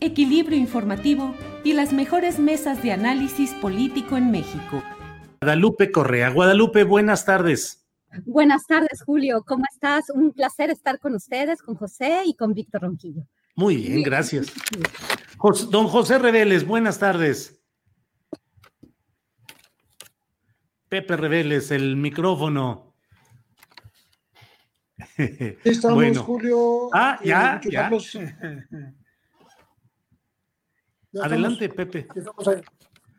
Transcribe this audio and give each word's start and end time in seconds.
equilibrio 0.00 0.58
informativo 0.58 1.34
y 1.64 1.72
las 1.72 1.92
mejores 1.92 2.38
mesas 2.38 2.82
de 2.82 2.92
análisis 2.92 3.52
político 3.54 4.16
en 4.16 4.30
México. 4.30 4.82
Guadalupe 5.40 5.90
Correa. 5.90 6.30
Guadalupe, 6.30 6.84
buenas 6.84 7.24
tardes. 7.24 7.86
Buenas 8.24 8.66
tardes, 8.66 9.02
Julio. 9.02 9.44
¿Cómo 9.46 9.64
estás? 9.70 10.10
Un 10.10 10.32
placer 10.32 10.70
estar 10.70 10.98
con 11.00 11.14
ustedes, 11.14 11.60
con 11.62 11.74
José 11.74 12.22
y 12.24 12.34
con 12.34 12.54
Víctor 12.54 12.82
Ronquillo. 12.82 13.26
Muy 13.54 13.76
bien, 13.76 14.02
gracias. 14.02 14.52
Don 15.70 15.88
José 15.88 16.18
Reveles, 16.18 16.66
buenas 16.66 16.98
tardes. 16.98 17.60
Pepe 20.88 21.16
Reveles, 21.16 21.70
el 21.70 21.96
micrófono. 21.96 22.94
Estamos, 25.64 26.18
Julio. 26.18 26.88
Ah, 26.92 27.18
ya, 27.24 27.60
ya. 27.64 27.90
Adelante, 31.22 31.68
Pepe. 31.68 32.06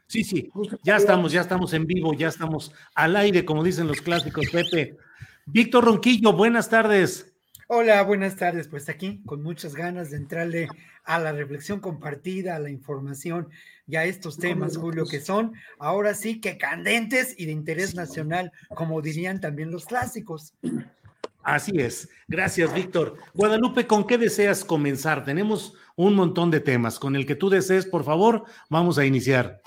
Sí, 0.07 0.23
sí, 0.23 0.49
ya 0.83 0.95
estamos, 0.95 1.33
ya 1.33 1.41
estamos 1.41 1.73
en 1.73 1.85
vivo, 1.85 2.13
ya 2.13 2.29
estamos 2.29 2.71
al 2.95 3.15
aire, 3.17 3.43
como 3.43 3.63
dicen 3.63 3.87
los 3.87 4.01
clásicos, 4.01 4.45
Pepe. 4.51 4.97
Víctor 5.45 5.85
Ronquillo, 5.85 6.33
buenas 6.33 6.69
tardes. 6.69 7.33
Hola, 7.67 8.01
buenas 8.03 8.37
tardes. 8.37 8.69
Pues 8.69 8.87
aquí 8.87 9.21
con 9.25 9.43
muchas 9.43 9.75
ganas 9.75 10.11
de 10.11 10.17
entrarle 10.17 10.69
a 11.03 11.19
la 11.19 11.33
reflexión 11.33 11.81
compartida, 11.81 12.55
a 12.55 12.59
la 12.59 12.69
información 12.69 13.49
y 13.85 13.97
a 13.97 14.05
estos 14.05 14.37
temas, 14.37 14.77
Julio, 14.77 15.05
que 15.05 15.19
son 15.19 15.53
ahora 15.77 16.13
sí 16.13 16.39
que 16.39 16.57
candentes 16.57 17.35
y 17.37 17.45
de 17.45 17.51
interés 17.51 17.95
nacional, 17.95 18.53
como 18.69 19.01
dirían 19.01 19.41
también 19.41 19.71
los 19.71 19.85
clásicos. 19.85 20.53
Así 21.47 21.71
es. 21.75 22.09
Gracias, 22.27 22.73
Víctor. 22.73 23.15
Guadalupe, 23.33 23.87
¿con 23.87 24.05
qué 24.05 24.17
deseas 24.17 24.65
comenzar? 24.65 25.23
Tenemos 25.23 25.75
un 25.95 26.13
montón 26.13 26.51
de 26.51 26.59
temas. 26.59 26.99
Con 26.99 27.15
el 27.15 27.25
que 27.25 27.35
tú 27.35 27.49
desees, 27.49 27.85
por 27.85 28.03
favor, 28.03 28.43
vamos 28.69 28.97
a 28.97 29.05
iniciar. 29.05 29.61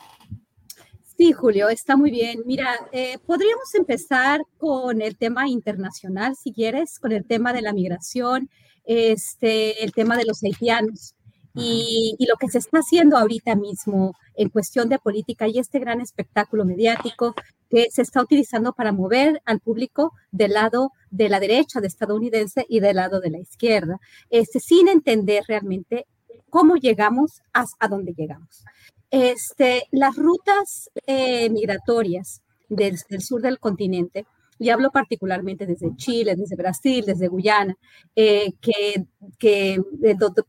Sí, 1.17 1.33
Julio, 1.33 1.71
está 1.71 1.97
muy 1.97 2.11
bien. 2.11 2.43
Mira, 2.45 2.69
eh, 2.93 3.17
podríamos 3.25 3.75
empezar 3.75 4.43
con 4.59 5.01
el 5.01 5.17
tema 5.17 5.49
internacional, 5.49 6.37
si 6.37 6.53
quieres, 6.53 6.99
con 6.99 7.13
el 7.13 7.25
tema 7.25 7.55
de 7.55 7.63
la 7.63 7.73
migración, 7.73 8.51
este, 8.85 9.83
el 9.83 9.93
tema 9.93 10.19
de 10.19 10.27
los 10.27 10.45
haitianos. 10.45 11.15
Y, 11.55 12.15
y, 12.19 12.27
lo 12.27 12.37
que 12.37 12.49
se 12.49 12.59
está 12.59 12.79
haciendo 12.79 13.17
ahorita 13.17 13.57
mismo 13.57 14.15
en 14.37 14.51
cuestión 14.51 14.89
de 14.89 15.01
política 15.01 15.49
y 15.49 15.59
este 15.59 15.81
gran 15.81 16.01
espectáculo 16.01 16.65
mediático 16.65 17.35
que 17.69 17.89
se 17.91 18.03
está 18.03 18.23
utilizando 18.23 18.73
para 18.73 18.93
mover 18.93 19.41
al 19.45 19.61
público 19.61 20.13
del 20.31 20.53
lado 20.53 20.93
de 21.11 21.29
la 21.29 21.41
derecha 21.41 21.81
de 21.81 21.87
estadounidense 21.87 22.67
y 22.69 22.81
del 22.81 22.97
lado 22.97 23.21
de 23.21 23.31
la 23.31 23.39
izquierda, 23.39 23.99
este, 24.29 24.61
sin 24.61 24.89
entender 24.89 25.45
realmente 25.49 26.07
cómo 26.51 26.77
llegamos 26.77 27.43
a, 27.53 27.89
dónde 27.89 28.13
llegamos. 28.13 28.65
Este, 29.11 29.85
las 29.93 30.17
rutas 30.17 30.91
eh, 31.07 31.49
migratorias 31.51 32.43
desde 32.69 33.05
el 33.11 33.23
sur 33.23 33.41
del 33.41 33.59
continente 33.59 34.27
y 34.61 34.69
hablo 34.69 34.91
particularmente 34.91 35.67
desde 35.67 35.97
Chile, 35.97 36.37
desde 36.37 36.55
Brasil, 36.55 37.03
desde 37.07 37.29
Guyana, 37.29 37.79
eh, 38.15 38.53
que, 38.61 39.07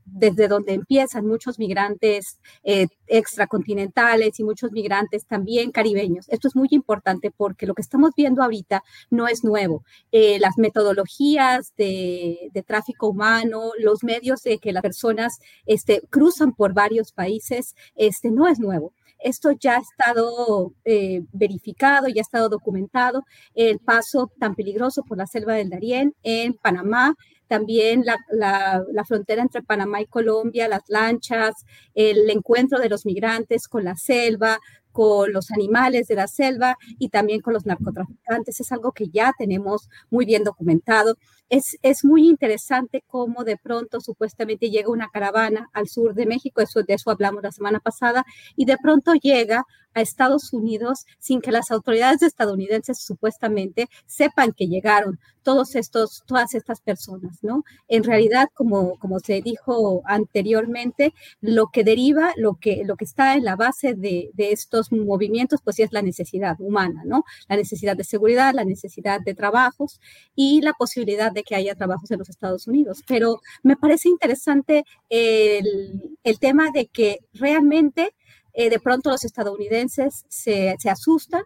desde 0.06 0.48
donde 0.50 0.74
empiezan 0.74 1.26
muchos 1.26 1.58
migrantes 1.58 2.38
eh, 2.64 2.88
extracontinentales 3.08 4.38
y 4.38 4.44
muchos 4.44 4.74
migrantes 4.74 5.26
también 5.26 5.72
caribeños. 5.72 6.28
Esto 6.28 6.50
es 6.50 6.58
muy 6.58 6.68
importante 6.72 7.32
porque 7.32 7.66
lo 7.66 7.74
que 7.74 7.82
estamos 7.82 8.12
viendo 8.16 8.44
ahorita 8.44 8.84
no 9.10 9.30
es 9.30 9.46
nuevo. 9.46 9.86
Eh, 10.12 10.40
las 10.40 10.58
metodologías 10.58 11.74
de, 11.78 12.50
de, 12.54 12.64
tráfico 12.64 13.08
humano, 13.08 13.72
los 13.80 14.04
medios 14.04 14.44
de 14.44 14.58
que 14.58 14.74
las 14.74 14.82
personas 14.82 15.40
este, 15.66 16.02
cruzan 16.10 16.52
por 16.52 16.74
varios 16.74 17.14
países, 17.14 17.76
este, 17.96 18.30
no 18.30 18.50
es 18.50 18.60
nuevo. 18.60 18.92
Esto 19.24 19.52
ya 19.52 19.78
ha 19.78 19.80
estado 19.80 20.74
eh, 20.86 21.24
verificado, 21.32 22.08
ya 22.08 22.22
ha 22.22 22.22
estado 22.22 22.50
documentado, 22.50 23.26
el 23.54 23.80
paso 23.80 24.32
tan 24.40 24.56
peligroso 24.56 25.04
por 25.04 25.18
la 25.18 25.28
selva 25.28 25.54
del 25.54 25.70
Darién 25.70 26.16
en 26.24 26.54
Panamá, 26.54 27.16
también 27.48 28.06
la, 28.06 28.18
la, 28.32 29.04
frontera 29.06 29.42
entre 29.42 29.62
Panamá 29.62 30.00
y 30.00 30.06
Colombia, 30.06 30.70
las 30.70 30.84
lanchas, 30.88 31.66
el 31.94 32.30
encuentro 32.30 32.80
de 32.80 32.88
los 32.88 33.06
migrantes 33.06 33.68
con 33.68 33.84
la 33.84 33.98
selva, 33.98 34.58
con 34.94 35.34
los 35.34 35.52
animales 35.52 36.08
de 36.08 36.16
la 36.16 36.28
selva 36.28 36.78
y 36.98 37.10
también 37.10 37.42
con 37.42 37.54
los 37.54 37.66
narcotraficantes. 37.66 38.60
Es 38.60 38.72
algo 38.72 38.94
que 38.94 39.10
ya 39.10 39.34
tenemos 39.38 39.90
muy 40.10 40.26
bien 40.26 40.46
documentado. 40.46 41.18
Es, 41.52 41.78
es 41.82 42.06
muy 42.06 42.30
interesante 42.30 43.04
cómo 43.08 43.44
de 43.44 43.58
pronto 43.58 44.00
supuestamente 44.00 44.70
llega 44.70 44.90
una 44.90 45.10
caravana 45.10 45.70
al 45.74 45.90
sur 45.90 46.14
de 46.14 46.26
México, 46.26 46.62
eso, 46.62 46.82
de 46.82 46.94
eso 46.94 47.12
hablamos 47.12 47.44
la 47.44 47.52
semana 47.52 47.82
pasada, 47.82 48.24
y 48.56 48.64
de 48.64 48.78
pronto 48.82 49.14
llega 49.16 49.66
a 49.94 50.02
Estados 50.02 50.54
Unidos 50.54 51.06
sin 51.20 51.42
que 51.42 51.52
las 51.52 51.72
autoridades 51.72 52.22
estadounidenses 52.22 53.04
supuestamente 53.04 53.90
sepan 54.06 54.54
que 54.54 54.68
llegaron 54.68 55.20
todos 55.44 55.76
estos, 55.76 56.24
todas 56.28 56.54
estas 56.54 56.82
personas, 56.82 57.40
¿no? 57.42 57.64
En 57.88 58.04
realidad, 58.04 58.50
como, 58.54 58.98
como 59.00 59.20
se 59.20 59.42
dijo 59.42 60.04
anteriormente, 60.06 61.14
lo 61.42 61.68
que 61.74 61.84
deriva, 61.84 62.32
lo 62.38 62.56
que, 62.62 62.84
lo 62.86 62.96
que 62.96 63.06
está 63.06 63.34
en 63.34 63.44
la 63.44 63.56
base 63.56 63.96
de, 63.96 64.30
de 64.34 64.52
estos 64.52 64.92
movimientos, 64.92 65.62
pues 65.64 65.78
sí 65.78 65.82
es 65.82 65.92
la 65.92 66.04
necesidad 66.04 66.56
humana, 66.60 67.02
¿no? 67.06 67.24
La 67.50 67.56
necesidad 67.56 67.98
de 67.98 68.04
seguridad, 68.04 68.54
la 68.54 68.66
necesidad 68.66 69.20
de 69.20 69.34
trabajos 69.34 70.00
y 70.36 70.62
la 70.62 70.74
posibilidad 70.74 71.32
de 71.32 71.41
que 71.44 71.56
haya 71.56 71.76
trabajos 71.76 72.12
en 72.12 72.20
los 72.20 72.30
Estados 72.30 72.68
Unidos. 72.68 73.04
Pero 73.08 73.42
me 73.64 73.76
parece 73.76 74.10
interesante 74.10 74.86
el, 75.10 76.18
el 76.24 76.40
tema 76.40 76.72
de 76.72 76.88
que 76.88 77.20
realmente 77.34 78.14
eh, 78.54 78.70
de 78.70 78.80
pronto 78.80 79.10
los 79.10 79.24
estadounidenses 79.26 80.26
se, 80.28 80.76
se 80.80 80.90
asustan, 80.90 81.44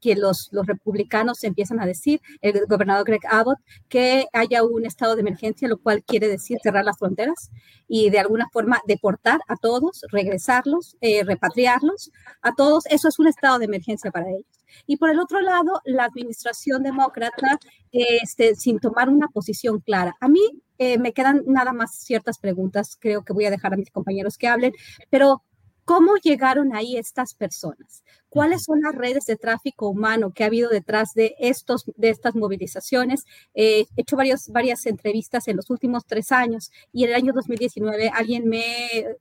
que 0.00 0.16
los, 0.16 0.48
los 0.52 0.66
republicanos 0.66 1.44
empiezan 1.44 1.80
a 1.80 1.86
decir, 1.86 2.20
el 2.40 2.66
gobernador 2.66 3.04
Greg 3.06 3.22
Abbott, 3.28 3.58
que 3.88 4.26
haya 4.32 4.62
un 4.62 4.84
estado 4.86 5.14
de 5.14 5.20
emergencia, 5.20 5.68
lo 5.68 5.78
cual 5.78 6.02
quiere 6.04 6.28
decir 6.28 6.58
cerrar 6.62 6.84
las 6.84 6.98
fronteras 6.98 7.50
y 7.88 8.10
de 8.10 8.18
alguna 8.18 8.48
forma 8.52 8.80
deportar 8.86 9.40
a 9.48 9.56
todos, 9.56 10.02
regresarlos, 10.10 10.96
eh, 11.00 11.24
repatriarlos 11.24 12.10
a 12.40 12.54
todos. 12.54 12.86
Eso 12.86 13.08
es 13.08 13.18
un 13.18 13.28
estado 13.28 13.58
de 13.58 13.66
emergencia 13.66 14.10
para 14.10 14.30
ellos. 14.30 14.46
Y 14.86 14.96
por 14.96 15.10
el 15.10 15.20
otro 15.20 15.40
lado, 15.40 15.80
la 15.84 16.04
administración 16.04 16.82
demócrata, 16.82 17.58
este, 17.90 18.54
sin 18.54 18.78
tomar 18.78 19.08
una 19.08 19.28
posición 19.28 19.80
clara. 19.80 20.16
A 20.20 20.28
mí 20.28 20.40
eh, 20.78 20.98
me 20.98 21.12
quedan 21.12 21.42
nada 21.46 21.72
más 21.72 21.94
ciertas 21.98 22.38
preguntas, 22.38 22.96
creo 22.98 23.24
que 23.24 23.32
voy 23.32 23.44
a 23.44 23.50
dejar 23.50 23.74
a 23.74 23.76
mis 23.76 23.90
compañeros 23.90 24.38
que 24.38 24.48
hablen, 24.48 24.72
pero 25.10 25.42
¿Cómo 25.84 26.16
llegaron 26.16 26.74
ahí 26.74 26.96
estas 26.96 27.34
personas? 27.34 28.04
Cuáles 28.32 28.64
son 28.64 28.80
las 28.80 28.94
redes 28.94 29.26
de 29.26 29.36
tráfico 29.36 29.88
humano 29.88 30.32
que 30.32 30.42
ha 30.42 30.46
habido 30.46 30.70
detrás 30.70 31.12
de, 31.14 31.34
estos, 31.38 31.84
de 31.96 32.08
estas 32.08 32.34
movilizaciones. 32.34 33.24
he 33.52 33.84
hecho 33.96 34.16
varios, 34.16 34.48
varias 34.48 34.86
entrevistas 34.86 35.48
en 35.48 35.56
los 35.56 35.68
últimos 35.68 36.06
tres 36.06 36.32
años 36.32 36.70
y 36.94 37.04
en 37.04 37.10
el 37.10 37.16
año 37.16 37.32
2019 37.34 38.08
alguien 38.08 38.48
me, 38.48 38.64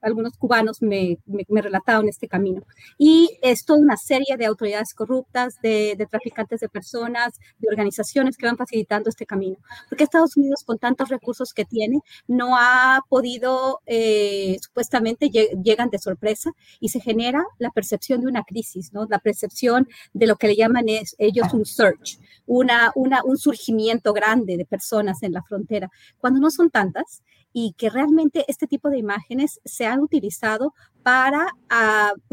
algunos 0.02 0.38
cubanos 0.38 0.82
me, 0.82 1.18
me, 1.26 1.62
relataron 1.62 2.08
este 2.08 2.30
camino. 2.30 2.64
Y 2.98 3.38
es 3.42 3.66
toda 3.66 3.80
una 3.80 3.98
serie 3.98 4.38
de 4.38 4.46
autoridades 4.46 4.94
corruptas, 4.94 5.60
de, 5.62 5.96
de 5.98 6.06
traficantes 6.06 6.62
de 6.62 6.70
personas, 6.70 7.34
de 7.60 7.68
organizaciones 7.68 8.38
que 8.38 8.46
van 8.46 8.56
facilitando 8.56 9.10
este 9.10 9.26
camino. 9.26 9.58
Porque 9.90 10.06
Estados 10.06 10.38
Unidos, 10.38 10.64
con 10.64 10.80
tantos 10.80 11.10
recursos 11.10 11.54
que 11.54 11.66
tiene, 11.66 12.00
no 12.28 12.56
ha 12.58 13.02
podido, 13.10 13.82
eh, 13.86 14.58
supuestamente 14.62 15.30
llegan 15.30 15.90
de 15.90 16.00
sorpresa 16.00 16.52
y 16.80 16.90
se 16.90 17.02
genera 17.02 17.44
la 17.60 17.72
percepción 17.72 18.22
de 18.22 18.28
una 18.28 18.44
crisis, 18.44 18.94
¿no? 18.94 19.01
La 19.10 19.20
percepción 19.20 19.88
de 20.14 20.28
lo 20.28 20.36
que 20.36 20.48
le 20.48 20.56
llaman 20.56 20.90
es, 20.90 21.16
ellos 21.18 21.54
un 21.54 21.66
search, 21.66 22.20
una, 22.46 22.92
una, 22.96 23.24
un 23.24 23.38
surgimiento 23.38 24.14
grande 24.14 24.58
de 24.58 24.66
personas 24.66 25.24
en 25.24 25.34
la 25.34 25.44
frontera, 25.44 25.90
cuando 26.20 26.40
no 26.40 26.52
son 26.52 26.70
tantas 26.70 27.24
y 27.54 27.74
que 27.78 27.90
realmente 27.90 28.46
este 28.48 28.68
tipo 28.68 28.90
de 28.90 28.98
imágenes 28.98 29.60
se 29.66 29.86
han 29.86 30.00
utilizado 30.00 30.74
para, 31.04 31.48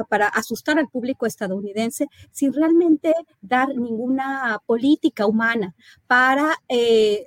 para 0.08 0.28
asustar 0.28 0.78
al 0.78 0.88
público 0.88 1.26
estadounidense 1.26 2.06
sin 2.30 2.52
realmente 2.52 3.14
dar 3.40 3.68
ninguna 3.68 4.60
política 4.66 5.26
humana 5.26 5.74
para 6.06 6.54
eh, 6.68 7.26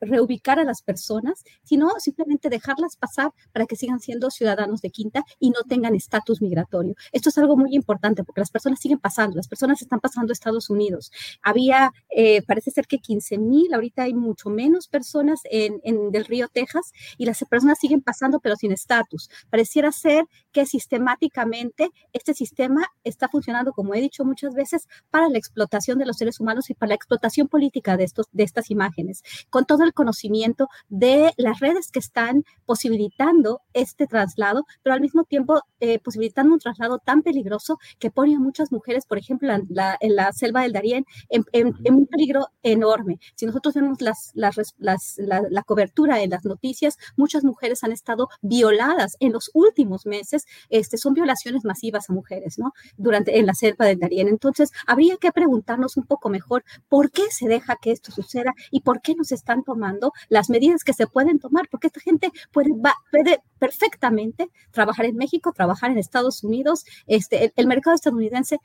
reubicar 0.00 0.58
a 0.58 0.64
las 0.64 0.82
personas, 0.82 1.44
sino 1.62 1.90
simplemente 1.98 2.48
dejarlas 2.48 2.96
pasar 2.96 3.30
para 3.52 3.66
que 3.66 3.76
sigan 3.76 4.00
siendo 4.00 4.30
ciudadanos 4.30 4.80
de 4.80 4.90
quinta 4.90 5.24
y 5.38 5.50
no 5.50 5.62
tengan 5.68 5.94
estatus 5.94 6.42
migratorio. 6.42 6.94
Esto 7.12 7.28
es 7.30 7.38
algo 7.38 7.56
muy 7.56 7.74
importante 7.74 8.24
porque 8.24 8.40
las 8.40 8.50
personas 8.50 8.80
siguen 8.80 8.98
pasando, 8.98 9.36
las 9.36 9.48
personas 9.48 9.80
están 9.82 10.00
pasando 10.00 10.30
a 10.30 10.34
Estados 10.34 10.70
Unidos. 10.70 11.10
Había, 11.42 11.92
eh, 12.10 12.42
parece 12.42 12.70
ser 12.70 12.86
que 12.86 12.98
15 12.98 13.38
mil, 13.38 13.72
ahorita 13.72 14.02
hay 14.02 14.14
mucho 14.14 14.50
menos 14.50 14.88
personas 14.88 15.40
en, 15.44 15.80
en 15.84 16.10
del 16.10 16.24
río 16.24 16.48
Texas 16.48 16.92
y 17.16 17.24
las 17.24 17.42
personas 17.48 17.78
siguen 17.78 18.02
pasando 18.02 18.40
pero 18.40 18.56
sin 18.56 18.72
estatus. 18.72 19.30
Pareciera 19.50 19.92
ser 19.92 20.24
que 20.52 20.65
sistemáticamente 20.66 21.90
este 22.12 22.34
sistema 22.34 22.86
está 23.04 23.28
funcionando, 23.28 23.72
como 23.72 23.94
he 23.94 24.00
dicho 24.00 24.24
muchas 24.24 24.54
veces, 24.54 24.88
para 25.10 25.28
la 25.28 25.38
explotación 25.38 25.98
de 25.98 26.06
los 26.06 26.16
seres 26.16 26.40
humanos 26.40 26.70
y 26.70 26.74
para 26.74 26.90
la 26.90 26.94
explotación 26.94 27.48
política 27.48 27.96
de, 27.96 28.04
estos, 28.04 28.26
de 28.32 28.44
estas 28.44 28.70
imágenes, 28.70 29.22
con 29.50 29.64
todo 29.64 29.84
el 29.84 29.92
conocimiento 29.92 30.68
de 30.88 31.32
las 31.36 31.60
redes 31.60 31.90
que 31.90 31.98
están 31.98 32.44
posibilitando 32.64 33.60
este 33.72 34.06
traslado, 34.06 34.64
pero 34.82 34.94
al 34.94 35.00
mismo 35.00 35.24
tiempo 35.24 35.60
eh, 35.80 35.98
posibilitando 35.98 36.54
un 36.54 36.60
traslado 36.60 36.98
tan 36.98 37.22
peligroso 37.22 37.78
que 37.98 38.10
pone 38.10 38.36
a 38.36 38.40
muchas 38.40 38.72
mujeres, 38.72 39.06
por 39.06 39.18
ejemplo, 39.18 39.52
en 39.52 39.66
la, 39.68 40.32
selva 40.32 40.62
del 40.62 40.72
Darién, 40.72 41.04
en, 41.28 41.74
un 41.92 42.06
peligro 42.06 42.48
enorme. 42.62 43.18
Si 43.34 43.46
nosotros 43.46 43.74
vemos 43.74 44.00
las, 44.00 44.32
las, 44.34 45.14
la, 45.18 45.42
la 45.50 45.62
cobertura 45.62 46.22
en 46.22 46.30
las 46.30 46.44
noticias, 46.44 46.96
muchas 47.16 47.44
mujeres 47.44 47.84
han 47.84 47.92
estado 47.92 48.28
violadas 48.42 49.16
en 49.20 49.32
los 49.32 49.50
últimos 49.54 50.06
meses 50.06 50.46
este, 50.68 50.96
son 50.96 51.14
violaciones 51.14 51.64
masivas 51.64 52.08
a 52.10 52.12
mujeres, 52.12 52.58
¿no? 52.58 52.72
Durante, 52.96 53.38
en 53.38 53.46
la 53.46 53.54
selva 53.54 53.86
del 53.86 53.98
Darién. 53.98 54.28
Entonces, 54.28 54.72
habría 54.86 55.16
que 55.16 55.32
preguntarnos 55.32 55.96
un 55.96 56.04
poco 56.04 56.28
mejor 56.28 56.64
por 56.88 57.10
qué 57.10 57.24
se 57.30 57.48
deja 57.48 57.76
que 57.76 57.92
esto 57.92 58.12
suceda 58.12 58.54
y 58.70 58.80
por 58.80 59.00
qué 59.00 59.14
no 59.14 59.24
se 59.24 59.34
están 59.34 59.62
tomando 59.62 60.12
las 60.28 60.50
medidas 60.50 60.84
que 60.84 60.92
se 60.92 61.06
pueden 61.06 61.38
tomar, 61.38 61.68
porque 61.70 61.88
esta 61.88 62.00
gente 62.00 62.30
puede, 62.52 62.70
puede 63.10 63.42
perfectamente 63.58 64.50
trabajar 64.70 65.06
en 65.06 65.16
México, 65.16 65.52
trabajar 65.52 65.90
en 65.90 65.98
Estados 65.98 66.44
Unidos, 66.44 66.84
este, 67.06 67.52
el, 67.56 67.66
mercado 67.66 67.94
estadounidense 67.94 68.58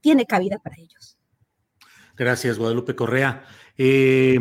tiene 0.00 0.26
cabida 0.26 0.58
para 0.58 0.76
ellos. 0.76 1.16
Gracias, 2.16 2.58
Guadalupe 2.58 2.94
Correa. 2.94 3.44
Eh, 3.76 4.38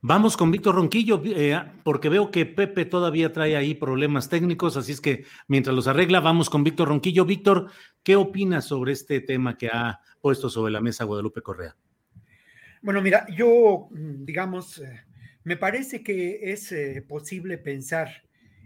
Vamos 0.00 0.36
con 0.36 0.52
Víctor 0.52 0.76
Ronquillo, 0.76 1.20
eh, 1.24 1.60
porque 1.82 2.08
veo 2.08 2.30
que 2.30 2.46
Pepe 2.46 2.84
todavía 2.84 3.32
trae 3.32 3.56
ahí 3.56 3.74
problemas 3.74 4.28
técnicos, 4.28 4.76
así 4.76 4.92
es 4.92 5.00
que 5.00 5.24
mientras 5.48 5.74
los 5.74 5.88
arregla, 5.88 6.20
vamos 6.20 6.48
con 6.48 6.62
Víctor 6.62 6.88
Ronquillo. 6.88 7.24
Víctor, 7.24 7.70
¿qué 8.04 8.14
opinas 8.14 8.66
sobre 8.66 8.92
este 8.92 9.20
tema 9.20 9.58
que 9.58 9.68
ha 9.68 10.00
puesto 10.20 10.48
sobre 10.50 10.72
la 10.72 10.80
mesa 10.80 11.04
Guadalupe 11.04 11.42
Correa? 11.42 11.74
Bueno, 12.80 13.02
mira, 13.02 13.26
yo, 13.36 13.88
mm, 13.90 14.24
digamos, 14.24 14.78
eh, 14.78 15.00
me 15.42 15.56
parece 15.56 16.04
que 16.04 16.52
es 16.52 16.70
eh, 16.70 17.04
posible 17.06 17.58
pensar 17.58 18.08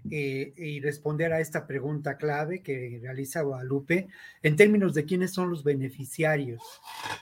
y 0.05 0.81
responder 0.81 1.33
a 1.33 1.39
esta 1.39 1.65
pregunta 1.65 2.17
clave 2.17 2.61
que 2.61 2.99
realiza 3.01 3.43
Guadalupe 3.43 4.09
en 4.43 4.57
términos 4.57 4.95
de 4.95 5.05
quiénes 5.05 5.33
son 5.33 5.49
los 5.49 5.63
beneficiarios 5.63 6.61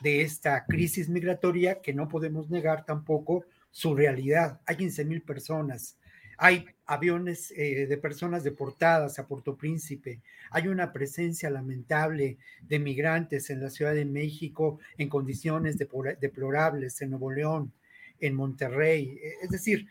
de 0.01 0.23
esta 0.23 0.65
crisis 0.65 1.11
migratoria 1.11 1.83
que 1.83 1.93
no 1.93 2.09
podemos 2.09 2.49
negar 2.49 2.87
tampoco 2.87 3.45
su 3.71 3.95
realidad. 3.95 4.61
Hay 4.67 4.77
15 4.77 5.05
mil 5.05 5.23
personas, 5.23 5.97
hay 6.39 6.67
aviones 6.87 7.53
eh, 7.57 7.87
de 7.87 7.97
personas 7.99 8.43
deportadas 8.43 9.19
a 9.19 9.27
Puerto 9.27 9.57
Príncipe, 9.57 10.21
hay 10.51 10.69
una 10.69 10.93
presencia 10.93 11.51
lamentable 11.51 12.39
de 12.63 12.79
migrantes 12.79 13.51
en 13.51 13.61
la 13.61 13.71
Ciudad 13.71 13.95
de 13.95 14.05
México 14.05 14.79
en 14.97 15.09
condiciones 15.09 15.77
deplorables, 15.77 17.01
en 17.03 17.11
Nuevo 17.11 17.31
León, 17.31 17.73
en 18.21 18.35
Monterrey. 18.35 19.19
E, 19.23 19.35
es 19.43 19.51
decir, 19.51 19.87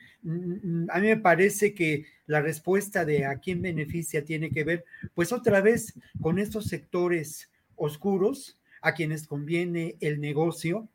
a 0.90 1.00
mí 1.00 1.08
me 1.08 1.18
parece 1.18 1.74
que 1.74 2.06
la 2.26 2.42
respuesta 2.42 3.06
de 3.06 3.26
a 3.26 3.40
quién 3.40 3.62
beneficia 3.62 4.26
tiene 4.26 4.50
que 4.50 4.64
ver, 4.64 4.86
pues 5.14 5.32
otra 5.32 5.62
vez, 5.62 5.94
con 6.22 6.40
estos 6.40 6.66
sectores 6.66 7.50
oscuros 7.76 8.60
a 8.82 8.94
quienes 8.94 9.28
conviene 9.28 9.98
el 10.00 10.20
negocio 10.20 10.90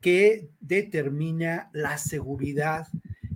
que 0.00 0.48
determina 0.60 1.70
la 1.72 1.98
seguridad 1.98 2.86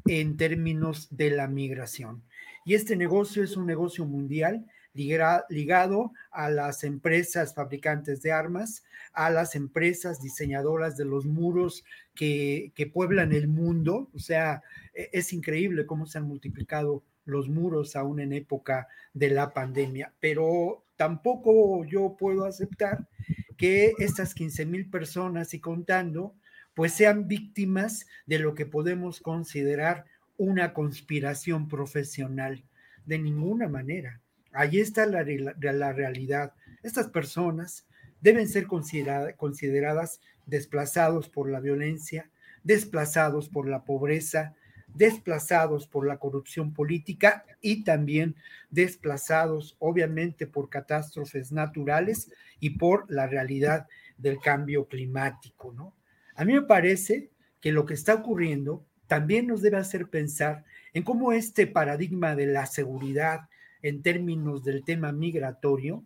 en 0.07 0.37
términos 0.37 1.09
de 1.11 1.31
la 1.31 1.49
migración. 1.49 2.23
Y 2.65 2.75
este 2.75 2.97
negocio 2.97 3.45
es 3.45 3.57
un 3.57 3.67
negocio 3.67 4.07
mundial 4.07 4.67
ligado 4.95 6.13
a 6.31 6.51
las 6.51 6.85
empresas 6.85 7.53
fabricantes 7.55 8.23
de 8.23 8.33
armas, 8.33 8.85
a 9.13 9.29
las 9.31 9.57
empresas 9.57 10.23
diseñadoras 10.23 10.97
de 10.97 11.05
los 11.05 11.27
muros 11.27 11.85
que, 12.15 12.73
que, 12.75 12.87
pueblan 12.87 13.33
el 13.33 13.49
mundo. 13.49 14.09
O 14.15 14.19
sea, 14.19 14.63
e, 14.95 15.11
es 15.13 15.33
increíble 15.33 15.85
cómo 15.85 16.07
se 16.07 16.19
han 16.19 16.29
multiplicado 16.29 17.03
los 17.25 17.49
muros 17.49 17.97
aún 17.97 18.21
en 18.21 18.33
época 18.33 18.87
de 19.13 19.31
la 19.31 19.53
pandemia. 19.53 20.13
Pero 20.21 20.85
tampoco 20.97 21.85
yo 21.85 22.17
puedo 22.17 22.45
aceptar 22.45 23.09
que 23.57 23.95
estas 23.99 24.35
15 24.35 24.67
mil 24.67 24.89
personas 24.91 25.55
y 25.55 25.61
contando 25.61 26.35
pues 26.75 26.93
sean 26.93 27.29
víctimas 27.29 28.07
de 28.27 28.39
lo 28.39 28.55
que 28.55 28.67
podemos 28.67 29.21
considerar 29.21 30.05
una 30.37 30.73
conspiración 30.73 31.69
profesional. 31.69 32.65
De 33.07 33.19
ninguna 33.19 33.69
manera. 33.69 34.21
Ahí 34.53 34.81
está 34.81 35.05
la, 35.05 35.25
la 35.25 35.93
realidad. 35.93 36.55
Estas 36.83 37.09
personas 37.09 37.87
deben 38.21 38.49
ser 38.49 38.67
consideradas 38.67 40.21
desplazados 40.47 41.29
por 41.29 41.51
la 41.51 41.61
violencia, 41.61 42.31
desplazados 42.63 43.49
por 43.49 43.69
la 43.69 43.85
pobreza, 43.85 44.55
desplazados 44.95 45.87
por 45.87 46.07
la 46.07 46.19
corrupción 46.19 46.73
política 46.73 47.45
y 47.61 47.85
también 47.85 48.37
desplazados 48.71 49.77
obviamente 49.81 50.47
por 50.47 50.71
catástrofes 50.71 51.53
naturales 51.53 52.31
y 52.61 52.71
por 52.71 53.11
la 53.11 53.27
realidad 53.27 53.87
del 54.17 54.39
cambio 54.39 54.87
climático, 54.87 55.73
¿no? 55.73 55.93
A 56.35 56.45
mí 56.45 56.53
me 56.53 56.63
parece 56.63 57.31
que 57.61 57.73
lo 57.73 57.87
que 57.87 57.95
está 57.95 58.15
ocurriendo 58.15 58.85
también 59.07 59.47
nos 59.47 59.63
debe 59.63 59.77
hacer 59.77 60.09
pensar 60.09 60.65
en 60.93 61.03
cómo 61.03 61.33
este 61.33 61.67
paradigma 61.67 62.35
de 62.35 62.47
la 62.47 62.67
seguridad 62.67 63.49
en 63.83 64.03
términos 64.03 64.65
del 64.65 64.85
tema 64.85 65.13
migratorio 65.13 66.05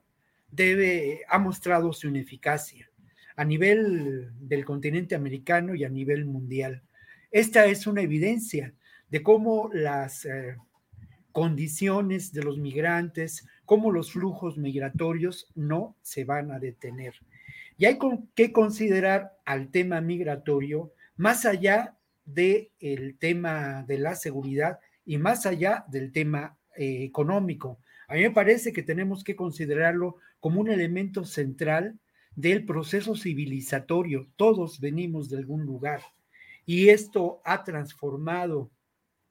debe, 0.51 1.21
ha 1.29 1.39
mostrado 1.39 1.93
su 1.93 2.09
ineficacia 2.09 2.91
a 3.37 3.45
nivel 3.45 4.31
del 4.41 4.65
continente 4.65 5.15
americano 5.15 5.75
y 5.75 5.85
a 5.85 5.89
nivel 5.89 6.25
mundial. 6.25 6.83
Esta 7.31 7.67
es 7.67 7.87
una 7.87 8.03
evidencia 8.03 8.75
de 9.11 9.23
cómo 9.23 9.71
las 9.73 10.25
eh, 10.25 10.57
condiciones 11.31 12.33
de 12.33 12.43
los 12.43 12.59
migrantes, 12.59 13.47
cómo 13.65 13.93
los 13.93 14.13
flujos 14.13 14.59
migratorios 14.59 15.47
no 15.55 15.95
se 16.03 16.25
van 16.25 16.51
a 16.51 16.59
detener. 16.59 17.15
Y 17.79 17.87
hay 17.87 17.99
que 18.35 18.53
considerar 18.53 19.39
al 19.45 19.71
tema 19.71 20.01
migratorio 20.01 20.93
más 21.17 21.47
allá 21.47 21.97
del 22.25 23.17
tema 23.19 23.85
de 23.87 23.99
la 23.99 24.15
seguridad 24.15 24.81
y 25.07 25.17
más 25.17 25.47
allá 25.47 25.85
del 25.89 26.13
tema 26.13 26.59
eh, 26.77 27.05
económico. 27.05 27.79
A 28.09 28.15
mí 28.15 28.23
me 28.23 28.31
parece 28.31 28.73
que 28.73 28.83
tenemos 28.83 29.25
que 29.25 29.37
considerarlo 29.37 30.17
como 30.41 30.61
un 30.61 30.71
elemento 30.71 31.25
central 31.25 31.99
del 32.35 32.65
proceso 32.65 33.17
civilizatorio. 33.17 34.29
Todos 34.37 34.81
venimos 34.81 35.31
de 35.31 35.39
algún 35.39 35.65
lugar 35.65 36.03
y 36.67 36.91
esto 36.91 37.41
ha 37.45 37.65
transformado 37.65 38.71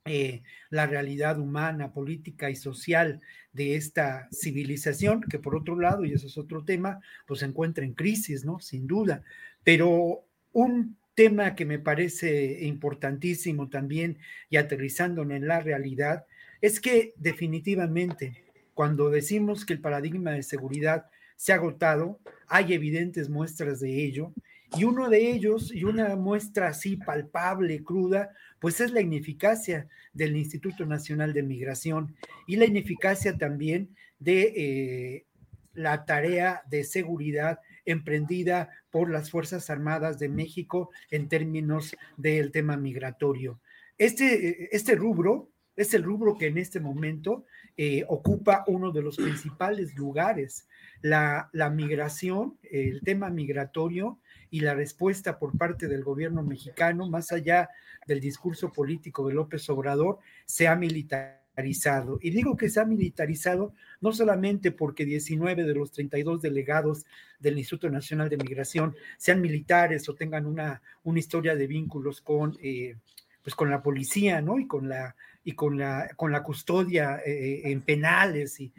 eh, 0.07 0.43
la 0.69 0.87
realidad 0.87 1.39
humana, 1.39 1.93
política 1.93 2.49
y 2.49 2.55
social 2.55 3.21
de 3.53 3.75
esta 3.75 4.27
civilización, 4.31 5.21
que 5.21 5.39
por 5.39 5.55
otro 5.55 5.79
lado, 5.79 6.05
y 6.05 6.13
eso 6.13 6.27
es 6.27 6.37
otro 6.37 6.63
tema, 6.63 6.99
pues 7.25 7.41
se 7.41 7.45
encuentra 7.45 7.85
en 7.85 7.93
crisis, 7.93 8.45
¿no? 8.45 8.59
Sin 8.59 8.87
duda. 8.87 9.23
Pero 9.63 10.25
un 10.53 10.97
tema 11.15 11.55
que 11.55 11.65
me 11.65 11.79
parece 11.79 12.65
importantísimo 12.65 13.69
también 13.69 14.19
y 14.49 14.57
aterrizando 14.57 15.23
en 15.23 15.47
la 15.47 15.59
realidad 15.59 16.25
es 16.61 16.79
que 16.79 17.13
definitivamente 17.17 18.43
cuando 18.73 19.09
decimos 19.09 19.65
que 19.65 19.73
el 19.73 19.81
paradigma 19.81 20.31
de 20.31 20.43
seguridad 20.43 21.07
se 21.35 21.51
ha 21.51 21.55
agotado, 21.55 22.19
hay 22.47 22.73
evidentes 22.73 23.29
muestras 23.29 23.79
de 23.79 24.03
ello 24.03 24.33
y 24.75 24.83
uno 24.83 25.09
de 25.09 25.31
ellos, 25.31 25.73
y 25.73 25.83
una 25.83 26.15
muestra 26.15 26.69
así 26.69 26.97
palpable, 26.97 27.83
cruda, 27.83 28.31
pues 28.59 28.81
es 28.81 28.91
la 28.91 29.01
ineficacia 29.01 29.87
del 30.13 30.35
Instituto 30.35 30.85
Nacional 30.85 31.33
de 31.33 31.43
Migración 31.43 32.15
y 32.47 32.57
la 32.57 32.65
ineficacia 32.65 33.37
también 33.37 33.95
de 34.19 34.53
eh, 34.55 35.25
la 35.73 36.05
tarea 36.05 36.63
de 36.69 36.83
seguridad 36.83 37.59
emprendida 37.85 38.69
por 38.89 39.09
las 39.09 39.31
Fuerzas 39.31 39.69
Armadas 39.69 40.19
de 40.19 40.27
México 40.27 40.89
en 41.11 41.29
términos 41.29 41.95
del 42.17 42.51
tema 42.51 42.75
migratorio. 42.77 43.61
Este, 43.97 44.75
este 44.75 44.95
rubro 44.95 45.51
es 45.75 45.93
el 45.93 46.03
rubro 46.03 46.35
que 46.37 46.47
en 46.47 46.57
este 46.57 46.79
momento 46.79 47.45
eh, 47.77 48.03
ocupa 48.09 48.63
uno 48.67 48.91
de 48.91 49.03
los 49.03 49.17
principales 49.17 49.95
lugares. 49.95 50.67
La, 51.01 51.49
la 51.53 51.69
migración, 51.69 52.57
el 52.63 53.01
tema 53.01 53.29
migratorio, 53.29 54.19
y 54.49 54.61
la 54.61 54.73
respuesta 54.73 55.39
por 55.39 55.57
parte 55.57 55.87
del 55.87 56.03
gobierno 56.03 56.43
mexicano, 56.43 57.09
más 57.09 57.31
allá 57.31 57.69
del 58.05 58.19
discurso 58.19 58.71
político 58.71 59.27
de 59.27 59.33
López 59.33 59.69
Obrador, 59.69 60.19
se 60.45 60.67
ha 60.67 60.75
militarizado. 60.75 62.19
Y 62.21 62.29
digo 62.29 62.55
que 62.55 62.69
se 62.69 62.79
ha 62.79 62.85
militarizado 62.85 63.73
no 63.99 64.11
solamente 64.13 64.71
porque 64.71 65.05
19 65.05 65.63
de 65.63 65.73
los 65.73 65.91
32 65.91 66.41
delegados 66.41 67.05
del 67.39 67.57
Instituto 67.57 67.89
Nacional 67.89 68.29
de 68.29 68.37
Migración 68.37 68.95
sean 69.17 69.41
militares 69.41 70.07
o 70.07 70.15
tengan 70.15 70.45
una, 70.45 70.81
una 71.03 71.19
historia 71.19 71.55
de 71.55 71.67
vínculos 71.67 72.21
con, 72.21 72.57
eh, 72.61 72.95
pues 73.43 73.55
con 73.55 73.69
la 73.69 73.81
policía, 73.81 74.41
¿no? 74.41 74.59
Y 74.59 74.67
con 74.67 74.87
la 74.87 75.15
y 75.47 75.53
con 75.53 75.77
la, 75.77 76.09
con 76.17 76.33
la 76.33 76.43
custodia 76.43 77.21
eh, 77.25 77.71
en 77.71 77.79
penales 77.81 78.59
y, 78.59 78.73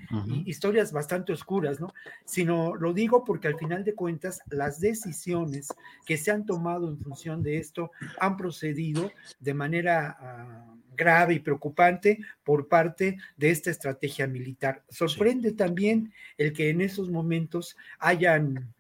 historias 0.45 0.93
bastante 0.93 1.33
oscuras, 1.33 1.81
¿no? 1.81 1.95
Sino 2.27 2.75
lo 2.75 2.93
digo 2.93 3.25
porque 3.25 3.49
al 3.49 3.57
final 3.57 3.85
de 3.85 3.95
cuentas 3.95 4.43
las 4.51 4.79
decisiones 4.79 5.69
que 6.05 6.19
se 6.19 6.31
han 6.31 6.45
tomado 6.45 6.91
en 6.91 6.99
función 6.99 7.43
de 7.43 7.57
esto 7.57 7.91
han 8.21 8.37
procedido 8.37 9.11
de 9.41 9.55
manera 9.55 10.19
ah, 10.21 10.75
grave 10.95 11.33
y 11.33 11.39
preocupante 11.39 12.19
por 12.45 12.69
parte 12.69 13.17
de 13.39 13.51
esta 13.51 13.71
estrategia 13.71 14.27
militar. 14.27 14.85
Sorprende 14.91 15.53
también 15.53 16.13
el 16.37 16.53
que 16.53 16.69
en 16.69 16.83
esos 16.83 17.09
momentos 17.09 17.79
hayan 17.99 18.75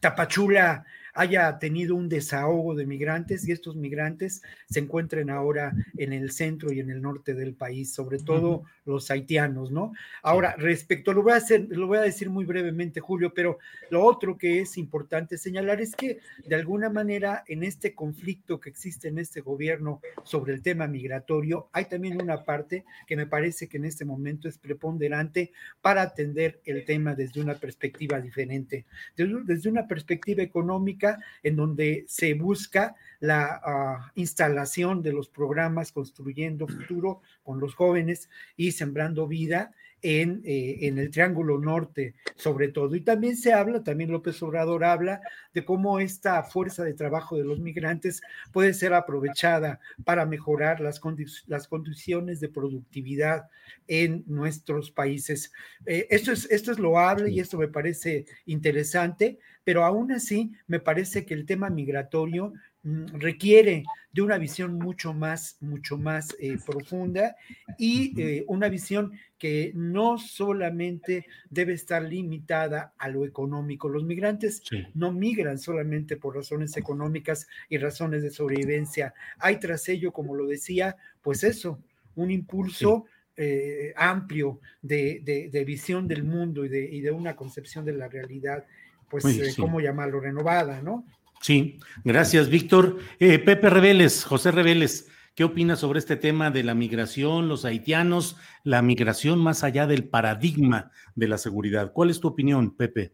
Tapachula 0.00 0.84
haya 1.14 1.58
tenido 1.58 1.94
un 1.94 2.08
desahogo 2.08 2.74
de 2.74 2.86
migrantes 2.86 3.46
y 3.46 3.52
estos 3.52 3.76
migrantes 3.76 4.42
se 4.68 4.80
encuentren 4.80 5.30
ahora 5.30 5.72
en 5.96 6.12
el 6.12 6.32
centro 6.32 6.72
y 6.72 6.80
en 6.80 6.90
el 6.90 7.00
norte 7.00 7.34
del 7.34 7.54
país, 7.54 7.94
sobre 7.94 8.18
todo 8.18 8.64
los 8.84 9.10
haitianos, 9.10 9.70
¿no? 9.70 9.92
Ahora, 10.22 10.54
respecto, 10.58 11.12
lo 11.12 11.22
voy 11.22 11.32
a 11.32 11.36
hacer, 11.36 11.66
lo 11.70 11.86
voy 11.86 11.98
a 11.98 12.02
decir 12.02 12.28
muy 12.28 12.44
brevemente, 12.44 13.00
Julio, 13.00 13.32
pero 13.32 13.58
lo 13.90 14.04
otro 14.04 14.36
que 14.36 14.60
es 14.60 14.76
importante 14.76 15.38
señalar 15.38 15.80
es 15.80 15.94
que 15.94 16.18
de 16.44 16.54
alguna 16.54 16.90
manera 16.90 17.44
en 17.46 17.62
este 17.62 17.94
conflicto 17.94 18.60
que 18.60 18.70
existe 18.70 19.08
en 19.08 19.18
este 19.18 19.40
gobierno 19.40 20.00
sobre 20.24 20.52
el 20.52 20.62
tema 20.62 20.86
migratorio, 20.86 21.68
hay 21.72 21.86
también 21.86 22.20
una 22.20 22.44
parte 22.44 22.84
que 23.06 23.16
me 23.16 23.26
parece 23.26 23.68
que 23.68 23.76
en 23.76 23.84
este 23.84 24.04
momento 24.04 24.48
es 24.48 24.58
preponderante 24.58 25.52
para 25.80 26.02
atender 26.02 26.60
el 26.64 26.84
tema 26.84 27.14
desde 27.14 27.40
una 27.40 27.54
perspectiva 27.54 28.20
diferente, 28.20 28.84
desde 29.16 29.68
una 29.68 29.86
perspectiva 29.86 30.42
económica 30.42 31.03
en 31.42 31.56
donde 31.56 32.04
se 32.08 32.34
busca 32.34 32.94
la 33.20 33.60
ah, 33.64 34.12
instalación 34.14 35.02
de 35.02 35.12
los 35.12 35.28
programas 35.28 35.92
Construyendo 35.92 36.66
Futuro 36.66 37.20
con 37.42 37.60
los 37.60 37.74
jóvenes 37.74 38.28
y 38.56 38.72
Sembrando 38.72 39.26
Vida 39.26 39.72
en, 40.04 40.42
eh, 40.44 40.80
en, 40.82 40.98
el 40.98 41.10
Triángulo 41.10 41.58
Norte, 41.58 42.14
sobre 42.36 42.68
todo. 42.68 42.94
Y 42.94 43.00
también 43.00 43.38
se 43.38 43.54
habla, 43.54 43.82
también 43.82 44.12
López 44.12 44.40
Obrador 44.42 44.84
habla 44.84 45.22
de 45.54 45.64
cómo 45.64 45.98
esta 45.98 46.42
fuerza 46.42 46.84
de 46.84 46.92
trabajo 46.92 47.38
de 47.38 47.44
los 47.44 47.58
migrantes 47.58 48.20
puede 48.52 48.74
ser 48.74 48.92
aprovechada 48.92 49.80
para 50.04 50.26
mejorar 50.26 50.80
las, 50.80 51.00
las 51.46 51.68
condiciones 51.68 52.38
de 52.38 52.50
productividad 52.50 53.48
en 53.88 54.24
nuestros 54.26 54.90
países. 54.90 55.52
Eh, 55.86 56.06
esto, 56.10 56.32
es, 56.32 56.50
esto 56.50 56.70
es 56.70 56.78
loable 56.78 57.30
y 57.30 57.40
esto 57.40 57.56
me 57.56 57.68
parece 57.68 58.26
interesante, 58.44 59.38
pero 59.64 59.86
aún 59.86 60.12
así 60.12 60.52
me 60.66 60.80
parece 60.80 61.24
que 61.24 61.32
el 61.32 61.46
tema 61.46 61.70
migratorio 61.70 62.52
requiere 62.84 63.84
de 64.12 64.22
una 64.22 64.38
visión 64.38 64.78
mucho 64.78 65.14
más, 65.14 65.56
mucho 65.60 65.96
más 65.96 66.36
eh, 66.38 66.58
profunda 66.64 67.34
y 67.78 68.20
eh, 68.20 68.44
una 68.46 68.68
visión 68.68 69.12
que 69.38 69.72
no 69.74 70.18
solamente 70.18 71.26
debe 71.50 71.72
estar 71.72 72.02
limitada 72.02 72.94
a 72.98 73.08
lo 73.08 73.24
económico. 73.24 73.88
Los 73.88 74.04
migrantes 74.04 74.62
no 74.94 75.12
migran 75.12 75.58
solamente 75.58 76.16
por 76.16 76.36
razones 76.36 76.76
económicas 76.76 77.48
y 77.68 77.78
razones 77.78 78.22
de 78.22 78.30
sobrevivencia. 78.30 79.14
Hay 79.38 79.58
tras 79.58 79.88
ello, 79.88 80.12
como 80.12 80.34
lo 80.36 80.46
decía, 80.46 80.96
pues 81.22 81.42
eso, 81.42 81.82
un 82.14 82.30
impulso. 82.30 83.06
Eh, 83.36 83.92
amplio 83.96 84.60
de, 84.80 85.64
visión 85.66 86.06
del 86.06 86.22
mundo 86.22 86.64
y 86.64 87.00
de, 87.00 87.10
una 87.10 87.34
concepción 87.34 87.84
de 87.84 87.92
la 87.92 88.06
realidad, 88.06 88.64
pues, 89.10 89.24
¿cómo 89.58 89.80
llamarlo? 89.80 90.20
Renovada, 90.20 90.80
¿no? 90.82 91.04
Sí, 91.44 91.78
gracias, 92.04 92.48
Víctor. 92.48 92.96
Eh, 93.20 93.38
Pepe 93.38 93.68
Reveles, 93.68 94.24
José 94.24 94.50
Reveles, 94.50 95.08
¿qué 95.34 95.44
opinas 95.44 95.80
sobre 95.80 95.98
este 95.98 96.16
tema 96.16 96.50
de 96.50 96.62
la 96.62 96.74
migración, 96.74 97.48
los 97.48 97.66
haitianos, 97.66 98.36
la 98.62 98.80
migración 98.80 99.40
más 99.40 99.62
allá 99.62 99.86
del 99.86 100.08
paradigma 100.08 100.90
de 101.14 101.28
la 101.28 101.36
seguridad? 101.36 101.92
¿Cuál 101.92 102.08
es 102.08 102.18
tu 102.18 102.28
opinión, 102.28 102.74
Pepe? 102.74 103.12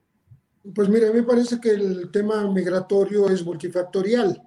Pues 0.72 0.88
mira, 0.88 1.08
a 1.08 1.10
mí 1.10 1.22
me 1.22 1.26
parece 1.26 1.60
que 1.60 1.70
el 1.70 2.08
tema 2.12 2.48
migratorio 2.48 3.28
es 3.28 3.44
multifactorial. 3.44 4.40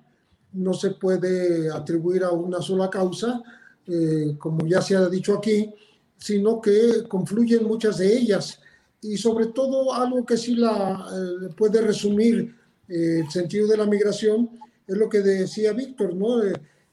No 0.54 0.74
se 0.74 0.92
puede 0.92 1.70
atribuir 1.70 2.24
a 2.24 2.32
una 2.32 2.62
sola 2.62 2.90
causa, 2.90 3.44
eh, 3.86 4.38
como 4.40 4.66
ya 4.66 4.82
se 4.82 4.96
ha 4.96 5.10
dicho 5.10 5.38
aquí, 5.38 5.70
sino 6.18 6.62
que 6.62 7.04
confluyen 7.10 7.66
muchas 7.66 7.98
de 7.98 8.18
ellas. 8.18 8.62
Y 9.02 9.18
sobre 9.18 9.48
todo 9.48 9.94
algo 9.94 10.26
que 10.26 10.38
sí 10.38 10.56
la 10.56 11.06
eh, 11.12 11.54
puede 11.54 11.82
resumir 11.82 12.63
eh, 12.90 13.22
el 13.24 13.32
sentido 13.32 13.68
de 13.68 13.78
la 13.78 13.86
migración 13.86 14.50
es 14.88 14.98
lo 14.98 15.10
que 15.10 15.20
decía 15.20 15.74
Víctor, 15.74 16.16
¿no? 16.16 16.42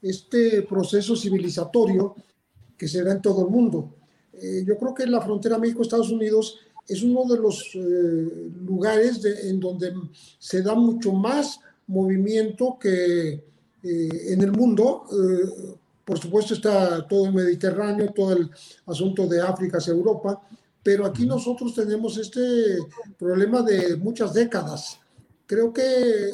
Este 0.01 0.61
proceso 0.63 1.15
civilizatorio 1.15 2.15
que 2.77 2.87
se 2.87 3.03
da 3.03 3.11
en 3.11 3.21
todo 3.21 3.45
el 3.45 3.51
mundo. 3.51 3.93
Eh, 4.33 4.63
yo 4.65 4.77
creo 4.77 4.93
que 4.93 5.05
la 5.05 5.21
frontera 5.21 5.57
México-Estados 5.57 6.09
Unidos 6.09 6.59
es 6.87 7.03
uno 7.03 7.25
de 7.25 7.39
los 7.39 7.71
eh, 7.75 8.49
lugares 8.65 9.23
en 9.43 9.59
donde 9.59 9.93
se 10.39 10.61
da 10.61 10.73
mucho 10.73 11.13
más 11.13 11.59
movimiento 11.87 12.77
que 12.79 13.43
en 13.83 14.41
el 14.41 14.51
mundo. 14.51 15.05
por 16.05 16.19
supuesto 16.19 16.53
está 16.53 17.07
todo 17.07 17.25
el 17.25 17.33
Mediterráneo, 17.33 18.13
todo 18.13 18.33
el 18.33 18.49
asunto 18.85 19.25
de 19.27 19.41
África 19.41 19.79
hacia 19.79 19.93
Europa, 19.93 20.39
pero 20.83 21.05
aquí 21.05 21.25
nosotros 21.25 21.73
tenemos 21.73 22.15
este 22.17 22.77
problema 23.17 23.63
de 23.63 23.95
muchas 23.97 24.33
décadas 24.33 25.00
Creo 25.51 25.73
que 25.73 26.31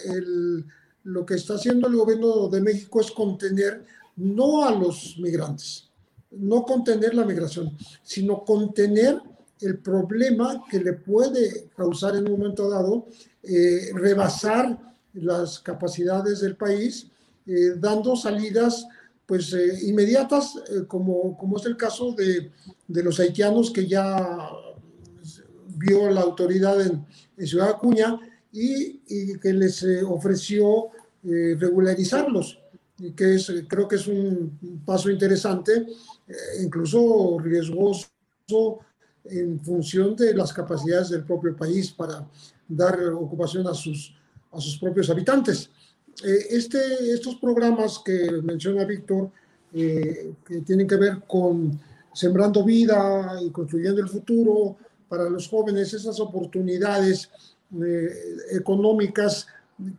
lo 1.05 1.25
que 1.25 1.33
está 1.33 1.55
haciendo 1.55 1.87
el 1.87 1.95
gobierno 1.95 2.49
de 2.49 2.61
México 2.61 3.01
es 3.01 3.09
contener 3.09 3.83
no 4.15 4.63
a 4.63 4.69
los 4.69 5.17
migrantes, 5.17 5.89
no 6.29 6.61
contener 6.61 7.15
la 7.15 7.25
migración, 7.25 7.75
sino 8.03 8.45
contener 8.45 9.19
el 9.59 9.79
problema 9.79 10.63
que 10.69 10.79
le 10.79 10.93
puede 10.93 11.67
causar 11.75 12.15
en 12.15 12.25
un 12.31 12.37
momento 12.37 12.69
dado 12.69 13.07
eh, 13.41 13.89
rebasar 13.95 14.95
las 15.13 15.61
capacidades 15.61 16.41
del 16.41 16.55
país, 16.55 17.07
eh, 17.47 17.73
dando 17.75 18.15
salidas 18.15 18.85
pues 19.25 19.51
eh, 19.51 19.79
inmediatas, 19.81 20.53
como, 20.87 21.35
como 21.35 21.57
es 21.57 21.65
el 21.65 21.75
caso 21.75 22.11
de, 22.11 22.51
de, 22.87 23.03
los 23.03 23.19
haitianos 23.19 23.71
que 23.71 23.87
ya 23.87 24.39
vio 25.75 26.07
la 26.11 26.21
autoridad 26.21 26.79
en, 26.85 27.03
en 27.35 27.47
Ciudad 27.47 27.69
Acuña, 27.69 28.19
y, 28.51 29.37
que 29.39 29.53
les 29.53 29.83
eh, 29.83 30.03
ofreció 30.03 30.89
eh, 31.23 31.55
regularizarlos, 31.59 32.59
y 32.99 33.11
que 33.11 33.35
es, 33.35 33.51
creo 33.67 33.87
que 33.87 33.97
es 33.97 34.07
un 34.07 34.81
paso 34.85 35.09
interesante, 35.09 35.85
eh, 36.27 36.33
incluso 36.63 37.37
riesgoso 37.39 38.09
en 39.25 39.59
función 39.59 40.15
de 40.15 40.33
las 40.33 40.53
capacidades 40.53 41.09
del 41.09 41.25
propio 41.25 41.55
país 41.55 41.91
para 41.91 42.25
dar 42.67 42.99
ocupación 43.09 43.67
a 43.67 43.73
sus, 43.73 44.15
a 44.51 44.59
sus 44.59 44.77
propios 44.77 45.09
habitantes. 45.09 45.69
este, 46.23 46.79
estos 47.13 47.35
programas 47.35 47.99
que 48.03 48.41
menciona 48.41 48.85
Víctor, 48.85 49.29
que 49.71 50.61
tienen 50.65 50.87
que 50.87 50.95
ver 50.95 51.21
con 51.27 51.79
sembrando 52.13 52.63
vida 52.63 53.37
y 53.43 53.51
construyendo 53.51 54.01
el 54.01 54.09
futuro 54.09 54.77
para 55.07 55.29
los 55.29 55.47
jóvenes, 55.47 55.93
esas 55.93 56.19
oportunidades 56.19 57.29
económicas 58.51 59.47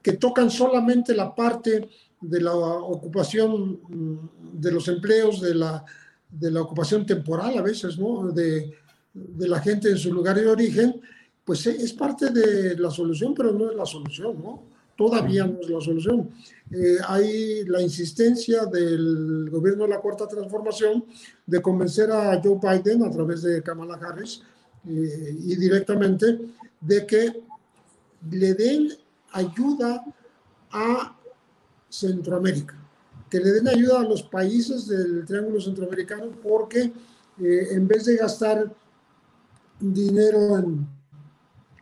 que 0.03 0.15
tocan 0.15 0.51
solamente 0.51 1.15
la 1.15 1.35
parte 1.35 1.89
de 2.21 2.41
la 2.41 2.55
ocupación 2.55 3.81
mm, 3.89 4.61
de 4.61 4.73
los 4.73 4.89
empleos, 4.89 5.41
de 5.41 5.55
la, 5.55 5.85
de 6.31 6.51
la 6.51 6.63
ocupación 6.63 7.07
temporal 7.07 7.57
a 7.59 7.63
veces, 7.63 7.99
¿no? 7.99 8.31
De, 8.33 8.75
de, 9.15 9.49
la 9.49 9.61
gente 9.61 9.89
en 9.91 9.99
su 9.99 10.13
lugar 10.13 10.37
de 10.37 10.47
origen, 10.47 11.01
pues 11.45 11.67
eh, 11.67 11.77
es 11.79 11.93
parte 11.93 12.31
de 12.31 12.77
la 12.77 12.91
solución, 12.91 13.35
pero 13.35 13.53
no 13.53 13.71
es 13.71 13.77
la 13.77 13.87
solución, 13.87 14.43
¿no? 14.43 14.65
Todavía 14.97 15.47
no 15.47 15.61
es 15.61 15.71
la 15.71 15.81
solución. 15.81 16.29
Eh, 16.73 16.97
hay 17.07 17.65
la 17.67 17.81
insistencia 17.81 18.67
del 18.67 19.49
gobierno 19.49 19.85
de 19.85 19.91
la 19.91 20.01
Cuarta 20.01 20.27
Transformación 20.27 21.05
de 21.47 21.63
convencer 21.63 22.11
a 22.11 22.41
Joe 22.43 22.59
Biden 22.61 23.05
a 23.05 23.11
través 23.11 23.43
de 23.43 23.63
Kamala 23.63 23.95
Harris 23.95 24.43
eh, 24.89 25.37
y 25.39 25.55
directamente 25.55 26.41
de 26.81 27.07
que 27.07 27.48
le 28.31 28.55
den 28.55 28.93
ayuda 29.33 30.05
a 30.71 31.17
Centroamérica, 31.89 32.75
que 33.31 33.39
le 33.39 33.53
den 33.53 33.69
ayuda 33.69 34.01
a 34.01 34.05
los 34.05 34.23
países 34.23 34.89
del 34.89 35.25
Triángulo 35.25 35.61
Centroamericano 35.61 36.31
porque 36.43 36.93
eh, 37.41 37.69
en 37.71 37.87
vez 37.87 38.05
de 38.07 38.17
gastar 38.17 38.71
dinero 39.79 40.59
en 40.59 40.87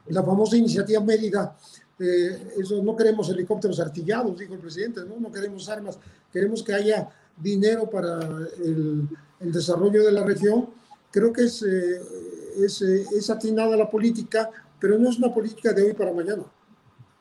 la 0.08 0.22
famosa 0.22 0.56
iniciativa 0.56 1.00
Mérida, 1.00 1.56
eh, 1.98 2.54
eso, 2.58 2.82
no 2.82 2.94
queremos 2.94 3.28
helicópteros 3.30 3.80
artillados, 3.80 4.38
dijo 4.38 4.54
el 4.54 4.60
presidente, 4.60 5.00
no, 5.08 5.18
no 5.18 5.32
queremos 5.32 5.68
armas, 5.68 5.98
queremos 6.32 6.62
que 6.62 6.74
haya 6.74 7.08
dinero 7.36 7.88
para 7.88 8.20
el, 8.62 9.08
desarrollo 9.40 10.04
de 10.04 10.12
la 10.12 10.24
región. 10.24 10.68
Creo 11.10 11.32
que 11.32 11.44
es, 11.44 11.62
eh, 11.62 12.00
es, 12.58 12.82
es 12.82 13.30
atinada 13.30 13.76
la 13.76 13.90
política, 13.90 14.50
pero 14.80 14.98
no 14.98 15.08
es 15.08 15.18
una 15.18 15.32
política 15.32 15.72
de 15.72 15.82
hoy 15.82 15.92
para 15.94 16.12
mañana. 16.12 16.44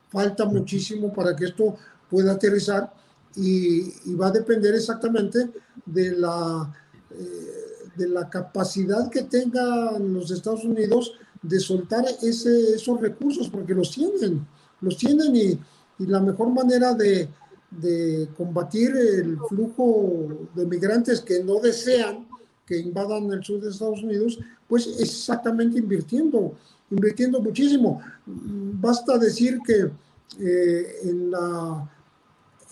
Falta 0.10 0.46
muchísimo 0.46 1.14
para 1.14 1.36
que 1.36 1.46
esto 1.46 1.76
pueda 2.10 2.34
aterrizar 2.34 2.94
y, 3.36 4.14
va 4.16 4.28
a 4.28 4.32
depender 4.32 4.74
exactamente 4.76 5.52
de 5.86 6.12
la, 6.12 6.74
eh, 7.12 7.90
de 7.96 8.08
la 8.08 8.30
capacidad 8.30 9.10
que 9.10 9.24
tengan 9.24 10.14
los 10.14 10.32
Estados 10.32 10.64
Unidos 10.64 11.14
de 11.42 11.60
soltar 11.60 12.06
ese, 12.22 12.76
esos 12.76 13.00
recursos, 13.02 13.50
porque 13.50 13.74
los 13.74 13.92
tienen, 13.92 14.48
los 14.82 14.98
tienen 14.98 15.36
y, 15.36 15.60
y 16.00 16.08
la 16.08 16.20
mejor 16.20 16.50
manera 16.50 16.94
de, 16.94 17.30
de, 17.72 18.30
combatir 18.38 18.96
el 18.96 19.38
flujo 19.50 20.48
de 20.56 20.66
migrantes 20.66 21.22
que 21.22 21.44
no 21.44 21.60
desean 21.60 22.28
que 22.66 22.80
invadan 22.80 23.32
el 23.32 23.44
sur 23.44 23.62
de 23.62 23.70
Estados 23.70 24.02
Unidos, 24.02 24.40
pues 24.68 24.88
exactamente 25.00 25.78
invirtiendo, 25.78 26.56
invirtiendo 26.92 27.42
muchísimo. 27.42 28.02
Basta 28.26 29.18
decir 29.18 29.60
que 29.66 29.92
eh, 30.40 31.00
en 31.04 31.32
la 31.32 31.90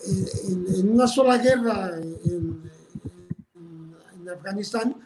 en, 0.06 0.90
una 0.90 1.06
sola 1.06 1.38
guerra 1.38 1.98
en, 1.98 2.74
Afganistán 4.32 4.96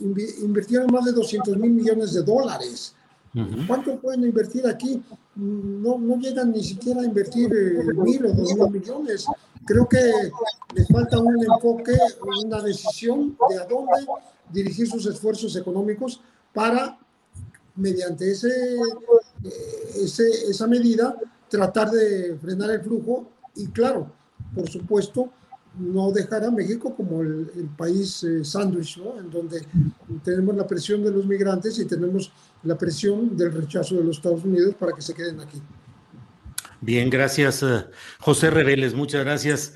invirtieron 0.00 0.92
más 0.92 1.06
de 1.06 1.12
200 1.12 1.56
mil 1.56 1.70
millones 1.70 2.12
de 2.12 2.22
dólares. 2.22 2.94
¿Cuánto 3.66 3.98
pueden 3.98 4.22
invertir 4.22 4.66
aquí? 4.66 5.02
No, 5.34 5.98
no 5.98 6.18
llegan 6.18 6.52
ni 6.52 6.62
siquiera 6.62 7.00
a 7.00 7.04
invertir 7.04 7.50
eh, 7.52 7.82
mil 7.94 8.26
o 8.26 8.32
dos 8.32 8.54
mil 8.54 8.70
millones. 8.70 9.26
Creo 9.64 9.88
que 9.88 9.98
les 10.74 10.86
falta 10.88 11.18
un 11.18 11.42
enfoque, 11.42 11.96
una 12.44 12.60
decisión 12.60 13.36
de 13.48 13.58
a 13.58 13.64
dónde 13.64 14.06
dirigir 14.52 14.86
sus 14.86 15.06
esfuerzos 15.06 15.56
económicos 15.56 16.20
para, 16.52 16.98
mediante 17.76 18.30
ese, 18.30 18.48
eh, 18.48 19.50
ese, 20.02 20.28
esa 20.48 20.66
medida, 20.66 21.16
tratar 21.48 21.90
de 21.90 22.36
frenar 22.40 22.70
el 22.70 22.80
flujo 22.80 23.30
y 23.54 23.68
claro, 23.68 24.12
por 24.54 24.68
supuesto, 24.68 25.30
no 25.78 26.12
dejar 26.12 26.44
a 26.44 26.50
México 26.50 26.94
como 26.94 27.22
el, 27.22 27.68
país 27.76 28.22
eh, 28.22 28.44
sándwich, 28.44 28.98
¿no? 28.98 29.18
en 29.18 29.30
donde 29.30 29.62
tenemos 30.22 30.54
la 30.54 30.66
presión 30.66 31.02
de 31.02 31.10
los 31.10 31.26
migrantes 31.26 31.78
y 31.78 31.84
tenemos 31.84 32.30
la 32.62 32.78
presión 32.78 33.36
del 33.36 33.52
rechazo 33.52 33.96
de 33.96 34.04
los 34.04 34.16
Estados 34.18 34.44
Unidos 34.44 34.74
para 34.78 34.92
que 34.92 35.02
se 35.02 35.14
queden 35.14 35.40
aquí. 35.40 35.60
Bien, 36.80 37.10
gracias, 37.10 37.62
eh, 37.62 37.86
José 38.20 38.50
Reveles, 38.50 38.94
muchas 38.94 39.24
gracias. 39.24 39.74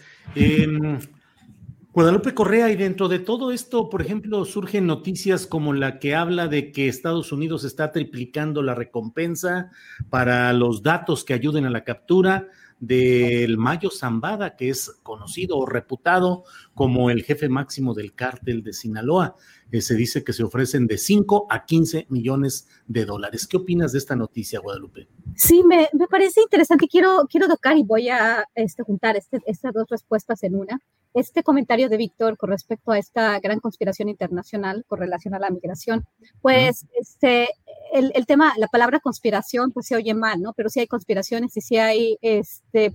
Guadalupe 1.99 2.33
Correa, 2.33 2.71
y 2.71 2.77
dentro 2.77 3.09
de 3.09 3.19
todo 3.19 3.51
esto, 3.51 3.91
por 3.91 4.03
ejemplo, 4.03 4.45
surgen 4.45 4.87
noticias 4.87 5.49
como 5.49 5.73
la 5.73 5.99
que 5.99 6.15
habla 6.15 6.47
de 6.47 6.71
que 6.71 6.87
Estados 6.87 7.33
Unidos 7.33 7.65
está 7.65 7.91
triplicando 7.91 8.63
la 8.63 8.77
recompensa 8.77 9.73
para 10.09 10.53
los 10.53 10.85
datos 10.85 11.25
que 11.25 11.35
ayuden 11.35 11.65
a 11.65 11.71
la 11.71 11.83
captura 11.83 12.51
del 12.79 13.59
Mayo 13.59 13.91
Zambada, 13.91 14.55
que 14.55 14.69
es 14.69 15.01
conocido 15.03 15.59
o 15.59 15.67
reputado 15.67 16.45
como 16.73 17.11
el 17.11 17.25
jefe 17.25 17.49
máximo 17.49 17.95
del 17.95 18.15
cártel 18.15 18.63
de 18.63 18.75
Sinaloa. 18.75 19.35
Eh, 19.73 19.81
se 19.81 19.97
dice 19.97 20.23
que 20.23 20.33
se 20.33 20.45
ofrecen 20.45 20.87
de 20.87 20.99
5 20.99 21.49
a 21.51 21.65
15 21.65 22.07
millones 22.11 22.69
de 22.87 23.07
dólares. 23.07 23.49
¿Qué 23.49 23.57
opinas 23.57 23.91
de 23.91 23.99
esta 23.99 24.15
noticia, 24.15 24.61
Guadalupe? 24.61 25.09
Sí, 25.35 25.65
me, 25.65 25.89
parece 26.09 26.43
interesante. 26.43 26.87
Quiero, 26.87 27.27
quiero 27.29 27.49
tocar 27.49 27.77
y 27.77 27.83
voy 27.83 28.09
a 28.09 28.45
este, 28.55 28.85
juntar 28.85 29.17
este, 29.17 29.41
estas 29.47 29.75
dos 29.75 29.89
respuestas 29.89 30.45
en 30.45 30.55
una. 30.55 30.81
Este 31.15 31.43
comentario 31.43 31.89
de 31.89 31.97
Víctor 31.97 32.37
con 32.37 32.51
respecto 32.51 32.93
a 32.93 32.99
esta 32.99 33.39
gran 33.41 33.61
conspiración 33.61 34.09
internacional 34.09 34.85
con 34.87 35.01
relación 35.01 35.35
a 35.35 35.39
la 35.39 35.51
migración, 35.51 36.07
pues 36.43 36.87
este, 37.01 37.49
el, 37.93 38.13
el, 38.15 38.27
tema, 38.27 38.53
la 38.59 38.69
palabra 38.69 39.01
conspiración, 39.01 39.73
pues 39.73 39.87
se 39.87 39.97
oye 39.97 40.15
mal, 40.15 40.41
¿no? 40.41 40.53
Pero 40.55 40.69
sí 40.69 40.81
hay 40.81 40.87
conspiraciones 40.87 41.57
y 41.57 41.61
sí 41.61 41.77
hay, 41.77 42.19
este, 42.21 42.95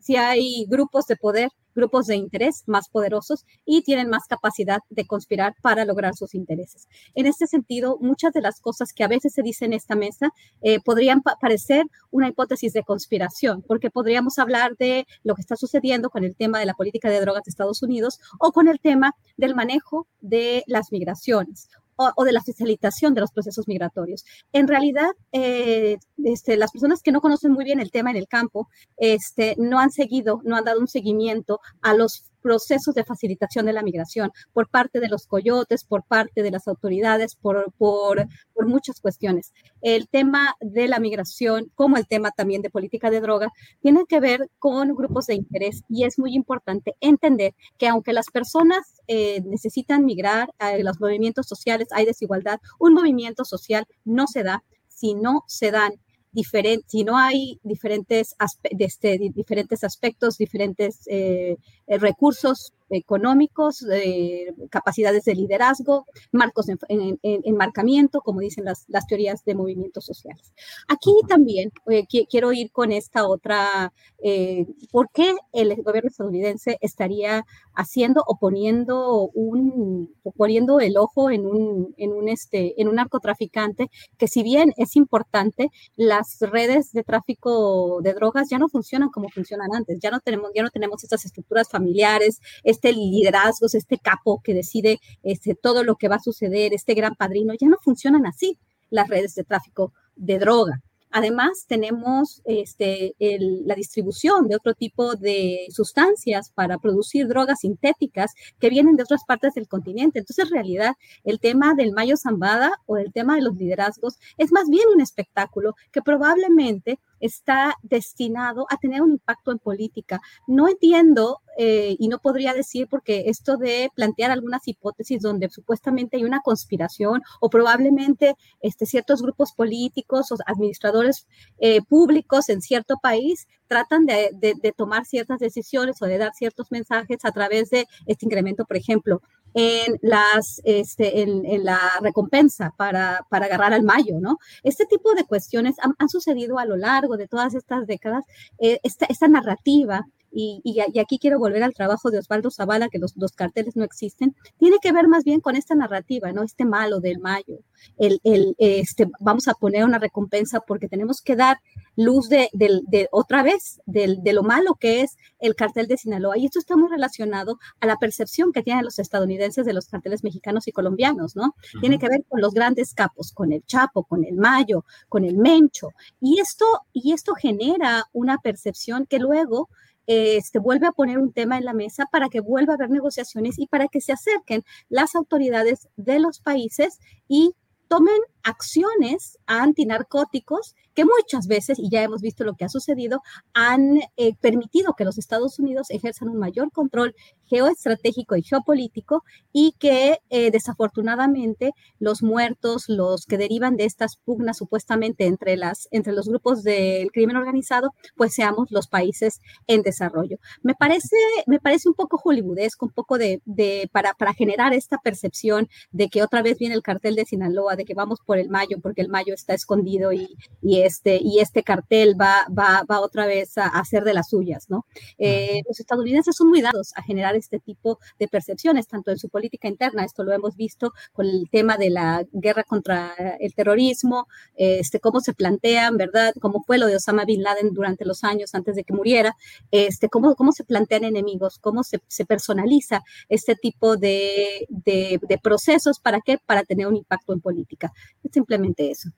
sí 0.00 0.16
hay 0.16 0.66
grupos 0.68 1.06
de 1.06 1.16
poder 1.16 1.50
grupos 1.74 2.06
de 2.06 2.16
interés 2.16 2.64
más 2.66 2.88
poderosos 2.88 3.44
y 3.64 3.82
tienen 3.82 4.08
más 4.08 4.26
capacidad 4.26 4.80
de 4.90 5.06
conspirar 5.06 5.54
para 5.62 5.84
lograr 5.84 6.14
sus 6.14 6.34
intereses. 6.34 6.88
En 7.14 7.26
este 7.26 7.46
sentido, 7.46 7.98
muchas 8.00 8.32
de 8.32 8.42
las 8.42 8.60
cosas 8.60 8.92
que 8.92 9.04
a 9.04 9.08
veces 9.08 9.32
se 9.32 9.42
dicen 9.42 9.72
en 9.72 9.74
esta 9.74 9.94
mesa 9.94 10.30
eh, 10.60 10.80
podrían 10.80 11.22
parecer 11.22 11.86
una 12.10 12.28
hipótesis 12.28 12.72
de 12.72 12.82
conspiración, 12.82 13.62
porque 13.62 13.90
podríamos 13.90 14.38
hablar 14.38 14.76
de 14.76 15.06
lo 15.22 15.34
que 15.34 15.40
está 15.40 15.56
sucediendo 15.56 16.10
con 16.10 16.24
el 16.24 16.36
tema 16.36 16.58
de 16.58 16.66
la 16.66 16.74
política 16.74 17.08
de 17.10 17.20
drogas 17.20 17.44
de 17.44 17.50
Estados 17.50 17.82
Unidos 17.82 18.18
o 18.38 18.52
con 18.52 18.68
el 18.68 18.80
tema 18.80 19.14
del 19.36 19.54
manejo 19.54 20.06
de 20.20 20.64
las 20.66 20.92
migraciones 20.92 21.68
o, 21.96 22.24
de 22.24 22.32
la 22.32 22.42
facilitación 22.42 23.14
de 23.14 23.20
los 23.20 23.30
procesos 23.30 23.68
migratorios. 23.68 24.24
En 24.52 24.68
realidad, 24.68 25.10
eh, 25.32 25.98
este, 26.24 26.56
las 26.56 26.72
personas 26.72 27.02
que 27.02 27.12
no 27.12 27.20
conocen 27.20 27.52
muy 27.52 27.64
bien 27.64 27.80
el 27.80 27.90
tema 27.90 28.10
en 28.10 28.16
el 28.16 28.28
campo 28.28 28.68
este, 28.96 29.54
no 29.58 29.78
han 29.78 29.90
seguido, 29.90 30.40
no 30.44 30.56
han 30.56 30.64
dado 30.64 30.80
un 30.80 30.88
seguimiento 30.88 31.60
a 31.80 31.94
los 31.94 32.31
procesos 32.42 32.94
de 32.94 33.04
facilitación 33.04 33.66
de 33.66 33.72
la 33.72 33.82
migración 33.82 34.30
por 34.52 34.68
parte 34.68 35.00
de 35.00 35.08
los 35.08 35.26
coyotes, 35.26 35.84
por 35.84 36.04
parte 36.04 36.42
de 36.42 36.50
las 36.50 36.68
autoridades, 36.68 37.36
por, 37.36 37.72
por, 37.78 38.26
por, 38.52 38.66
muchas 38.66 39.00
cuestiones. 39.00 39.52
El 39.80 40.08
tema 40.08 40.54
de 40.60 40.88
la 40.88 40.98
migración, 40.98 41.70
como 41.74 41.96
el 41.96 42.06
tema 42.06 42.30
también 42.30 42.62
de 42.62 42.70
política 42.70 43.10
de 43.10 43.20
droga, 43.20 43.50
tienen 43.80 44.06
que 44.06 44.20
ver 44.20 44.50
con 44.58 44.94
grupos 44.94 45.26
de 45.26 45.34
interés 45.34 45.82
y 45.88 46.04
es 46.04 46.18
muy 46.18 46.34
importante 46.34 46.94
entender 47.00 47.54
que 47.78 47.88
aunque 47.88 48.12
las 48.12 48.26
personas 48.26 49.00
eh, 49.06 49.42
necesitan 49.44 50.04
migrar 50.04 50.52
a 50.58 50.76
los 50.78 51.00
movimientos 51.00 51.46
sociales, 51.46 51.88
hay 51.92 52.04
desigualdad, 52.04 52.60
un 52.78 52.94
movimiento 52.94 53.44
social 53.44 53.86
no 54.04 54.26
se 54.26 54.42
da 54.42 54.62
si 54.88 55.14
no 55.14 55.44
se 55.46 55.70
dan 55.70 55.92
diferente, 56.32 56.84
si 56.88 57.04
no 57.04 57.16
hay 57.16 57.60
diferentes, 57.62 58.34
este, 58.78 59.18
diferentes 59.34 59.84
aspectos, 59.84 60.38
diferentes 60.38 61.00
eh, 61.06 61.56
recursos 61.86 62.72
económicos, 62.92 63.84
eh, 63.90 64.54
capacidades 64.70 65.24
de 65.24 65.34
liderazgo, 65.34 66.06
marcos 66.30 66.66
de 66.66 66.76
en, 66.88 67.18
enmarcamiento, 67.22 68.20
como 68.20 68.40
dicen 68.40 68.64
las, 68.64 68.84
las, 68.88 69.06
teorías 69.06 69.44
de 69.44 69.54
movimientos 69.54 70.04
sociales. 70.04 70.52
Aquí 70.88 71.12
también 71.28 71.72
eh, 71.90 72.04
quiero 72.06 72.52
ir 72.52 72.70
con 72.70 72.92
esta 72.92 73.26
otra, 73.26 73.92
eh, 74.22 74.66
¿por 74.90 75.10
qué 75.12 75.34
el 75.52 75.74
gobierno 75.82 76.08
estadounidense 76.08 76.78
estaría 76.80 77.44
haciendo 77.74 78.22
o 78.26 78.38
poniendo, 78.38 79.30
un, 79.34 80.14
poniendo 80.36 80.80
el 80.80 80.96
ojo 80.96 81.30
en 81.30 81.46
un, 81.46 81.94
en, 81.96 82.12
un, 82.12 82.28
este, 82.28 82.80
en 82.80 82.88
un 82.88 82.96
narcotraficante 82.96 83.90
que 84.18 84.28
si 84.28 84.42
bien 84.42 84.72
es 84.76 84.96
importante, 84.96 85.70
las 85.96 86.38
redes 86.40 86.92
de 86.92 87.02
tráfico 87.02 88.00
de 88.02 88.14
drogas 88.14 88.48
ya 88.50 88.58
no 88.58 88.68
funcionan 88.68 89.08
como 89.08 89.28
funcionan 89.28 89.68
antes, 89.74 89.98
ya 90.00 90.10
no 90.10 90.20
tenemos, 90.20 90.50
ya 90.54 90.62
no 90.62 90.70
tenemos 90.70 91.02
estas 91.02 91.24
estructuras 91.24 91.68
familiares, 91.68 92.40
este 92.64 92.81
liderazgo, 92.90 93.66
este 93.72 93.98
capo 93.98 94.40
que 94.42 94.54
decide 94.54 94.98
este, 95.22 95.54
todo 95.54 95.84
lo 95.84 95.94
que 95.94 96.08
va 96.08 96.16
a 96.16 96.20
suceder, 96.20 96.74
este 96.74 96.94
gran 96.94 97.14
padrino, 97.14 97.54
ya 97.54 97.68
no 97.68 97.76
funcionan 97.80 98.26
así 98.26 98.58
las 98.90 99.08
redes 99.08 99.34
de 99.34 99.44
tráfico 99.44 99.92
de 100.16 100.38
droga. 100.38 100.82
Además, 101.14 101.66
tenemos 101.68 102.40
este, 102.46 103.14
la 103.18 103.74
distribución 103.74 104.48
de 104.48 104.56
otro 104.56 104.72
tipo 104.72 105.14
de 105.14 105.66
sustancias 105.68 106.50
para 106.54 106.78
producir 106.78 107.28
drogas 107.28 107.60
sintéticas 107.60 108.32
que 108.58 108.70
vienen 108.70 108.96
de 108.96 109.02
otras 109.02 109.22
partes 109.26 109.52
del 109.52 109.68
continente. 109.68 110.20
Entonces, 110.20 110.46
en 110.46 110.52
realidad, 110.52 110.94
el 111.24 111.38
tema 111.38 111.74
del 111.74 111.92
Mayo 111.92 112.16
Zambada 112.16 112.72
o 112.86 112.96
el 112.96 113.12
tema 113.12 113.36
de 113.36 113.42
los 113.42 113.56
liderazgos 113.56 114.18
es 114.38 114.52
más 114.52 114.70
bien 114.70 114.84
un 114.94 115.02
espectáculo 115.02 115.74
que 115.92 116.00
probablemente 116.00 116.98
está 117.22 117.74
destinado 117.82 118.66
a 118.68 118.76
tener 118.76 119.00
un 119.00 119.12
impacto 119.12 119.52
en 119.52 119.58
política. 119.58 120.20
No 120.46 120.68
entiendo 120.68 121.40
eh, 121.56 121.96
y 121.98 122.08
no 122.08 122.18
podría 122.18 122.52
decir 122.52 122.88
porque 122.88 123.24
esto 123.26 123.56
de 123.56 123.90
plantear 123.94 124.30
algunas 124.30 124.66
hipótesis 124.66 125.22
donde 125.22 125.48
supuestamente 125.48 126.16
hay 126.16 126.24
una 126.24 126.40
conspiración 126.40 127.22
o 127.40 127.48
probablemente 127.48 128.34
este, 128.60 128.86
ciertos 128.86 129.22
grupos 129.22 129.52
políticos 129.52 130.32
o 130.32 130.36
administradores 130.46 131.26
eh, 131.58 131.80
públicos 131.82 132.48
en 132.48 132.60
cierto 132.60 132.96
país 133.02 133.46
tratan 133.68 134.04
de, 134.04 134.30
de, 134.38 134.72
tomar 134.72 135.06
ciertas 135.06 135.38
decisiones 135.38 136.02
o 136.02 136.06
de 136.06 136.18
dar 136.18 136.34
ciertos 136.34 136.70
mensajes 136.70 137.24
a 137.24 137.32
través 137.32 137.70
de 137.70 137.86
este 138.04 138.26
incremento, 138.26 138.66
por 138.66 138.76
ejemplo, 138.76 139.22
en, 139.54 139.98
las, 140.02 140.60
este, 140.64 141.22
en, 141.22 141.64
la 141.64 141.78
recompensa 142.00 142.72
para, 142.76 143.26
para, 143.28 143.46
agarrar 143.46 143.72
al 143.72 143.82
mayo, 143.82 144.18
¿no? 144.20 144.38
Este 144.62 144.86
tipo 144.86 145.14
de 145.14 145.24
cuestiones 145.24 145.76
han, 145.78 146.08
sucedido 146.08 146.58
a 146.58 146.66
lo 146.66 146.76
largo 146.76 147.16
de 147.16 147.28
todas 147.28 147.54
estas 147.54 147.86
décadas. 147.86 148.24
Eh, 148.58 148.80
esta, 148.82 149.06
esta 149.06 149.28
narrativa 149.28 150.06
y, 150.32 150.80
aquí 151.00 151.18
quiero 151.18 151.38
volver 151.38 151.62
al 151.62 151.74
trabajo 151.74 152.10
de 152.10 152.18
Osvaldo 152.18 152.50
Zavala, 152.50 152.88
que 152.88 152.98
los, 152.98 153.16
los, 153.16 153.32
carteles 153.32 153.76
no 153.76 153.84
existen, 153.84 154.34
tiene 154.58 154.78
que 154.80 154.92
ver 154.92 155.08
más 155.08 155.24
bien 155.24 155.40
con 155.40 155.56
esta 155.56 155.74
narrativa, 155.74 156.32
¿no? 156.32 156.42
Este 156.42 156.64
malo 156.64 157.00
del 157.00 157.18
mayo, 157.18 157.60
el, 157.98 158.20
el 158.24 158.54
este, 158.58 159.08
vamos 159.20 159.48
a 159.48 159.54
poner 159.54 159.84
una 159.84 159.98
recompensa 159.98 160.60
porque 160.60 160.88
tenemos 160.88 161.20
que 161.20 161.36
dar 161.36 161.58
luz 161.96 162.28
de, 162.28 162.48
de, 162.52 163.08
otra 163.10 163.42
vez 163.42 163.80
de, 163.86 164.16
de, 164.20 164.32
lo 164.32 164.42
malo 164.42 164.74
que 164.74 165.02
es 165.02 165.16
el 165.38 165.54
cartel 165.54 165.86
de 165.86 165.96
Sinaloa. 165.96 166.38
Y 166.38 166.46
esto 166.46 166.58
está 166.58 166.76
muy 166.76 166.88
relacionado 166.88 167.58
a 167.80 167.86
la 167.86 167.96
percepción 167.96 168.52
que 168.52 168.62
tienen 168.62 168.84
los 168.84 168.98
estadounidenses 168.98 169.66
de 169.66 169.72
los 169.72 169.86
carteles 169.86 170.24
mexicanos 170.24 170.68
y 170.68 170.72
colombianos, 170.72 171.36
¿no? 171.36 171.54
Tiene 171.80 171.98
que 171.98 172.08
ver 172.08 172.24
con 172.28 172.40
los 172.40 172.54
grandes 172.54 172.94
capos, 172.94 173.32
con 173.32 173.52
el 173.52 173.64
Chapo, 173.64 174.04
con 174.04 174.24
el 174.24 174.36
Mayo, 174.36 174.84
con 175.08 175.24
el 175.24 175.36
Mencho. 175.36 175.90
Y 176.20 176.40
esto, 176.40 176.64
y 176.92 177.12
esto 177.12 177.34
genera 177.34 178.04
una 178.12 178.38
percepción 178.38 179.06
que 179.06 179.18
luego 179.18 179.68
este, 180.06 180.58
vuelve 180.58 180.86
a 180.86 180.92
poner 180.92 181.18
un 181.18 181.32
tema 181.32 181.58
en 181.58 181.64
la 181.64 181.74
mesa 181.74 182.06
para 182.10 182.28
que 182.28 182.40
vuelva 182.40 182.72
a 182.72 182.76
haber 182.76 182.90
negociaciones 182.90 183.58
y 183.58 183.66
para 183.66 183.88
que 183.88 184.00
se 184.00 184.12
acerquen 184.12 184.64
las 184.88 185.14
autoridades 185.14 185.88
de 185.96 186.18
los 186.18 186.40
países 186.40 186.98
y 187.28 187.54
tomen 187.88 188.20
acciones 188.42 189.38
antinarcóticos 189.46 190.74
que 190.94 191.04
muchas 191.04 191.46
veces, 191.46 191.78
y 191.78 191.90
ya 191.90 192.02
hemos 192.02 192.20
visto 192.20 192.44
lo 192.44 192.54
que 192.54 192.64
ha 192.64 192.68
sucedido, 192.68 193.22
han 193.54 194.00
eh, 194.16 194.34
permitido 194.40 194.94
que 194.94 195.04
los 195.04 195.18
Estados 195.18 195.58
Unidos 195.58 195.90
ejerzan 195.90 196.28
un 196.28 196.38
mayor 196.38 196.70
control 196.70 197.14
geoestratégico 197.46 198.36
y 198.36 198.42
geopolítico 198.42 199.24
y 199.52 199.74
que 199.78 200.18
eh, 200.30 200.50
desafortunadamente 200.50 201.72
los 201.98 202.22
muertos, 202.22 202.84
los 202.88 203.26
que 203.26 203.38
derivan 203.38 203.76
de 203.76 203.84
estas 203.84 204.16
pugnas 204.16 204.58
supuestamente 204.58 205.26
entre, 205.26 205.56
las, 205.56 205.88
entre 205.90 206.12
los 206.12 206.28
grupos 206.28 206.62
del 206.62 207.10
crimen 207.10 207.36
organizado, 207.36 207.90
pues 208.16 208.34
seamos 208.34 208.70
los 208.70 208.88
países 208.88 209.40
en 209.66 209.82
desarrollo. 209.82 210.38
Me 210.62 210.74
parece, 210.74 211.16
me 211.46 211.58
parece 211.58 211.88
un 211.88 211.94
poco 211.94 212.18
hollywoodesco, 212.18 212.86
un 212.86 212.92
poco 212.92 213.18
de, 213.18 213.40
de 213.44 213.88
para, 213.92 214.14
para 214.14 214.34
generar 214.34 214.72
esta 214.72 214.98
percepción 214.98 215.68
de 215.90 216.08
que 216.08 216.22
otra 216.22 216.42
vez 216.42 216.58
viene 216.58 216.74
el 216.74 216.82
cartel 216.82 217.16
de 217.16 217.24
Sinaloa, 217.24 217.76
de 217.76 217.84
que 217.84 217.94
vamos 217.94 218.20
por 218.24 218.31
el 218.38 218.48
Mayo, 218.48 218.78
porque 218.82 219.02
el 219.02 219.08
Mayo 219.08 219.34
está 219.34 219.54
escondido 219.54 220.12
y, 220.12 220.36
y 220.60 220.80
este, 220.80 221.18
y 221.22 221.40
este 221.40 221.62
cartel 221.62 222.20
va, 222.20 222.46
va, 222.48 222.84
va 222.90 223.00
otra 223.00 223.26
vez 223.26 223.58
a, 223.58 223.66
hacer 223.66 224.04
de 224.04 224.14
las 224.14 224.30
suyas, 224.30 224.68
¿no? 224.68 224.86
Eh, 225.18 225.62
los 225.66 225.80
estadounidenses 225.80 226.36
son 226.36 226.48
muy 226.48 226.62
dados 226.62 226.92
a 226.96 227.02
generar 227.02 227.36
este 227.36 227.58
tipo 227.58 227.98
de 228.18 228.28
percepciones, 228.28 228.86
tanto 228.86 229.10
en 229.10 229.18
su 229.18 229.28
política 229.28 229.68
interna, 229.68 230.04
esto 230.04 230.24
lo 230.24 230.32
hemos 230.32 230.56
visto 230.56 230.92
con 231.12 231.26
el 231.26 231.48
tema 231.50 231.76
de 231.76 231.90
la 231.90 232.24
guerra 232.32 232.64
contra 232.64 233.14
el 233.40 233.54
terrorismo, 233.54 234.26
este, 234.54 235.00
cómo 235.00 235.20
se 235.20 235.34
plantean, 235.34 235.96
¿verdad? 235.96 236.34
Cómo 236.40 236.62
fue 236.66 236.78
lo 236.78 236.86
de 236.86 236.96
Osama 236.96 237.24
Bin 237.24 237.42
Laden 237.42 237.72
durante 237.72 238.04
los 238.04 238.24
años 238.24 238.54
antes 238.54 238.76
de 238.76 238.84
que 238.84 238.92
muriera, 238.92 239.36
este, 239.70 240.08
cómo, 240.08 240.34
cómo 240.34 240.52
se 240.52 240.64
plantean 240.64 241.04
enemigos, 241.04 241.58
cómo 241.58 241.82
se, 241.82 242.00
se 242.08 242.24
personaliza 242.24 243.02
este 243.28 243.54
tipo 243.54 243.96
de, 243.96 244.66
de, 244.68 245.20
de 245.22 245.38
procesos, 245.38 246.00
¿para 246.00 246.20
qué? 246.20 246.38
Para 246.44 246.64
tener 246.64 246.86
un 246.86 246.96
impacto 246.96 247.32
en 247.32 247.40
política. 247.40 247.92
Es 248.22 248.32
simplemente 248.32 248.90
eso. 248.90 249.10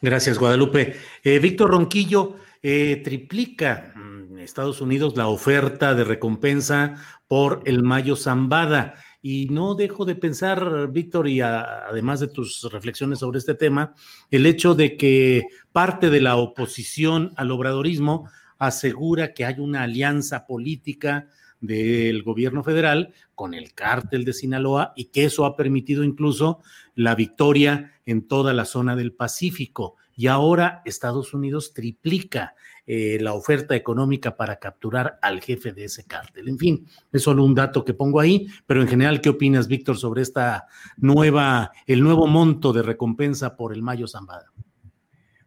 Gracias, 0.00 0.38
Guadalupe. 0.38 0.96
Eh, 1.22 1.38
Víctor 1.38 1.70
Ronquillo, 1.70 2.36
eh, 2.62 3.02
triplica 3.04 3.92
mm, 3.94 4.38
Estados 4.38 4.80
Unidos 4.80 5.16
la 5.16 5.28
oferta 5.28 5.94
de 5.94 6.04
recompensa 6.04 6.94
por 7.28 7.62
el 7.66 7.82
Mayo 7.82 8.16
Zambada. 8.16 8.94
Y 9.20 9.46
no 9.46 9.74
dejo 9.74 10.04
de 10.04 10.16
pensar, 10.16 10.90
Víctor, 10.90 11.28
y 11.28 11.40
además 11.40 12.20
de 12.20 12.28
tus 12.28 12.70
reflexiones 12.70 13.20
sobre 13.20 13.38
este 13.38 13.54
tema, 13.54 13.94
el 14.30 14.44
hecho 14.44 14.74
de 14.74 14.98
que 14.98 15.46
parte 15.72 16.10
de 16.10 16.20
la 16.20 16.36
oposición 16.36 17.32
al 17.36 17.50
obradorismo 17.50 18.28
asegura 18.58 19.32
que 19.32 19.46
hay 19.46 19.60
una 19.60 19.82
alianza 19.82 20.46
política 20.46 21.28
del 21.66 22.22
gobierno 22.22 22.62
federal 22.62 23.12
con 23.34 23.54
el 23.54 23.74
cártel 23.74 24.24
de 24.24 24.32
Sinaloa 24.32 24.92
y 24.96 25.06
que 25.06 25.24
eso 25.24 25.44
ha 25.44 25.56
permitido 25.56 26.04
incluso 26.04 26.60
la 26.94 27.14
victoria 27.14 27.92
en 28.06 28.26
toda 28.26 28.52
la 28.52 28.64
zona 28.64 28.96
del 28.96 29.12
Pacífico. 29.12 29.96
Y 30.16 30.28
ahora 30.28 30.82
Estados 30.84 31.34
Unidos 31.34 31.72
triplica 31.74 32.54
eh, 32.86 33.18
la 33.20 33.32
oferta 33.32 33.74
económica 33.74 34.36
para 34.36 34.58
capturar 34.58 35.18
al 35.22 35.40
jefe 35.40 35.72
de 35.72 35.84
ese 35.84 36.04
cártel. 36.04 36.48
En 36.48 36.58
fin, 36.58 36.86
es 37.10 37.22
solo 37.22 37.42
un 37.42 37.54
dato 37.54 37.84
que 37.84 37.94
pongo 37.94 38.20
ahí, 38.20 38.46
pero 38.66 38.82
en 38.82 38.88
general, 38.88 39.22
¿qué 39.22 39.30
opinas, 39.30 39.68
Víctor, 39.68 39.96
sobre 39.96 40.20
esta 40.20 40.66
nueva, 40.98 41.72
el 41.86 42.02
nuevo 42.02 42.26
monto 42.26 42.74
de 42.74 42.82
recompensa 42.82 43.56
por 43.56 43.72
el 43.72 43.82
Mayo 43.82 44.06
Zambada? 44.06 44.52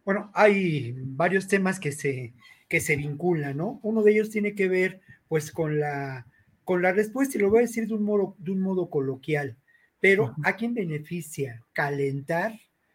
Bueno, 0.03 0.31
hay 0.33 0.95
varios 0.97 1.47
temas 1.47 1.79
que 1.79 1.91
se, 1.91 2.33
que 2.67 2.79
se 2.79 2.95
vinculan, 2.95 3.57
¿no? 3.57 3.79
Uno 3.83 4.03
de 4.03 4.11
ellos 4.11 4.29
tiene 4.29 4.55
que 4.55 4.67
ver, 4.67 5.01
pues, 5.27 5.51
con 5.51 5.79
la, 5.79 6.27
con 6.63 6.81
la 6.81 6.91
respuesta, 6.91 7.37
y 7.37 7.41
lo 7.41 7.49
voy 7.49 7.59
a 7.59 7.61
decir 7.61 7.87
de 7.87 7.93
un 7.93 8.03
modo, 8.03 8.35
de 8.39 8.51
un 8.51 8.59
modo 8.59 8.89
coloquial. 8.89 9.57
Pero 9.99 10.35
¿a 10.43 10.55
quién 10.55 10.73
beneficia 10.73 11.63
calentar 11.73 12.53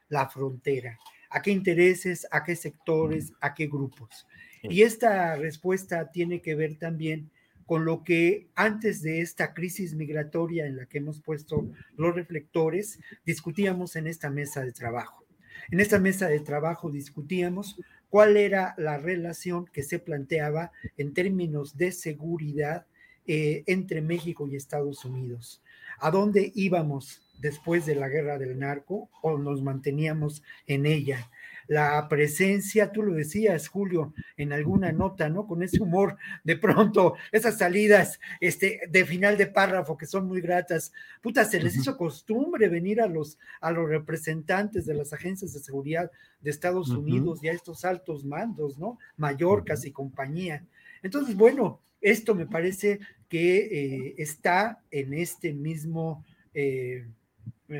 la 0.08 0.28
frontera? 0.28 0.98
¿A 1.30 1.42
qué 1.42 1.50
intereses, 1.50 2.26
a 2.30 2.44
qué 2.44 2.54
sectores, 2.54 3.32
a 3.40 3.54
qué 3.54 3.66
grupos? 3.66 4.26
Y 4.62 4.82
esta 4.82 5.34
respuesta 5.36 6.10
tiene 6.10 6.40
que 6.40 6.54
ver 6.54 6.78
también 6.78 7.30
con 7.66 7.84
lo 7.84 8.04
que 8.04 8.48
antes 8.54 9.02
de 9.02 9.20
esta 9.20 9.54
crisis 9.54 9.94
migratoria 9.94 10.66
en 10.66 10.76
la 10.76 10.86
que 10.86 10.98
hemos 10.98 11.20
puesto 11.20 11.70
los 11.96 12.14
reflectores, 12.14 13.00
discutíamos 13.24 13.96
en 13.96 14.06
esta 14.06 14.30
mesa 14.30 14.62
de 14.62 14.72
trabajo. 14.72 15.24
En 15.70 15.80
esta 15.80 15.98
mesa 15.98 16.28
de 16.28 16.40
trabajo 16.40 16.90
discutíamos 16.90 17.80
cuál 18.12 18.36
era 18.36 18.74
la 18.76 18.98
relación 18.98 19.64
que 19.64 19.82
se 19.82 19.98
planteaba 19.98 20.70
en 20.98 21.14
términos 21.14 21.78
de 21.78 21.92
seguridad 21.92 22.84
eh, 23.26 23.64
entre 23.66 24.02
México 24.02 24.46
y 24.46 24.54
Estados 24.54 25.06
Unidos 25.06 25.62
a 25.98 26.10
dónde 26.10 26.52
íbamos 26.54 27.22
después 27.38 27.86
de 27.86 27.94
la 27.94 28.08
guerra 28.08 28.36
del 28.36 28.58
narco 28.58 29.08
o 29.22 29.38
nos 29.38 29.62
manteníamos 29.62 30.42
en 30.66 30.84
ella. 30.84 31.30
La 31.66 32.08
presencia, 32.08 32.92
tú 32.92 33.02
lo 33.02 33.14
decías, 33.14 33.68
Julio, 33.68 34.14
en 34.36 34.52
alguna 34.52 34.92
nota, 34.92 35.28
¿no? 35.28 35.46
Con 35.46 35.62
ese 35.62 35.82
humor, 35.82 36.16
de 36.44 36.56
pronto, 36.56 37.14
esas 37.30 37.58
salidas 37.58 38.20
este, 38.40 38.80
de 38.88 39.04
final 39.04 39.36
de 39.36 39.46
párrafo 39.46 39.96
que 39.96 40.06
son 40.06 40.26
muy 40.26 40.40
gratas. 40.40 40.92
Puta, 41.20 41.44
se 41.44 41.60
les 41.60 41.76
hizo 41.76 41.96
costumbre 41.96 42.68
venir 42.68 43.00
a 43.00 43.06
los, 43.06 43.38
a 43.60 43.70
los 43.70 43.88
representantes 43.88 44.86
de 44.86 44.94
las 44.94 45.12
agencias 45.12 45.52
de 45.52 45.60
seguridad 45.60 46.10
de 46.40 46.50
Estados 46.50 46.90
Unidos 46.90 47.42
y 47.42 47.48
a 47.48 47.52
estos 47.52 47.84
altos 47.84 48.24
mandos, 48.24 48.78
¿no? 48.78 48.98
Mallorcas 49.16 49.84
y 49.84 49.92
compañía. 49.92 50.64
Entonces, 51.02 51.36
bueno, 51.36 51.80
esto 52.00 52.34
me 52.34 52.46
parece 52.46 52.98
que 53.28 53.56
eh, 53.56 54.14
está 54.18 54.82
en 54.90 55.14
este 55.14 55.52
mismo 55.52 56.24
eh, 56.52 56.82
eh, 56.92 57.06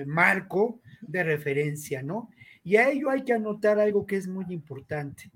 marco 0.06 0.80
de 1.00 1.22
referencia, 1.22 2.02
¿no? 2.02 2.30
Y 2.64 2.76
a 2.76 2.90
ello 2.90 3.10
hay 3.10 3.24
que 3.24 3.32
anotar 3.32 3.78
algo 3.78 4.06
que 4.06 4.16
es 4.16 4.28
muy 4.28 4.46
importante. 4.50 5.30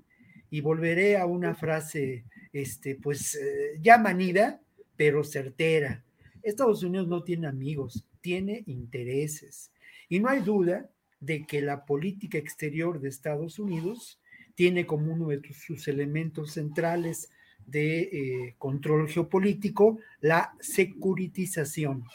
Y 0.49 0.61
volveré 0.61 1.17
a 1.17 1.25
una 1.25 1.55
frase, 1.55 2.23
este, 2.53 2.95
pues, 2.95 3.37
ya 3.81 3.97
manida, 3.97 4.61
pero 4.95 5.23
certera. 5.23 6.03
Estados 6.41 6.83
Unidos 6.83 7.07
no 7.07 7.23
tiene 7.23 7.47
amigos, 7.47 8.05
tiene 8.21 8.63
intereses. 8.65 9.71
Y 10.09 10.19
no 10.19 10.29
hay 10.29 10.39
duda 10.39 10.89
de 11.19 11.45
que 11.45 11.61
la 11.61 11.85
política 11.85 12.37
exterior 12.37 12.99
de 12.99 13.09
Estados 13.09 13.59
Unidos 13.59 14.19
tiene 14.55 14.85
como 14.85 15.13
uno 15.13 15.27
de 15.27 15.41
sus 15.53 15.87
elementos 15.87 16.53
centrales 16.53 17.29
de 17.65 17.99
eh, 17.99 18.55
control 18.57 19.09
geopolítico, 19.09 19.99
la 20.21 20.53
securitización 20.59 22.05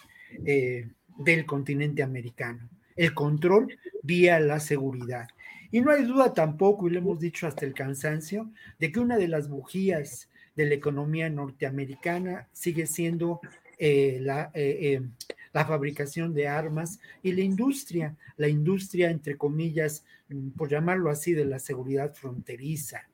eh, 0.44 0.88
del 1.18 1.46
continente 1.46 2.02
americano, 2.02 2.68
el 2.96 3.14
control 3.14 3.78
vía 4.02 4.40
la 4.40 4.60
seguridad. 4.60 5.28
Y 5.70 5.80
no 5.80 5.90
hay 5.90 6.04
duda 6.04 6.34
tampoco, 6.34 6.86
y 6.86 6.90
lo 6.90 6.98
hemos 6.98 7.18
dicho 7.18 7.46
hasta 7.46 7.64
el 7.64 7.72
cansancio, 7.72 8.50
de 8.78 8.92
que 8.92 9.00
una 9.00 9.16
de 9.16 9.28
las 9.28 9.48
bujías 9.48 10.28
de 10.54 10.66
la 10.66 10.74
economía 10.74 11.30
norteamericana 11.30 12.48
sigue 12.52 12.86
siendo 12.86 13.40
eh, 13.78 14.18
la, 14.20 14.50
eh, 14.54 14.78
eh, 14.80 15.02
la, 15.52 15.64
fabricación 15.64 16.34
de 16.34 16.46
armas 16.46 17.00
y 17.22 17.32
la 17.32 17.40
industria, 17.40 18.14
la 18.36 18.48
industria, 18.48 19.10
entre 19.10 19.36
comillas, 19.36 20.04
por 20.56 20.68
llamarlo 20.68 21.10
así, 21.10 21.32
de 21.32 21.46
la 21.46 21.58
seguridad 21.58 22.14
fronteriza. 22.14 23.08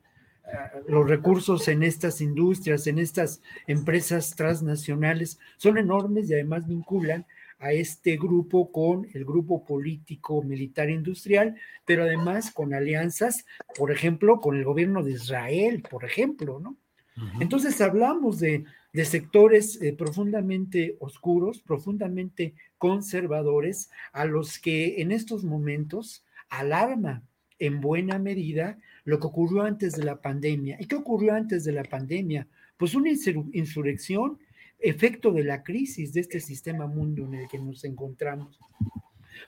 Los 0.86 1.08
recursos 1.08 1.68
en 1.68 1.82
estas 1.82 2.20
industrias, 2.22 2.86
en 2.86 2.98
estas 2.98 3.42
empresas 3.66 4.34
transnacionales, 4.34 5.38
son 5.58 5.76
enormes 5.76 6.28
y 6.28 6.34
además 6.34 6.66
vinculan 6.66 7.26
a 7.58 7.72
este 7.72 8.16
grupo 8.16 8.70
con 8.70 9.06
el 9.14 9.24
grupo 9.24 9.64
político 9.64 10.42
militar 10.42 10.90
industrial, 10.90 11.56
pero 11.84 12.04
además 12.04 12.52
con 12.52 12.72
alianzas, 12.72 13.44
por 13.76 13.90
ejemplo, 13.90 14.40
con 14.40 14.56
el 14.56 14.64
gobierno 14.64 15.02
de 15.02 15.12
Israel, 15.12 15.82
por 15.88 16.04
ejemplo, 16.04 16.60
¿no? 16.60 16.76
Entonces 17.40 17.80
hablamos 17.80 18.38
de, 18.38 18.64
sectores 19.04 19.80
eh, 19.80 19.92
profundamente 19.92 20.96
oscuros, 20.98 21.60
profundamente 21.60 22.54
conservadores, 22.78 23.90
a 24.12 24.24
los 24.24 24.58
que 24.58 25.00
en 25.02 25.12
estos 25.12 25.44
momentos 25.44 26.24
alarma 26.48 27.22
en 27.58 27.80
buena 27.80 28.18
medida 28.18 28.78
lo 29.04 29.20
que 29.20 29.26
ocurrió 29.26 29.62
antes 29.62 29.94
de 29.94 30.04
la 30.04 30.20
pandemia. 30.20 30.76
¿Y 30.80 30.86
qué 30.86 30.96
ocurrió 30.96 31.34
antes 31.34 31.64
de 31.64 31.72
la 31.72 31.84
pandemia? 31.84 32.46
Pues 32.76 32.94
una 32.94 33.10
insurrección 33.10 34.38
efecto 34.78 35.32
de 35.32 35.44
la 35.44 35.62
crisis 35.62 36.12
de 36.12 36.20
este 36.20 36.40
sistema 36.40 36.86
mundo 36.86 37.24
en 37.24 37.34
el 37.34 37.48
que 37.48 37.58
nos 37.58 37.84
encontramos. 37.84 38.58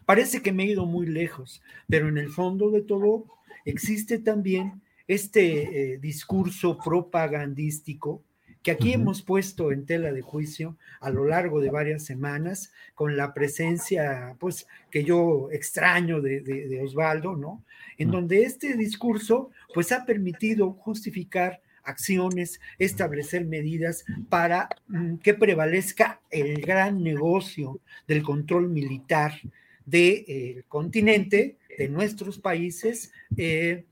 Parece 0.04 0.42
que 0.42 0.52
me 0.52 0.64
he 0.64 0.72
ido 0.72 0.86
muy 0.86 1.06
lejos, 1.06 1.62
pero 1.88 2.08
en 2.08 2.18
el 2.18 2.30
fondo 2.30 2.70
de 2.70 2.82
todo 2.82 3.26
existe 3.64 4.18
también 4.18 4.80
este 5.06 5.92
eh, 5.94 5.98
discurso 5.98 6.78
propagandístico 6.78 8.22
que 8.62 8.70
aquí 8.70 8.92
hemos 8.92 9.22
puesto 9.22 9.72
en 9.72 9.86
tela 9.86 10.12
de 10.12 10.20
juicio 10.20 10.76
a 11.00 11.10
lo 11.10 11.24
largo 11.24 11.60
de 11.60 11.70
varias 11.70 12.04
semanas, 12.04 12.72
con 12.94 13.16
la 13.16 13.32
presencia, 13.32 14.36
pues, 14.38 14.66
que 14.90 15.02
yo 15.02 15.48
extraño 15.50 16.20
de, 16.20 16.80
Osvaldo, 16.84 17.36
¿no? 17.36 17.64
En 17.96 18.10
donde 18.10 18.42
este 18.42 18.76
discurso, 18.76 19.50
pues, 19.72 19.92
ha 19.92 20.04
permitido 20.04 20.72
justificar 20.72 21.62
acciones, 21.84 22.60
establecer 22.78 23.44
medidas 23.44 24.04
para 24.28 24.68
mm, 24.88 25.16
que 25.16 25.34
prevalezca 25.34 26.20
el 26.30 26.60
gran 26.60 27.02
negocio 27.02 27.80
del 28.06 28.22
control 28.22 28.68
militar 28.68 29.40
del 29.86 30.64
continente, 30.68 31.56
de 31.76 31.88
nuestros 31.88 32.38
países, 32.38 33.12
eh, 33.36 33.84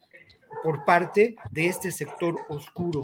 por 0.62 0.84
parte 0.84 1.36
de 1.50 1.66
este 1.66 1.90
sector 1.90 2.36
oscuro 2.48 3.02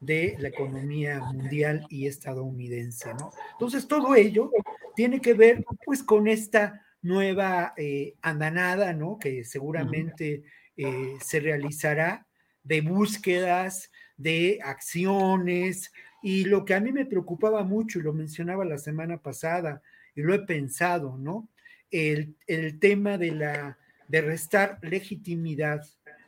de 0.00 0.36
la 0.38 0.48
economía 0.48 1.20
mundial 1.20 1.86
y 1.90 2.06
estadounidense. 2.06 3.10
Entonces, 3.52 3.86
todo 3.86 4.14
ello 4.14 4.50
tiene 4.96 5.20
que 5.20 5.34
ver, 5.34 5.64
pues, 5.84 6.02
con 6.02 6.26
esta 6.26 6.84
nueva 7.02 7.74
eh, 7.76 8.14
andanada, 8.22 8.92
¿no? 8.92 9.18
Que 9.18 9.44
seguramente 9.44 10.42
eh, 10.76 11.16
se 11.20 11.40
realizará 11.40 12.26
de 12.62 12.80
búsquedas, 12.80 13.90
de 14.20 14.60
acciones, 14.62 15.92
y 16.22 16.44
lo 16.44 16.64
que 16.64 16.74
a 16.74 16.80
mí 16.80 16.92
me 16.92 17.06
preocupaba 17.06 17.64
mucho, 17.64 17.98
y 17.98 18.02
lo 18.02 18.12
mencionaba 18.12 18.64
la 18.64 18.78
semana 18.78 19.18
pasada, 19.18 19.82
y 20.14 20.20
lo 20.20 20.34
he 20.34 20.40
pensado, 20.40 21.16
¿no? 21.16 21.48
El, 21.90 22.36
tema 22.78 23.18
de 23.18 23.32
la 23.32 23.78
de 24.06 24.20
restar 24.20 24.78
legitimidad 24.82 25.82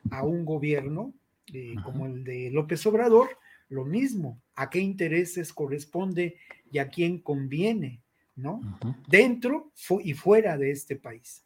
a 0.09 0.23
un 0.23 0.45
gobierno 0.45 1.13
eh, 1.53 1.75
como 1.83 2.05
el 2.05 2.23
de 2.23 2.49
López 2.51 2.85
Obrador, 2.85 3.37
lo 3.69 3.85
mismo, 3.85 4.41
a 4.55 4.69
qué 4.69 4.79
intereses 4.79 5.53
corresponde 5.53 6.37
y 6.71 6.79
a 6.79 6.89
quién 6.89 7.19
conviene, 7.19 8.01
¿no? 8.35 8.61
Dentro 9.07 9.71
y 10.03 10.13
fuera 10.13 10.57
de 10.57 10.71
este 10.71 10.95
país. 10.95 11.42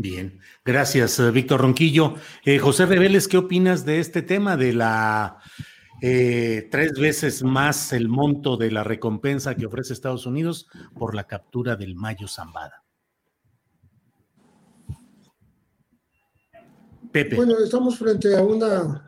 Bien, 0.00 0.40
gracias, 0.64 1.18
eh, 1.18 1.30
Víctor 1.30 1.60
Ronquillo. 1.60 2.14
Eh, 2.46 2.58
José 2.58 2.86
Reveles, 2.86 3.28
¿qué 3.28 3.36
opinas 3.36 3.84
de 3.84 4.00
este 4.00 4.22
tema 4.22 4.56
de 4.56 4.72
la 4.72 5.38
tres 6.00 6.92
veces 6.98 7.42
más 7.42 7.92
el 7.92 8.08
monto 8.08 8.56
de 8.56 8.70
la 8.70 8.82
recompensa 8.82 9.54
que 9.54 9.66
ofrece 9.66 9.92
Estados 9.92 10.24
Unidos 10.24 10.66
por 10.98 11.14
la 11.14 11.24
captura 11.24 11.76
del 11.76 11.94
Mayo 11.96 12.26
Zambada? 12.26 12.82
Bueno, 17.12 17.58
estamos 17.62 17.98
frente 17.98 18.34
a 18.34 18.42
una... 18.42 19.06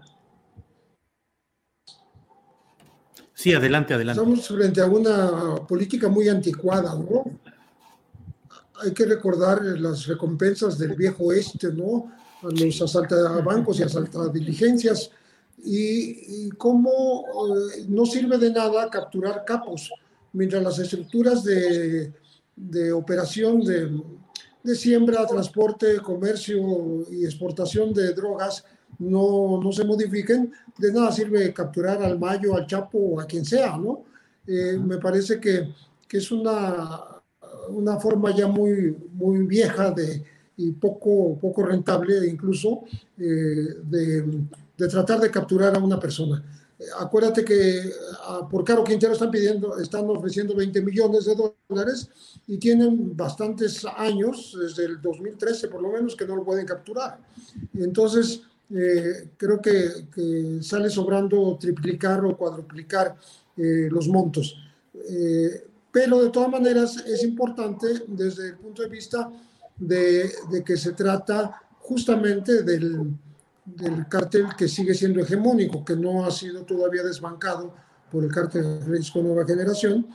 Sí, 3.33 3.55
adelante, 3.55 3.95
adelante. 3.95 4.21
Estamos 4.21 4.47
frente 4.47 4.83
a 4.83 4.87
una 4.87 5.67
política 5.67 6.11
muy 6.11 6.29
anticuada, 6.29 6.95
¿no? 6.95 7.25
Hay 8.83 8.93
que 8.93 9.07
recordar 9.07 9.63
las 9.63 10.07
recompensas 10.07 10.79
del 10.79 10.95
viejo 10.95 11.25
oeste, 11.25 11.73
¿no? 11.73 12.13
A 12.43 12.51
los 12.51 13.45
bancos 13.45 13.79
y 13.79 13.83
asaltadiligencias 13.85 15.11
y, 15.65 16.47
y 16.47 16.51
cómo 16.51 17.25
eh, 17.77 17.85
no 17.89 18.05
sirve 18.05 18.37
de 18.39 18.51
nada 18.51 18.91
capturar 18.91 19.45
capos, 19.47 19.91
mientras 20.33 20.63
las 20.63 20.79
estructuras 20.81 21.45
de, 21.45 22.13
de 22.57 22.93
operación 22.93 23.61
de 23.61 23.89
de 24.63 24.75
siembra, 24.75 25.27
transporte, 25.27 25.99
comercio 25.99 27.05
y 27.11 27.25
exportación 27.25 27.93
de 27.93 28.13
drogas 28.15 28.65
no, 28.99 29.61
no 29.63 29.73
se 29.73 29.85
modifiquen, 29.85 30.53
de 30.79 30.93
nada 30.93 31.11
sirve 31.11 31.53
capturar 31.53 32.03
al 32.03 32.19
Mayo, 32.19 32.55
al 32.55 32.67
Chapo 32.67 32.99
o 32.99 33.21
a 33.21 33.27
quien 33.27 33.45
sea, 33.45 33.77
¿no? 33.77 34.05
Eh, 34.47 34.79
me 34.79 34.99
parece 34.99 35.41
que, 35.41 35.73
que, 36.07 36.19
es 36.19 36.31
una, 36.31 37.01
una 37.69 37.99
forma 37.99 38.35
ya 38.35 38.47
muy, 38.47 38.97
muy 39.13 39.47
vieja 39.47 39.91
de, 39.91 40.23
y 40.57 40.73
poco, 40.73 41.39
poco 41.41 41.65
rentable 41.65 42.27
incluso 42.29 42.85
eh, 43.19 43.77
de, 43.83 44.23
de 44.77 44.89
tratar 44.89 45.21
de 45.21 45.31
capturar 45.31 45.75
a 45.77 45.79
una 45.79 45.99
persona 45.99 46.43
acuérdate 46.99 47.45
que 47.45 47.93
ah, 48.25 48.47
por 48.49 48.65
Caro 48.65 48.85
Quintero 48.85 49.13
están 49.13 49.31
pidiendo, 49.31 49.79
están 49.79 50.09
ofreciendo 50.09 50.55
20 50.55 50.81
millones 50.83 51.25
de 51.25 51.35
dólares 51.69 52.09
y 52.47 52.59
tienen 52.59 53.17
bastantes 53.17 53.85
años, 53.85 54.57
desde 54.59 54.87
el 54.87 55.01
2013 55.01 55.69
por 55.69 55.83
lo 55.83 55.91
menos, 55.91 56.17
que 56.17 56.27
no 56.27 56.37
lo 56.37 56.45
pueden 56.45 56.67
capturar. 56.67 57.19
Entonces, 57.75 58.43
eh, 58.75 59.31
creo 59.37 59.61
que, 59.61 60.61
sale 60.63 60.91
sobrando 60.91 61.57
triplicar 61.61 62.25
o 62.25 62.37
cuadruplicar 62.37 63.17
eh, 63.57 63.89
los 63.91 64.09
montos. 64.09 64.57
Eh, 64.95 65.67
pero 65.93 66.23
de 66.23 66.31
todas 66.31 66.51
maneras 66.51 66.97
es 67.07 67.23
importante 67.23 67.87
desde 68.09 68.49
el 68.49 68.57
punto 68.57 68.83
de 68.83 68.89
vista 68.89 69.31
de, 69.77 70.33
de 70.51 70.65
que 70.65 70.77
se 70.77 70.93
trata 70.93 71.63
justamente 71.79 72.63
del 72.63 73.15
del 73.65 74.09
cártel 74.09 74.47
que 74.57 74.69
sigue 74.69 74.95
siendo 74.95 75.21
hegemónico, 75.21 75.85
que 75.85 75.97
no 75.97 76.25
ha 76.25 76.31
sido 76.31 76.65
todavía 76.65 77.03
desbancado 77.03 77.75
por 78.11 78.25
el 78.25 78.33
cártel 78.33 78.81
Jalisco 78.85 79.23
Nueva 79.23 79.47
Generación, 79.47 80.07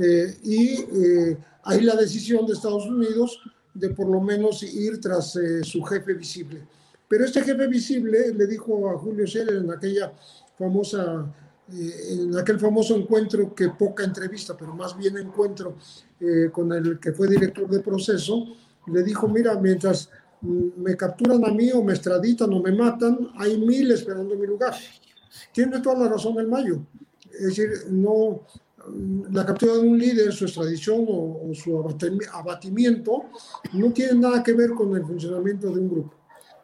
eh, 0.00 0.36
y 0.42 0.80
eh, 0.80 1.38
hay 1.62 1.80
la 1.82 1.94
decisión 1.94 2.46
de 2.46 2.52
Estados 2.52 2.86
Unidos 2.86 3.40
de 3.72 3.90
por 3.90 4.08
lo 4.08 4.20
menos 4.20 4.62
ir 4.62 5.00
tras 5.00 5.36
eh, 5.36 5.62
su 5.62 5.82
jefe 5.82 6.14
visible. 6.14 6.66
Pero 7.08 7.24
este 7.24 7.42
jefe 7.42 7.66
visible 7.68 8.34
le 8.34 8.46
dijo 8.46 8.90
a 8.90 8.98
Julio 8.98 9.26
Scheller 9.26 9.56
en 9.56 9.70
aquella 9.70 10.12
famosa, 10.58 11.32
en 11.68 12.36
aquel 12.38 12.60
famoso 12.60 12.96
encuentro 12.96 13.54
que 13.54 13.70
poca 13.70 14.04
entrevista, 14.04 14.56
pero 14.56 14.74
más 14.74 14.96
bien 14.96 15.16
encuentro 15.18 15.76
con 16.52 16.72
el 16.72 16.98
que 17.00 17.12
fue 17.12 17.28
director 17.28 17.68
de 17.68 17.80
proceso, 17.80 18.46
le 18.86 19.02
dijo, 19.02 19.28
mira, 19.28 19.58
mientras 19.58 20.10
me 20.42 20.96
capturan 20.96 21.44
a 21.44 21.52
mí 21.52 21.70
o 21.72 21.82
me 21.82 21.94
extraditan 21.94 22.52
o 22.52 22.60
me 22.60 22.72
matan, 22.72 23.30
hay 23.36 23.58
mil 23.58 23.90
esperando 23.90 24.36
mi 24.36 24.46
lugar. 24.46 24.74
Tiene 25.52 25.80
toda 25.80 26.04
la 26.04 26.08
razón 26.08 26.38
el 26.38 26.48
Mayo. 26.48 26.80
Es 27.32 27.46
decir, 27.48 27.68
no, 27.90 28.42
la 29.30 29.44
captura 29.44 29.74
de 29.74 29.80
un 29.80 29.98
líder, 29.98 30.32
su 30.32 30.44
extradición 30.44 31.04
o, 31.08 31.50
su 31.54 31.78
abatimiento 32.32 33.24
no 33.72 33.92
tiene 33.92 34.20
nada 34.20 34.42
que 34.42 34.52
ver 34.52 34.70
con 34.70 34.94
el 34.96 35.04
funcionamiento 35.04 35.70
de 35.70 35.80
un 35.80 35.88
grupo. 35.88 36.14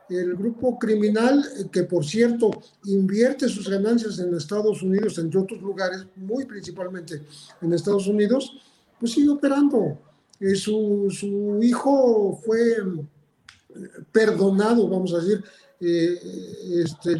El 0.09 0.35
grupo 0.35 0.79
criminal, 0.79 1.45
que 1.71 1.85
por 1.85 2.05
cierto 2.05 2.51
invierte 2.85 3.49
sus 3.49 3.69
ganancias 3.69 4.19
en 4.19 4.35
Estados 4.35 4.83
Unidos, 4.83 5.19
entre 5.19 5.41
otros 5.41 5.63
lugares, 5.63 6.07
muy 6.17 6.45
principalmente 6.45 7.23
en 7.61 7.73
Estados 7.73 8.07
Unidos, 8.07 8.59
pues 8.99 9.13
sigue 9.13 9.31
operando. 9.31 9.99
Eh, 10.41 10.55
su, 10.55 11.09
su 11.11 11.63
hijo 11.63 12.41
fue 12.45 12.77
perdonado, 14.11 14.89
vamos 14.89 15.15
a 15.15 15.21
decir, 15.21 15.43
eh, 15.81 16.19
este, 16.85 17.17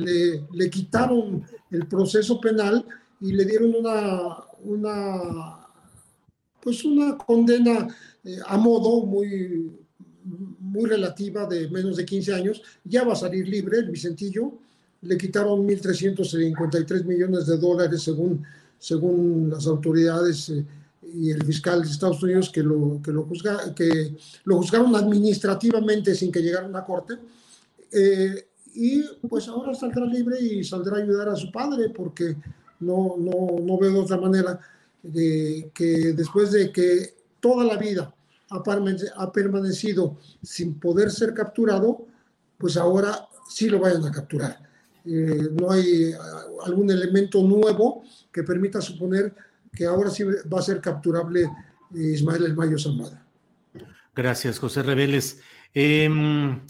le, 0.53 0.71
quitaron 0.71 1.45
el 1.71 1.87
proceso 1.89 2.41
penal 2.41 2.85
y 3.21 3.33
le 3.33 3.45
dieron 3.45 3.75
una, 3.75 4.37
una 4.63 5.67
pues 6.61 6.85
una 6.85 7.17
condena 7.17 7.89
eh, 8.25 8.39
a 8.47 8.57
modo 8.57 9.05
muy 9.05 9.82
muy 10.25 10.89
relativa 10.89 11.47
de 11.47 11.69
menos 11.69 11.97
de 11.97 12.05
15 12.05 12.35
años, 12.35 12.63
ya 12.85 13.05
va 13.05 13.13
a 13.13 13.17
salir 13.17 13.49
libre 13.49 13.79
el 13.79 13.91
Vicentillo. 13.91 14.53
Le 15.03 15.17
quitaron 15.17 15.67
1.353 15.67 17.05
millones 17.05 17.47
de 17.47 17.59
dólares 17.59 18.03
según, 18.03 18.45
según 18.79 19.51
las 19.51 19.67
autoridades 19.67 20.49
eh, 20.51 20.65
y 21.15 21.31
el 21.31 21.45
fiscal 21.45 21.83
de 21.83 21.91
Estados 21.91 22.23
Unidos 22.23 22.51
que 22.51 22.63
lo, 22.63 23.01
que 23.03 23.13
lo, 23.13 23.25
juzga, 23.25 23.75
que 23.75 24.15
lo 24.45 24.59
juzgaron 24.59 24.95
administrativamente 24.95 26.15
sin 26.15 26.31
que 26.31 26.41
llegara 26.41 26.67
a 26.67 26.69
una 26.69 26.85
corte. 26.85 27.15
Eh, 27.91 28.47
y 28.75 29.03
pues 29.29 29.49
ahora 29.49 29.75
saldrá 29.75 30.07
libre 30.07 30.41
y 30.41 30.65
saldrá 30.65 30.97
a 30.97 31.01
ayudar 31.01 31.29
a 31.29 31.37
su 31.37 31.51
padre 31.53 31.91
porque 31.91 32.37
no, 32.81 33.17
no, 33.19 33.59
no 33.61 33.79
veo 33.79 33.93
de 33.93 33.99
otra 33.99 34.17
manera 34.19 34.59
de 35.03 35.71
que 35.75 36.13
después 36.15 36.53
de 36.53 36.73
que 36.73 37.15
toda 37.41 37.65
la 37.65 37.77
vida 37.77 38.15
ha 38.53 39.33
permanecido 39.33 40.19
sin 40.43 40.79
poder 40.79 41.11
ser 41.11 41.35
capturado, 41.35 42.07
pues 42.59 42.77
ahora 42.77 43.29
sí 43.49 43.69
lo 43.69 43.79
vayan 43.79 44.05
a 44.05 44.13
capturar. 44.13 44.59
Eh, 45.05 45.49
no 45.61 45.71
hay 45.71 46.13
algún 46.65 46.91
elemento 46.91 47.43
nuevo 47.43 48.05
que 48.33 48.43
permita 48.43 48.81
suponer 48.81 49.35
que 49.73 49.87
ahora 49.87 50.11
sí 50.11 50.25
va 50.25 50.61
a 50.61 50.63
ser 50.63 50.81
capturable 50.81 51.49
Ismael 51.95 52.45
El 52.45 52.55
Mayo 52.55 52.79
Zambada. 52.79 53.27
Gracias, 54.15 54.59
José 54.59 54.83
Reveles. 54.83 55.41
Em, 55.75 56.61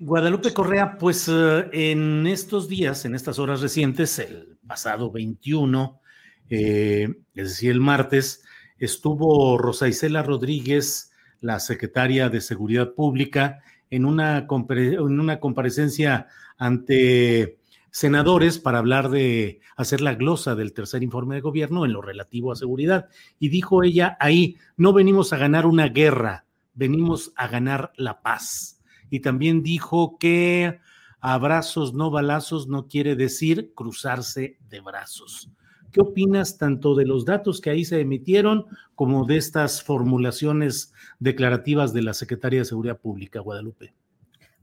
Guadalupe 0.00 0.52
Correa, 0.52 0.98
pues 0.98 1.28
eh, 1.28 1.68
en 1.72 2.26
estos 2.26 2.68
días, 2.68 3.04
en 3.04 3.14
estas 3.14 3.38
horas 3.38 3.60
recientes, 3.60 4.18
el 4.18 4.58
pasado 4.66 5.12
21, 5.12 6.00
eh, 6.48 7.08
es 7.34 7.48
decir, 7.48 7.70
el 7.70 7.80
martes, 7.80 8.42
estuvo 8.80 9.56
Rosa 9.58 9.86
Isela 9.86 10.22
Rodríguez, 10.22 11.12
la 11.40 11.60
secretaria 11.60 12.28
de 12.28 12.40
Seguridad 12.40 12.94
Pública, 12.94 13.62
en 13.90 14.04
una, 14.04 14.46
en 14.48 15.20
una 15.20 15.38
comparecencia 15.38 16.26
ante 16.58 17.58
senadores 17.90 18.58
para 18.58 18.78
hablar 18.78 19.10
de 19.10 19.60
hacer 19.76 20.00
la 20.00 20.14
glosa 20.14 20.54
del 20.54 20.72
tercer 20.72 21.02
informe 21.02 21.36
de 21.36 21.40
gobierno 21.40 21.84
en 21.84 21.92
lo 21.92 22.02
relativo 22.02 22.52
a 22.52 22.56
seguridad. 22.56 23.08
Y 23.38 23.48
dijo 23.48 23.82
ella 23.82 24.16
ahí, 24.20 24.56
no 24.76 24.92
venimos 24.92 25.32
a 25.32 25.38
ganar 25.38 25.66
una 25.66 25.88
guerra, 25.88 26.46
venimos 26.74 27.32
a 27.36 27.48
ganar 27.48 27.92
la 27.96 28.22
paz. 28.22 28.80
Y 29.10 29.20
también 29.20 29.62
dijo 29.62 30.18
que 30.18 30.78
abrazos, 31.20 31.92
no 31.94 32.10
balazos, 32.10 32.68
no 32.68 32.86
quiere 32.86 33.16
decir 33.16 33.72
cruzarse 33.74 34.58
de 34.68 34.80
brazos. 34.80 35.50
¿Qué 35.92 36.00
opinas 36.00 36.58
tanto 36.58 36.94
de 36.94 37.04
los 37.04 37.24
datos 37.24 37.60
que 37.60 37.70
ahí 37.70 37.84
se 37.84 38.00
emitieron 38.00 38.66
como 38.94 39.24
de 39.24 39.36
estas 39.36 39.82
formulaciones 39.82 40.92
declarativas 41.18 41.92
de 41.92 42.02
la 42.02 42.14
Secretaría 42.14 42.60
de 42.60 42.64
Seguridad 42.64 42.98
Pública, 42.98 43.40
Guadalupe? 43.40 43.92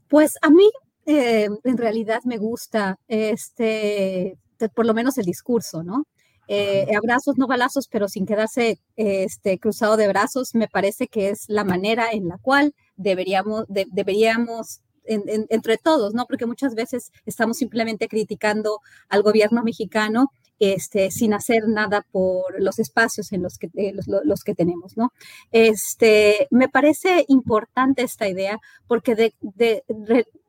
Pues 0.08 0.36
a 0.42 0.50
mí 0.50 0.70
eh, 1.06 1.50
en 1.64 1.78
realidad 1.78 2.22
me 2.24 2.38
gusta 2.38 2.98
este, 3.08 4.38
por 4.74 4.86
lo 4.86 4.94
menos 4.94 5.18
el 5.18 5.26
discurso, 5.26 5.84
¿no? 5.84 6.06
Eh, 6.50 6.88
abrazos, 6.96 7.38
no 7.38 7.46
balazos, 7.46 7.90
pero 7.90 8.08
sin 8.08 8.26
quedarse 8.26 8.80
este, 8.96 9.60
cruzado 9.60 9.98
de 9.98 10.08
brazos, 10.08 10.56
me 10.56 10.70
parece 10.70 11.08
que 11.08 11.30
es 11.30 11.44
la 11.50 11.66
manera 11.66 12.12
en 12.12 12.30
la 12.30 12.38
cual 12.38 12.74
deberíamos, 12.96 13.66
deberíamos 13.68 14.82
entre 15.10 15.78
todos, 15.78 16.14
¿no? 16.14 16.26
Porque 16.26 16.46
muchas 16.46 16.76
veces 16.76 17.12
estamos 17.26 17.58
simplemente 17.58 18.08
criticando 18.08 18.82
al 19.10 19.24
gobierno 19.24 19.64
mexicano 19.64 20.32
este, 20.60 21.12
sin 21.12 21.34
hacer 21.34 21.68
nada 21.68 22.06
por 22.12 22.62
los 22.62 22.80
espacios 22.80 23.32
en 23.32 23.44
los 23.44 23.58
que, 23.58 23.70
eh, 23.76 23.94
los, 23.94 24.44
que 24.44 24.56
tenemos, 24.56 24.98
¿no? 24.98 25.12
Este, 25.52 26.48
me 26.52 26.70
parece 26.70 27.26
importante 27.28 28.04
esta 28.04 28.28
idea 28.28 28.60
porque 28.88 29.34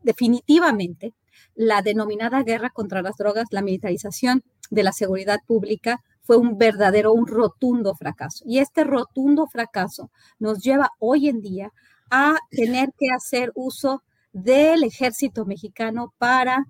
definitivamente 0.03 1.13
la 1.55 1.83
denominada 1.83 2.43
guerra 2.43 2.71
contra 2.71 3.03
las 3.03 3.17
drogas, 3.17 3.47
la 3.51 3.63
militarización 3.63 4.43
de 4.71 4.83
la 4.83 4.93
seguridad 4.93 5.41
pública 5.47 6.01
fue 6.23 6.37
un 6.37 6.59
verdadero, 6.59 7.13
un 7.13 7.27
rotundo 7.27 7.95
fracaso. 7.95 8.45
Y 8.47 8.59
este 8.59 8.85
rotundo 8.85 9.47
fracaso 9.47 10.11
nos 10.39 10.61
lleva 10.61 10.91
hoy 10.99 11.29
en 11.29 11.41
día 11.41 11.73
a 12.11 12.37
tener 12.51 12.91
que 12.99 13.09
hacer 13.11 13.51
uso 13.55 14.03
del 14.33 14.85
ejército 14.85 15.47
mexicano 15.47 16.13
para 16.19 16.67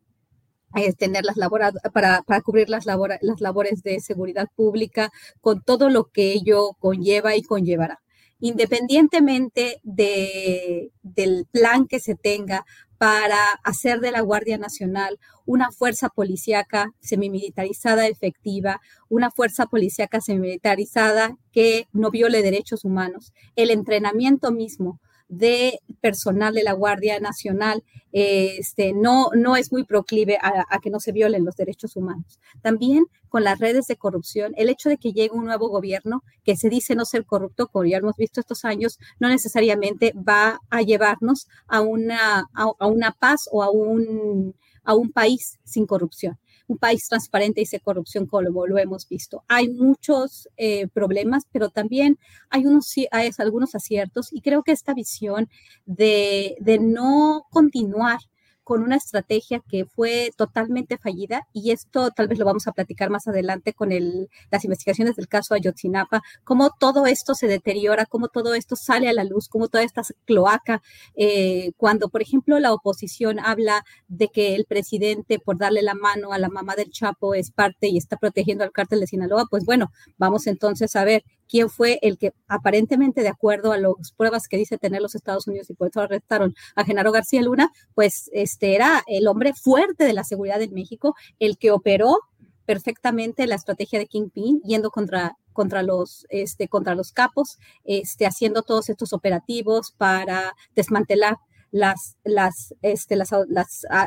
eh, 0.74 0.92
tener 0.92 1.24
las 1.24 1.36
labores, 1.36 1.72
para, 1.92 2.22
para, 2.22 2.40
cubrir 2.42 2.68
las, 2.68 2.86
las 2.86 3.40
labores 3.40 3.82
de 3.82 4.00
seguridad 4.00 4.48
pública 4.54 5.10
con 5.40 5.62
todo 5.62 5.88
lo 5.88 6.04
que 6.04 6.32
ello 6.32 6.74
conlleva 6.78 7.36
y 7.36 7.42
conllevará. 7.42 8.00
Independientemente 8.40 9.80
de, 9.82 10.92
del 11.02 11.46
plan 11.50 11.86
que 11.86 11.98
se 11.98 12.14
tenga 12.14 12.64
para 12.98 13.38
hacer 13.62 14.00
de 14.00 14.10
la 14.10 14.20
Guardia 14.20 14.58
Nacional 14.58 15.18
una 15.46 15.70
fuerza 15.70 16.08
policíaca 16.08 16.92
semimilitarizada 17.00 18.06
efectiva, 18.08 18.80
una 19.08 19.30
fuerza 19.30 19.66
policíaca 19.66 20.20
semimilitarizada 20.20 21.36
que 21.52 21.86
no 21.92 22.10
viole 22.10 22.42
derechos 22.42 22.84
humanos. 22.84 23.32
El 23.56 23.70
entrenamiento 23.70 24.52
mismo 24.52 25.00
de 25.28 25.80
personal 26.00 26.54
de 26.54 26.62
la 26.62 26.72
Guardia 26.72 27.20
Nacional 27.20 27.84
este, 28.12 28.92
no, 28.94 29.28
no 29.34 29.56
es 29.56 29.70
muy 29.70 29.84
proclive 29.84 30.38
a, 30.40 30.64
que 30.80 30.90
no 30.90 31.00
se 31.00 31.12
violen 31.12 31.44
los 31.44 31.56
derechos 31.56 31.96
humanos. 31.96 32.40
También 32.62 33.06
con 33.28 33.44
las 33.44 33.58
redes 33.58 33.86
de 33.86 33.96
corrupción, 33.96 34.54
el 34.56 34.70
hecho 34.70 34.88
de 34.88 34.96
que 34.96 35.12
llegue 35.12 35.34
un 35.34 35.44
nuevo 35.44 35.68
gobierno 35.68 36.24
que 36.44 36.56
se 36.56 36.70
dice 36.70 36.94
no 36.94 37.04
ser 37.04 37.26
corrupto, 37.26 37.68
como 37.68 37.84
ya 37.84 37.98
hemos 37.98 38.16
visto 38.16 38.40
estos 38.40 38.64
años, 38.64 38.98
no 39.20 39.28
necesariamente 39.28 40.14
va 40.16 40.60
a 40.70 40.80
llevarnos 40.80 41.48
a 41.66 41.82
una, 41.82 42.48
a, 42.54 42.86
una 42.86 43.12
paz 43.12 43.48
o 43.52 43.62
a 43.62 43.70
un, 43.70 44.54
a 44.84 44.94
un 44.94 45.12
país 45.12 45.58
sin 45.64 45.86
corrupción 45.86 46.38
un 46.68 46.78
país 46.78 47.08
transparente 47.08 47.60
y 47.60 47.66
sin 47.66 47.80
corrupción 47.80 48.26
como 48.26 48.66
lo 48.66 48.78
hemos 48.78 49.08
visto. 49.08 49.42
Hay 49.48 49.68
muchos 49.70 50.48
eh, 50.56 50.86
problemas, 50.88 51.44
pero 51.50 51.70
también 51.70 52.18
hay, 52.50 52.66
unos, 52.66 52.92
hay 53.10 53.30
algunos 53.38 53.74
aciertos 53.74 54.32
y 54.32 54.42
creo 54.42 54.62
que 54.62 54.72
esta 54.72 54.94
visión 54.94 55.48
de, 55.86 56.56
de 56.60 56.78
no 56.78 57.46
continuar 57.50 58.20
con 58.68 58.82
una 58.82 58.96
estrategia 58.96 59.62
que 59.66 59.86
fue 59.86 60.30
totalmente 60.36 60.98
fallida 60.98 61.46
y 61.54 61.70
esto 61.70 62.10
tal 62.10 62.28
vez 62.28 62.38
lo 62.38 62.44
vamos 62.44 62.66
a 62.68 62.72
platicar 62.72 63.08
más 63.08 63.26
adelante 63.26 63.72
con 63.72 63.92
el, 63.92 64.28
las 64.50 64.62
investigaciones 64.64 65.16
del 65.16 65.26
caso 65.26 65.54
Ayotzinapa, 65.54 66.20
cómo 66.44 66.68
todo 66.78 67.06
esto 67.06 67.34
se 67.34 67.46
deteriora, 67.46 68.04
cómo 68.04 68.28
todo 68.28 68.52
esto 68.52 68.76
sale 68.76 69.08
a 69.08 69.14
la 69.14 69.24
luz, 69.24 69.48
cómo 69.48 69.68
toda 69.68 69.84
esta 69.84 70.02
cloaca, 70.26 70.82
eh, 71.16 71.72
cuando 71.78 72.10
por 72.10 72.20
ejemplo 72.20 72.58
la 72.58 72.74
oposición 72.74 73.38
habla 73.38 73.86
de 74.06 74.28
que 74.28 74.54
el 74.54 74.66
presidente 74.66 75.38
por 75.38 75.56
darle 75.56 75.80
la 75.80 75.94
mano 75.94 76.34
a 76.34 76.38
la 76.38 76.50
mamá 76.50 76.76
del 76.76 76.90
Chapo 76.90 77.34
es 77.34 77.50
parte 77.50 77.88
y 77.88 77.96
está 77.96 78.18
protegiendo 78.18 78.64
al 78.64 78.72
cártel 78.72 79.00
de 79.00 79.06
Sinaloa, 79.06 79.46
pues 79.48 79.64
bueno, 79.64 79.92
vamos 80.18 80.46
entonces 80.46 80.94
a 80.94 81.04
ver 81.04 81.24
quién 81.48 81.70
fue 81.70 81.98
el 82.02 82.18
que 82.18 82.32
aparentemente, 82.46 83.22
de 83.22 83.28
acuerdo 83.28 83.72
a 83.72 83.78
las 83.78 84.12
pruebas 84.16 84.48
que 84.48 84.56
dice 84.56 84.78
tener 84.78 85.02
los 85.02 85.14
Estados 85.14 85.46
Unidos 85.46 85.70
y 85.70 85.74
por 85.74 85.88
eso 85.88 86.00
arrestaron 86.00 86.54
a 86.74 86.84
Genaro 86.84 87.12
García 87.12 87.42
Luna, 87.42 87.72
pues 87.94 88.30
este 88.32 88.74
era 88.74 89.02
el 89.06 89.26
hombre 89.26 89.54
fuerte 89.54 90.04
de 90.04 90.12
la 90.12 90.24
seguridad 90.24 90.62
en 90.62 90.74
México, 90.74 91.14
el 91.38 91.58
que 91.58 91.70
operó 91.70 92.18
perfectamente 92.66 93.46
la 93.46 93.54
estrategia 93.54 93.98
de 93.98 94.06
Kingpin, 94.06 94.60
yendo 94.62 94.90
contra 94.90 95.36
contra 95.58 95.82
los, 95.82 96.24
este, 96.28 96.68
contra 96.68 96.94
los 96.94 97.10
capos, 97.10 97.58
este, 97.82 98.26
haciendo 98.26 98.62
todos 98.62 98.88
estos 98.90 99.12
operativos 99.12 99.90
para 99.90 100.54
desmantelar 100.76 101.36
las, 101.72 102.16
las, 102.22 102.74
este, 102.80 103.16
las, 103.16 103.30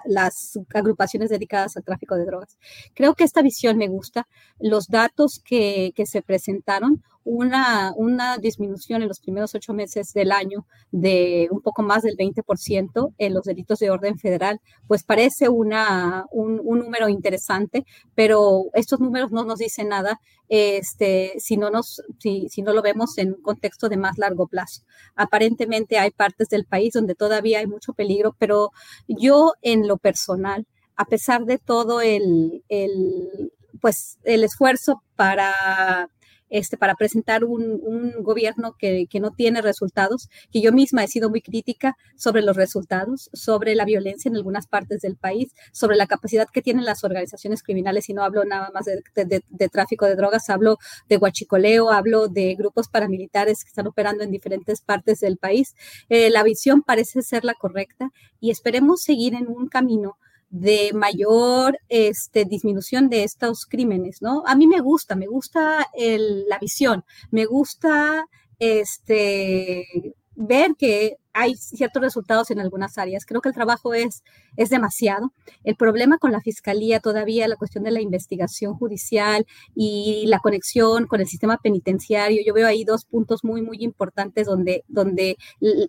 las, 0.05 0.59
agrupaciones 0.73 1.29
dedicadas 1.29 1.75
al 1.75 1.83
tráfico 1.83 2.15
de 2.15 2.25
drogas. 2.25 2.57
Creo 2.93 3.15
que 3.15 3.25
esta 3.25 3.41
visión 3.41 3.77
me 3.77 3.89
gusta. 3.89 4.29
Los 4.59 4.87
datos 4.87 5.41
que, 5.43 5.91
que 5.93 6.05
se 6.05 6.21
presentaron 6.21 7.03
una, 7.23 7.93
una 7.95 8.37
disminución 8.37 9.01
en 9.01 9.07
los 9.07 9.19
primeros 9.19 9.53
ocho 9.53 9.73
meses 9.73 10.13
del 10.13 10.31
año 10.31 10.65
de 10.91 11.47
un 11.51 11.61
poco 11.61 11.83
más 11.83 12.03
del 12.03 12.17
20% 12.17 13.13
en 13.17 13.33
los 13.33 13.45
delitos 13.45 13.79
de 13.79 13.89
orden 13.89 14.17
federal, 14.17 14.59
pues 14.87 15.03
parece 15.03 15.49
una, 15.49 16.25
un, 16.31 16.57
número 16.57 17.09
interesante, 17.09 17.85
pero 18.15 18.65
estos 18.73 18.99
números 18.99 19.31
no 19.31 19.43
nos 19.43 19.59
dicen 19.59 19.89
nada 19.89 20.19
este, 20.49 21.33
si, 21.37 21.57
no 21.57 21.69
nos, 21.69 22.01
si, 22.19 22.49
si 22.49 22.61
no 22.61 22.73
lo 22.73 22.81
vemos 22.81 23.17
en 23.17 23.33
un 23.33 23.41
contexto 23.41 23.87
de 23.87 23.97
más 23.97 24.17
largo 24.17 24.47
plazo. 24.47 24.81
Aparentemente 25.15 25.97
hay 25.99 26.11
partes 26.11 26.49
del 26.49 26.65
país 26.65 26.93
donde 26.93 27.15
todavía 27.15 27.59
hay 27.59 27.67
mucho 27.67 27.93
peligro, 27.93 28.35
pero 28.39 28.71
yo 29.07 29.53
en 29.61 29.87
lo 29.87 29.97
personal, 29.97 30.65
a 30.95 31.05
pesar 31.05 31.45
de 31.45 31.57
todo 31.57 32.01
el, 32.01 32.63
el 32.67 33.51
pues 33.81 34.19
el 34.23 34.43
esfuerzo 34.43 35.03
para 35.15 36.09
este, 36.51 36.77
para 36.77 36.95
presentar 36.95 37.43
un, 37.43 37.81
gobierno 38.19 38.75
que, 38.77 39.07
no 39.19 39.31
tiene 39.31 39.61
resultados, 39.61 40.29
que 40.51 40.61
yo 40.61 40.71
misma 40.71 41.03
he 41.03 41.07
sido 41.07 41.29
muy 41.29 41.41
crítica 41.41 41.95
sobre 42.15 42.41
los 42.41 42.55
resultados, 42.55 43.29
sobre 43.33 43.73
la 43.73 43.85
violencia 43.85 44.29
en 44.29 44.35
algunas 44.35 44.67
partes 44.67 45.01
del 45.01 45.15
país, 45.15 45.53
sobre 45.71 45.95
la 45.95 46.07
capacidad 46.07 46.47
que 46.51 46.61
tienen 46.61 46.85
las 46.85 47.03
organizaciones 47.03 47.63
criminales, 47.63 48.09
y 48.09 48.13
no 48.13 48.23
hablo 48.23 48.43
nada 48.45 48.69
más 48.73 48.85
de, 48.85 49.69
tráfico 49.69 50.05
de 50.05 50.15
drogas, 50.15 50.49
hablo 50.49 50.77
de 51.07 51.17
guachicoleo, 51.17 51.89
hablo 51.89 52.27
de 52.27 52.53
grupos 52.55 52.89
paramilitares 52.89 53.63
que 53.63 53.69
están 53.69 53.87
operando 53.87 54.23
en 54.23 54.31
diferentes 54.31 54.81
partes 54.81 55.21
del 55.21 55.37
país. 55.37 55.75
Eh, 56.09 56.29
la 56.29 56.43
visión 56.43 56.81
parece 56.81 57.21
ser 57.21 57.45
la 57.45 57.53
correcta 57.53 58.11
y 58.39 58.51
esperemos 58.51 59.01
seguir 59.01 59.35
en 59.35 59.47
un 59.47 59.67
camino 59.67 60.17
de 60.51 60.91
mayor 60.93 61.79
este, 61.89 62.45
disminución 62.45 63.09
de 63.09 63.23
estos 63.23 63.65
crímenes, 63.65 64.21
¿no? 64.21 64.43
A 64.45 64.55
mí 64.55 64.67
me 64.67 64.81
gusta, 64.81 65.15
me 65.15 65.27
gusta 65.27 65.87
la 65.97 66.59
visión, 66.59 67.03
me 67.31 67.45
gusta 67.45 68.27
este, 68.59 70.13
ver 70.35 70.75
que 70.77 71.17
hay 71.33 71.55
ciertos 71.55 72.01
resultados 72.01 72.51
en 72.51 72.59
algunas 72.59 72.97
áreas. 72.97 73.25
Creo 73.25 73.41
que 73.41 73.49
el 73.49 73.55
trabajo 73.55 73.93
es, 73.93 74.23
es 74.57 74.69
demasiado. 74.69 75.33
El 75.63 75.75
problema 75.75 76.17
con 76.17 76.31
la 76.31 76.41
fiscalía 76.41 76.99
todavía, 76.99 77.47
la 77.47 77.55
cuestión 77.55 77.83
de 77.83 77.91
la 77.91 78.01
investigación 78.01 78.73
judicial 78.75 79.45
y 79.75 80.25
la 80.27 80.39
conexión 80.39 81.07
con 81.07 81.21
el 81.21 81.27
sistema 81.27 81.57
penitenciario, 81.57 82.41
yo 82.45 82.53
veo 82.53 82.67
ahí 82.67 82.83
dos 82.83 83.05
puntos 83.05 83.43
muy, 83.43 83.61
muy 83.61 83.77
importantes 83.81 84.47
donde, 84.47 84.83
donde 84.87 85.37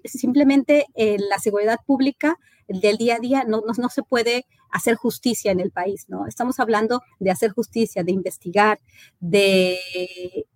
simplemente 0.05 0.87
eh, 0.95 1.17
la 1.19 1.39
seguridad 1.39 1.79
pública 1.87 2.39
del 2.69 2.97
día 2.97 3.17
a 3.17 3.19
día 3.19 3.45
no, 3.45 3.63
no, 3.67 3.73
no, 3.77 3.89
se 3.89 4.03
puede 4.03 4.47
hacer 4.71 4.95
justicia 4.95 5.53
en 5.53 5.61
el 5.61 5.71
país, 5.71 6.07
¿no? 6.09 6.27
Estamos 6.27 6.61
hablando 6.61 7.03
de 7.19 7.31
hacer 7.31 7.51
justicia, 7.51 8.03
de 8.05 8.13
investigar, 8.13 8.79
de, 9.21 9.79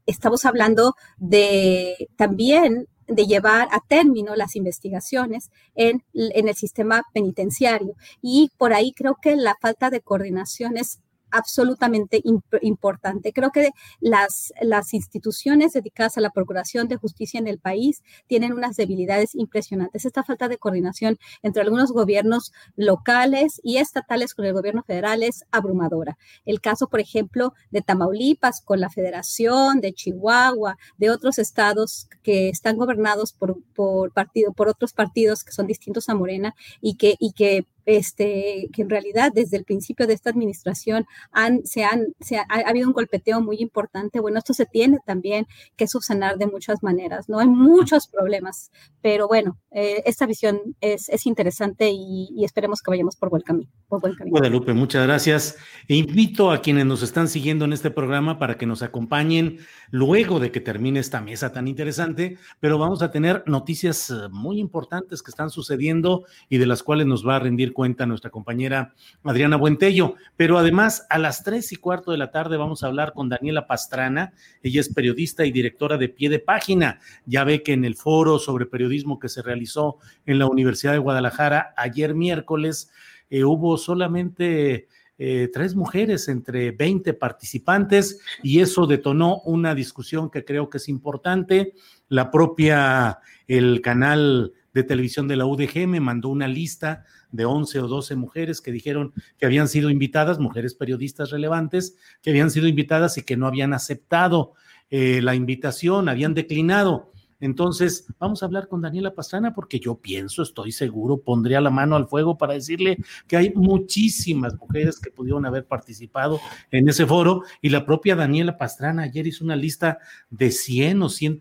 estamos 0.07 0.45
hablando 0.45 0.95
de 1.19 2.09
también 2.17 2.89
de 3.09 3.27
llevar 3.27 3.69
a 3.73 3.81
término 3.87 4.37
las 4.37 4.57
investigaciones 4.57 5.51
en, 5.75 6.03
en, 6.13 6.49
el 6.49 6.55
sistema 6.55 7.03
penitenciario. 7.13 7.95
Y 8.23 8.51
por 8.59 8.73
ahí 8.73 8.93
creo 8.93 9.17
que 9.21 9.37
la 9.37 9.57
falta 9.61 9.91
de 9.91 10.01
coordinación 10.01 10.77
es 10.77 11.01
absolutamente 11.31 12.23
importante. 12.63 13.33
Creo 13.33 13.51
que 13.51 13.71
las, 14.01 14.53
las 14.61 14.95
instituciones 14.95 15.73
dedicadas 15.73 16.17
a 16.17 16.21
la 16.21 16.31
procuración 16.31 16.89
de 16.89 16.97
justicia 16.97 17.39
en 17.39 17.47
el 17.47 17.59
país 17.59 18.03
tienen 18.27 18.53
unas 18.53 18.77
debilidades 18.77 19.35
impresionantes. 19.35 20.05
Esta 20.05 20.25
falta 20.25 20.49
de 20.49 20.59
coordinación 20.59 21.19
entre 21.43 21.63
algunos 21.63 21.93
gobiernos 21.93 22.53
locales 22.77 23.61
y 23.63 23.79
estatales 23.79 24.35
con 24.35 24.45
el 24.45 24.53
gobierno 24.53 24.83
federal 24.83 25.23
es 25.23 25.45
abrumadora. 25.51 26.19
El 26.45 26.61
caso, 26.61 26.89
por 26.89 27.01
ejemplo, 27.01 27.55
de 27.71 27.83
Tamaulipas 27.83 28.61
con 28.61 28.81
la 28.81 28.91
federación, 28.91 29.81
de 29.81 29.93
Chihuahua, 29.93 30.77
de 30.97 31.11
otros 31.11 31.39
estados 31.39 32.09
que 32.23 32.49
están 32.49 32.77
gobernados 32.77 33.33
por, 33.33 33.63
por, 33.75 34.13
partido, 34.13 34.53
por 34.53 34.69
otros 34.69 34.93
partidos 34.93 35.45
que 35.45 35.53
son 35.53 35.67
distintos 35.67 36.09
a 36.09 36.15
Morena 36.15 36.55
y 36.81 36.97
que, 36.97 37.17
y 37.19 37.33
que 37.33 37.67
este, 37.87 38.69
que 38.73 38.83
en 38.83 38.91
realidad 38.91 39.33
desde 39.33 39.57
el 39.57 39.65
principio 39.65 40.07
de 40.07 40.15
esta 40.15 40.31
administración 40.31 41.07
han, 41.31 41.65
se 41.65 41.85
han, 41.85 42.09
se 42.21 42.37
ha, 42.37 42.47
habido 42.67 42.89
un 42.89 42.93
golpeteo 42.93 43.41
muy 43.41 43.59
importante. 43.61 44.21
Bueno, 44.21 44.39
esto 44.39 44.53
se 44.53 44.67
tiene 44.67 44.99
también 45.07 45.47
que 45.77 45.87
subsanar 45.87 46.37
de 46.37 46.47
muchas 46.47 46.83
maneras, 46.83 47.29
¿no? 47.29 47.39
Hay 47.39 47.49
muchos 47.49 48.09
problemas, 48.09 48.71
pero 49.01 49.29
bueno, 49.29 49.59
eh, 49.71 50.03
esta 50.05 50.27
visión 50.27 50.61
es, 50.81 51.09
es 51.09 51.27
interesante 51.27 51.91
y, 51.91 52.45
esperemos 52.45 52.81
que 52.81 52.91
vayamos 52.91 53.17
por 53.17 53.31
buen 53.31 53.43
camino. 53.43 53.71
Por 53.89 54.01
buen 54.01 54.15
camino. 54.15 54.33
Guadalupe, 54.33 54.73
muchas 54.73 55.07
gracias. 55.07 55.57
E 55.89 55.97
invito 55.97 56.51
a 56.51 56.61
quienes 56.61 56.87
nos 56.87 57.03
están 57.03 57.29
siguiendo 57.29 57.65
en 57.65 57.73
este 57.73 57.91
programa 57.91 58.39
para 58.39 58.57
que 58.57 58.67
nos 58.67 58.83
acompañen 58.83 59.59
luego 59.91 60.41
de 60.41 60.51
que 60.51 60.61
termine 60.61 61.01
esta 61.01 61.21
mesa 61.21 61.53
tan 61.53 61.69
interesante, 61.69 62.39
pero 62.61 62.79
vamos 62.79 63.03
a 63.03 63.11
tener 63.11 63.45
noticias 63.47 64.11
eh, 64.11 64.29
muy 64.31 64.59
importantes 64.59 65.23
que 65.23 65.31
están 65.31 65.51
sucediendo 65.51 66.25
y 66.49 66.59
de 66.59 66.67
las 66.67 66.83
cuales 66.83 67.07
nos 67.07 67.27
va 67.27 67.37
a 67.37 67.41
rendir 67.41 67.73
cuenta 67.77 68.07
nuestra 68.07 68.31
compañera 68.31 68.95
Adriana 69.23 69.59
Buentello. 69.59 70.15
Pero 70.35 70.57
además, 70.57 71.07
a 71.11 71.19
las 71.19 71.45
tres 71.45 71.73
y 71.73 71.77
cuarto 71.77 72.11
de 72.11 72.17
la 72.17 72.31
tarde 72.31 72.57
vamos 72.57 72.83
a 72.83 72.87
hablar 72.87 73.13
con 73.13 73.29
Daniela 73.29 73.67
Pastrana. 73.67 74.33
Ella 74.63 74.81
es 74.81 74.89
periodista 74.93 75.45
y 75.45 75.53
directora 75.53 75.99
de 75.99 76.09
Pie 76.09 76.31
de 76.31 76.39
Página. 76.39 77.01
Ya 77.27 77.45
ve 77.45 77.63
que 77.63 77.75
en 77.75 77.85
el 77.85 77.95
foro 77.95 78.39
sobre 78.39 78.65
periodismo 78.65 79.19
que 79.19 79.29
se 79.29 79.43
realizó 79.43 79.99
en 80.25 80.39
la 80.39 80.47
Universidad 80.47 80.93
de 80.93 80.99
Guadalajara 80.99 81.75
ayer 81.77 82.15
miércoles, 82.15 82.91
eh, 83.29 83.45
hubo 83.45 83.77
solamente 83.77 84.89
eh, 85.19 85.51
tres 85.53 85.75
mujeres 85.75 86.29
entre 86.29 86.71
20 86.71 87.13
participantes 87.13 88.21
y 88.43 88.61
eso 88.61 88.87
detonó 88.87 89.41
una 89.45 89.75
discusión 89.75 90.31
que 90.31 90.47
creo 90.47 90.71
que 90.71 90.79
es 90.79 90.89
importante. 90.89 91.75
La 92.09 92.31
propia, 92.31 93.19
el 93.47 93.83
canal 93.83 94.55
de 94.77 94.85
televisión 94.85 95.27
de 95.27 95.37
la 95.37 95.47
UDG 95.47 95.89
me 95.89 96.01
mandó 96.01 96.29
una 96.29 96.47
lista 96.47 97.05
de 97.33 97.47
11 97.47 97.81
o 97.81 97.89
12 97.89 98.15
mujeres 98.15 98.61
que 98.61 98.71
dijeron 98.71 99.15
que 99.39 99.47
habían 99.47 99.69
sido 99.69 99.89
invitadas, 99.89 100.39
mujeres 100.39 100.75
periodistas 100.75 101.31
relevantes, 101.31 101.97
que 102.21 102.29
habían 102.29 102.51
sido 102.51 102.69
invitadas 102.69 103.17
y 103.17 103.23
que 103.23 103.39
no 103.39 103.47
habían 103.47 103.73
aceptado 103.73 104.53
eh, 104.91 105.23
la 105.23 105.35
invitación, 105.35 106.11
habían 106.11 106.35
declinado. 106.35 107.11
Entonces, 107.41 108.07
vamos 108.19 108.43
a 108.43 108.47
hablar 108.47 108.69
con 108.69 108.83
Daniela 108.83 109.15
Pastrana 109.15 109.55
porque 109.55 109.81
yo 109.81 109.95
pienso, 109.95 110.43
estoy 110.43 110.73
seguro, 110.73 111.23
pondría 111.23 111.63
la 111.63 111.71
mano 111.71 111.97
al 111.97 112.07
fuego 112.07 112.37
para 112.37 112.53
decirle 112.53 112.99
que 113.27 113.39
hay 113.39 113.53
muchísimas 113.55 114.57
mujeres 114.57 114.99
que 114.99 115.11
pudieron 115.11 115.47
haber 115.47 115.67
participado 115.67 116.39
en 116.71 116.87
ese 116.87 117.07
foro 117.07 117.45
y 117.63 117.71
la 117.71 117.87
propia 117.87 118.15
Daniela 118.15 118.59
Pastrana 118.59 119.05
ayer 119.05 119.27
hizo 119.27 119.43
una 119.43 119.57
lista 119.57 119.99
de 120.29 120.51
100 120.51 121.03
o 121.03 121.09
100, 121.09 121.41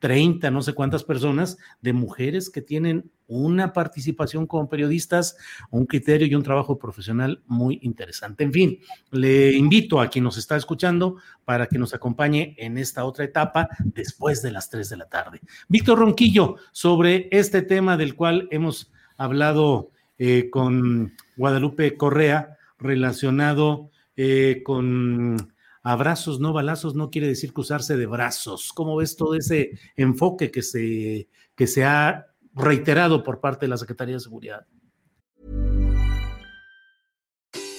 30, 0.00 0.50
no 0.50 0.62
sé 0.62 0.72
cuántas 0.72 1.04
personas, 1.04 1.58
de 1.80 1.92
mujeres 1.92 2.50
que 2.50 2.62
tienen 2.62 3.10
una 3.28 3.72
participación 3.72 4.46
como 4.46 4.68
periodistas, 4.68 5.36
un 5.70 5.86
criterio 5.86 6.26
y 6.26 6.34
un 6.34 6.42
trabajo 6.42 6.78
profesional 6.78 7.42
muy 7.46 7.78
interesante. 7.82 8.42
En 8.42 8.52
fin, 8.52 8.80
le 9.12 9.52
invito 9.52 10.00
a 10.00 10.08
quien 10.08 10.24
nos 10.24 10.36
está 10.36 10.56
escuchando 10.56 11.18
para 11.44 11.66
que 11.66 11.78
nos 11.78 11.94
acompañe 11.94 12.56
en 12.58 12.76
esta 12.76 13.04
otra 13.04 13.24
etapa 13.24 13.68
después 13.84 14.42
de 14.42 14.50
las 14.50 14.68
3 14.68 14.88
de 14.88 14.96
la 14.96 15.08
tarde. 15.08 15.40
Víctor 15.68 16.00
Ronquillo, 16.00 16.56
sobre 16.72 17.28
este 17.30 17.62
tema 17.62 17.96
del 17.96 18.16
cual 18.16 18.48
hemos 18.50 18.90
hablado 19.16 19.92
eh, 20.18 20.48
con 20.50 21.14
Guadalupe 21.36 21.96
Correa, 21.96 22.56
relacionado 22.78 23.90
eh, 24.16 24.62
con 24.64 25.52
abrazos, 25.82 26.40
no 26.40 26.52
balazos, 26.52 26.94
no 26.94 27.10
quiere 27.10 27.28
decir 27.28 27.52
cruzarse 27.52 27.96
de 27.96 28.06
brazos. 28.06 28.72
¿Cómo 28.72 28.96
ves 28.96 29.16
todo 29.16 29.34
ese 29.34 29.78
enfoque 29.96 30.50
que 30.50 30.62
se, 30.62 31.28
que 31.54 31.66
se 31.66 31.84
ha 31.84 32.26
reiterado 32.54 33.22
por 33.22 33.40
parte 33.40 33.66
de 33.66 33.70
la 33.70 33.76
Secretaría 33.76 34.14
de 34.14 34.20
Seguridad? 34.20 34.66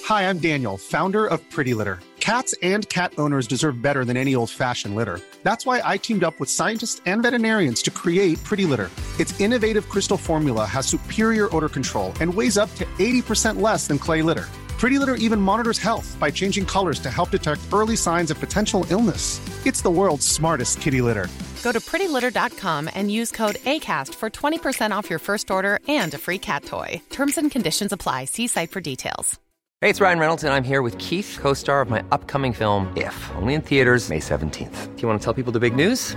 Hi, 0.08 0.22
I'm 0.22 0.38
Daniel, 0.38 0.76
founder 0.76 1.26
of 1.26 1.40
Pretty 1.50 1.74
Litter. 1.74 2.00
Cats 2.18 2.54
and 2.62 2.88
cat 2.88 3.12
owners 3.18 3.48
deserve 3.48 3.82
better 3.82 4.04
than 4.04 4.16
any 4.16 4.34
old-fashioned 4.34 4.94
litter. 4.94 5.20
That's 5.42 5.66
why 5.66 5.80
I 5.84 5.96
teamed 5.96 6.22
up 6.22 6.38
with 6.38 6.48
scientists 6.48 7.00
and 7.06 7.22
veterinarians 7.22 7.82
to 7.82 7.90
create 7.90 8.42
Pretty 8.44 8.64
Litter. 8.64 8.90
Its 9.18 9.38
innovative 9.40 9.88
crystal 9.88 10.16
formula 10.16 10.64
has 10.64 10.86
superior 10.86 11.54
odor 11.54 11.68
control 11.68 12.12
and 12.20 12.32
weighs 12.32 12.58
up 12.58 12.72
to 12.76 12.84
80% 12.98 13.60
less 13.60 13.86
than 13.88 13.98
clay 13.98 14.22
litter. 14.22 14.48
Pretty 14.82 14.98
Litter 14.98 15.14
even 15.14 15.40
monitors 15.40 15.78
health 15.78 16.16
by 16.18 16.28
changing 16.28 16.66
colors 16.66 16.98
to 16.98 17.08
help 17.08 17.30
detect 17.30 17.60
early 17.72 17.94
signs 17.94 18.32
of 18.32 18.40
potential 18.40 18.84
illness. 18.90 19.38
It's 19.64 19.80
the 19.80 19.90
world's 19.90 20.26
smartest 20.26 20.80
kitty 20.80 21.00
litter. 21.00 21.28
Go 21.62 21.70
to 21.70 21.78
prettylitter.com 21.78 22.90
and 22.92 23.08
use 23.08 23.30
code 23.30 23.58
ACAST 23.74 24.12
for 24.12 24.28
20% 24.28 24.90
off 24.90 25.08
your 25.08 25.20
first 25.20 25.52
order 25.52 25.78
and 25.86 26.12
a 26.14 26.18
free 26.18 26.38
cat 26.38 26.64
toy. 26.64 27.00
Terms 27.10 27.38
and 27.38 27.48
conditions 27.48 27.92
apply. 27.92 28.24
See 28.24 28.48
site 28.48 28.72
for 28.72 28.80
details. 28.80 29.38
Hey, 29.80 29.90
it's 29.90 30.00
Ryan 30.00 30.18
Reynolds, 30.18 30.42
and 30.42 30.52
I'm 30.52 30.64
here 30.64 30.82
with 30.82 30.98
Keith, 30.98 31.38
co 31.40 31.54
star 31.54 31.80
of 31.80 31.88
my 31.88 32.02
upcoming 32.10 32.52
film, 32.52 32.92
If, 32.96 33.30
only 33.36 33.54
in 33.54 33.60
theaters, 33.60 34.10
May 34.10 34.18
17th. 34.18 34.96
Do 34.96 35.02
you 35.02 35.06
want 35.06 35.20
to 35.20 35.24
tell 35.24 35.34
people 35.34 35.52
the 35.52 35.60
big 35.60 35.76
news? 35.76 36.16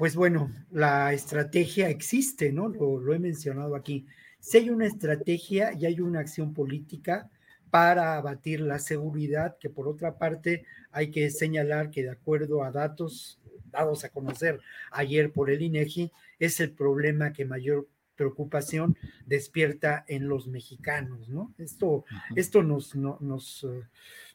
Pues 0.00 0.16
bueno, 0.16 0.50
la 0.70 1.12
estrategia 1.12 1.90
existe, 1.90 2.54
¿no? 2.54 2.70
Lo, 2.70 3.12
he 3.12 3.18
mencionado 3.18 3.76
aquí. 3.76 4.06
Si 4.38 4.56
hay 4.56 4.70
una 4.70 4.86
estrategia 4.86 5.74
y 5.74 5.84
hay 5.84 6.00
una 6.00 6.20
acción 6.20 6.54
política 6.54 7.28
para 7.68 8.16
abatir 8.16 8.60
la 8.60 8.78
seguridad, 8.78 9.58
que 9.60 9.68
por 9.68 9.86
otra 9.86 10.16
parte 10.16 10.64
hay 10.90 11.10
que 11.10 11.28
señalar 11.28 11.90
que 11.90 12.02
de 12.02 12.12
acuerdo 12.12 12.64
a 12.64 12.70
datos 12.72 13.42
dados 13.70 14.02
a 14.02 14.08
conocer 14.08 14.62
ayer 14.90 15.32
por 15.34 15.50
el 15.50 15.60
INEGI, 15.60 16.10
es 16.38 16.60
el 16.60 16.72
problema 16.72 17.34
que 17.34 17.44
mayor 17.44 17.86
preocupación 18.16 18.96
despierta 19.26 20.06
en 20.08 20.28
los 20.30 20.46
mexicanos, 20.46 21.28
¿no? 21.28 21.52
Esto, 21.58 22.06
esto 22.36 22.62
nos, 22.62 22.96
nos, 22.96 23.64
eh, 23.64 23.82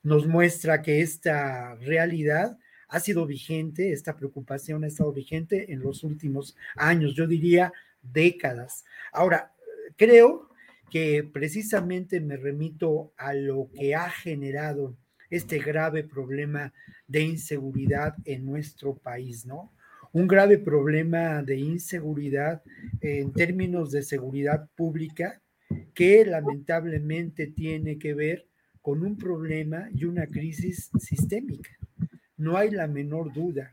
nos 0.03 0.27
muestra 0.27 0.83
que 0.83 1.01
esta 1.01 1.73
realidad 1.77 2.59
ha 2.87 2.99
sido 2.99 3.25
vigente, 3.25 3.91
esta 3.91 4.15
preocupación 4.15 4.83
ha 4.83 4.87
estado 4.87 5.11
vigente 5.11 5.71
en 5.71 5.79
los 5.79 6.03
últimos 6.03 6.55
años, 6.75 7.15
yo 7.15 7.27
diría 7.27 7.73
décadas. 8.01 8.85
Ahora, 9.11 9.53
creo 9.95 10.49
que 10.89 11.23
precisamente 11.23 12.19
me 12.21 12.37
remito 12.37 13.13
a 13.17 13.33
lo 13.33 13.69
que 13.73 13.95
ha 13.95 14.09
generado 14.09 14.95
este 15.29 15.59
grave 15.59 16.03
problema 16.03 16.73
de 17.07 17.21
inseguridad 17.21 18.15
en 18.25 18.45
nuestro 18.45 18.95
país, 18.95 19.45
¿no? 19.45 19.73
Un 20.13 20.27
grave 20.27 20.57
problema 20.57 21.43
de 21.43 21.57
inseguridad 21.57 22.63
en 23.01 23.33
términos 23.33 23.91
de 23.91 24.01
seguridad 24.01 24.69
pública 24.75 25.41
que 25.93 26.25
lamentablemente 26.25 27.47
tiene 27.47 27.97
que 27.97 28.13
ver 28.13 28.47
con 28.81 29.03
un 29.03 29.17
problema 29.17 29.89
y 29.93 30.05
una 30.05 30.27
crisis 30.27 30.89
sistémica. 30.99 31.71
No 32.37 32.57
hay 32.57 32.71
la 32.71 32.87
menor 32.87 33.33
duda. 33.33 33.71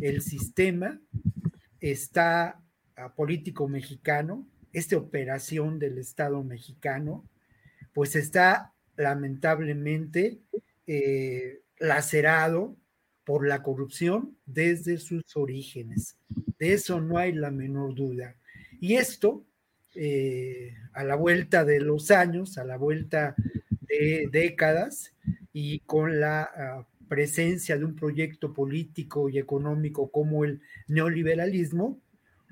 El 0.00 0.22
sistema 0.22 1.00
está 1.80 2.62
político 3.16 3.68
mexicano, 3.68 4.46
esta 4.72 4.96
operación 4.96 5.78
del 5.78 5.98
Estado 5.98 6.42
mexicano, 6.42 7.28
pues 7.92 8.16
está 8.16 8.72
lamentablemente 8.96 10.38
eh, 10.86 11.60
lacerado 11.78 12.76
por 13.24 13.46
la 13.46 13.62
corrupción 13.62 14.36
desde 14.46 14.98
sus 14.98 15.22
orígenes. 15.36 16.16
De 16.58 16.72
eso 16.72 17.00
no 17.00 17.18
hay 17.18 17.32
la 17.32 17.50
menor 17.50 17.94
duda. 17.94 18.36
Y 18.80 18.94
esto, 18.94 19.44
eh, 19.94 20.74
a 20.92 21.04
la 21.04 21.16
vuelta 21.16 21.64
de 21.64 21.80
los 21.80 22.10
años, 22.10 22.58
a 22.58 22.64
la 22.64 22.76
vuelta 22.76 23.34
de 23.80 24.28
décadas, 24.30 25.12
y 25.52 25.80
con 25.80 26.18
la 26.18 26.42
ah, 26.42 26.86
presencia 27.12 27.76
de 27.76 27.84
un 27.84 27.94
proyecto 27.94 28.54
político 28.54 29.28
y 29.28 29.36
económico 29.36 30.10
como 30.10 30.46
el 30.46 30.62
neoliberalismo, 30.88 32.00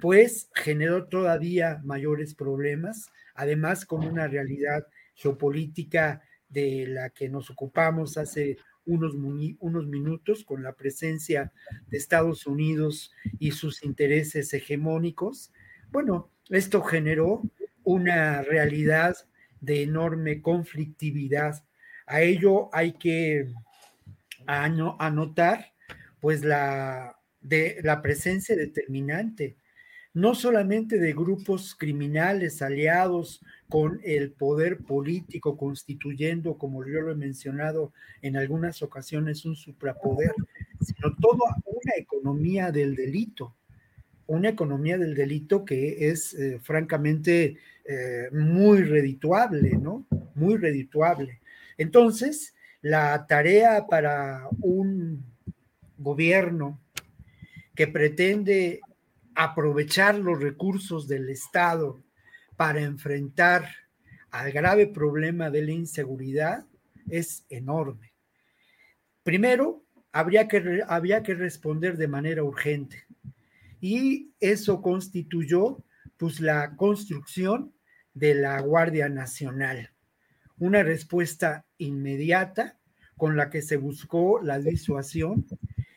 pues 0.02 0.50
generó 0.54 1.06
todavía 1.06 1.80
mayores 1.82 2.34
problemas, 2.34 3.10
además 3.34 3.86
con 3.86 4.06
una 4.06 4.28
realidad 4.28 4.86
geopolítica 5.14 6.20
de 6.50 6.84
la 6.88 7.08
que 7.08 7.30
nos 7.30 7.48
ocupamos 7.48 8.18
hace 8.18 8.58
unos, 8.84 9.14
unos 9.60 9.86
minutos 9.86 10.44
con 10.44 10.62
la 10.62 10.74
presencia 10.74 11.50
de 11.88 11.96
Estados 11.96 12.46
Unidos 12.46 13.12
y 13.38 13.52
sus 13.52 13.82
intereses 13.82 14.52
hegemónicos. 14.52 15.54
Bueno, 15.90 16.28
esto 16.50 16.82
generó 16.82 17.40
una 17.82 18.42
realidad 18.42 19.16
de 19.62 19.84
enorme 19.84 20.42
conflictividad. 20.42 21.64
A 22.06 22.20
ello 22.20 22.68
hay 22.74 22.92
que 22.92 23.46
anotar 24.54 25.72
pues 26.20 26.44
la, 26.44 27.16
de, 27.40 27.78
la 27.82 28.02
presencia 28.02 28.56
determinante 28.56 29.56
no 30.12 30.34
solamente 30.34 30.98
de 30.98 31.12
grupos 31.12 31.74
criminales 31.76 32.62
aliados 32.62 33.40
con 33.68 34.00
el 34.02 34.32
poder 34.32 34.78
político, 34.78 35.56
constituyendo, 35.56 36.58
como 36.58 36.84
yo 36.84 37.00
lo 37.00 37.12
he 37.12 37.16
mencionado 37.16 37.92
en 38.20 38.36
algunas 38.36 38.82
ocasiones, 38.82 39.44
un 39.44 39.54
suprapoder, 39.54 40.32
sino 40.80 41.14
toda 41.16 41.56
una 41.64 41.92
economía 41.96 42.72
del 42.72 42.96
delito, 42.96 43.54
una 44.26 44.48
economía 44.48 44.98
del 44.98 45.14
delito 45.14 45.64
que 45.64 46.10
es 46.10 46.34
eh, 46.34 46.58
francamente 46.60 47.58
eh, 47.84 48.28
muy 48.32 48.82
redituable, 48.82 49.78
¿no? 49.78 50.06
Muy 50.34 50.56
redituable. 50.56 51.40
Entonces, 51.78 52.54
la 52.82 53.26
tarea 53.26 53.86
para 53.86 54.48
un 54.60 55.24
gobierno 55.98 56.80
que 57.74 57.86
pretende 57.86 58.80
aprovechar 59.34 60.16
los 60.16 60.40
recursos 60.40 61.08
del 61.08 61.28
Estado 61.30 62.02
para 62.56 62.80
enfrentar 62.80 63.68
al 64.30 64.52
grave 64.52 64.86
problema 64.86 65.50
de 65.50 65.62
la 65.62 65.72
inseguridad 65.72 66.66
es 67.08 67.44
enorme. 67.48 68.12
Primero, 69.22 69.82
habría 70.12 70.48
que, 70.48 70.82
había 70.86 71.22
que 71.22 71.34
responder 71.34 71.96
de 71.96 72.08
manera 72.08 72.42
urgente 72.42 73.04
y 73.80 74.32
eso 74.40 74.82
constituyó 74.82 75.82
pues 76.16 76.40
la 76.40 76.76
construcción 76.76 77.72
de 78.12 78.34
la 78.34 78.60
Guardia 78.60 79.08
Nacional, 79.08 79.90
una 80.60 80.84
respuesta 80.84 81.66
inmediata 81.78 82.78
con 83.16 83.36
la 83.36 83.50
que 83.50 83.62
se 83.62 83.76
buscó 83.76 84.40
la 84.40 84.60
disuasión 84.60 85.46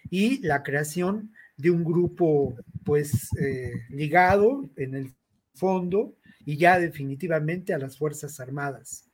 y 0.09 0.39
la 0.39 0.63
creación 0.63 1.31
de 1.57 1.69
un 1.69 1.83
grupo 1.83 2.55
pues 2.83 3.29
eh, 3.39 3.71
ligado 3.89 4.69
en 4.75 4.95
el 4.95 5.13
fondo 5.53 6.15
y 6.45 6.57
ya 6.57 6.79
definitivamente 6.79 7.73
a 7.73 7.77
las 7.77 7.97
Fuerzas 7.97 8.39
Armadas. 8.39 9.09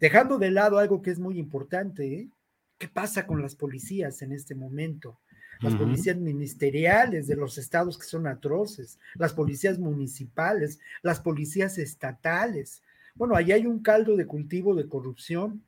Dejando 0.00 0.38
de 0.38 0.50
lado 0.50 0.78
algo 0.78 1.02
que 1.02 1.10
es 1.10 1.18
muy 1.18 1.38
importante, 1.38 2.06
¿eh? 2.14 2.30
¿qué 2.78 2.88
pasa 2.88 3.26
con 3.26 3.40
las 3.42 3.54
policías 3.54 4.22
en 4.22 4.32
este 4.32 4.54
momento? 4.54 5.20
Las 5.60 5.74
policías 5.74 6.18
ministeriales 6.18 7.26
de 7.26 7.36
los 7.36 7.56
estados 7.56 7.96
que 7.96 8.04
son 8.04 8.26
atroces, 8.26 8.98
las 9.14 9.32
policías 9.32 9.78
municipales, 9.78 10.80
las 11.00 11.20
policías 11.20 11.78
estatales. 11.78 12.82
Bueno, 13.16 13.34
ahí 13.34 13.50
hay 13.52 13.66
un 13.66 13.80
caldo 13.80 14.14
de 14.14 14.26
cultivo 14.26 14.74
de 14.74 14.88
corrupción 14.88 15.64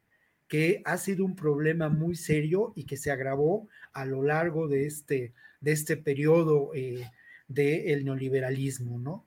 que 0.49 0.82
ha 0.84 0.99
sido 0.99 1.24
un 1.24 1.34
problema 1.34 1.88
muy 1.88 2.14
serio 2.14 2.72
y 2.76 2.84
que 2.84 2.99
se 2.99 3.11
agravó 3.11 3.68
a 3.92 4.05
lo 4.05 4.22
largo 4.22 4.68
de 4.68 4.86
este, 4.86 5.32
de 5.61 5.72
este 5.72 5.96
periodo 5.96 6.70
eh, 6.74 7.11
del 7.49 8.05
neoliberalismo, 8.05 8.99
¿no? 8.99 9.24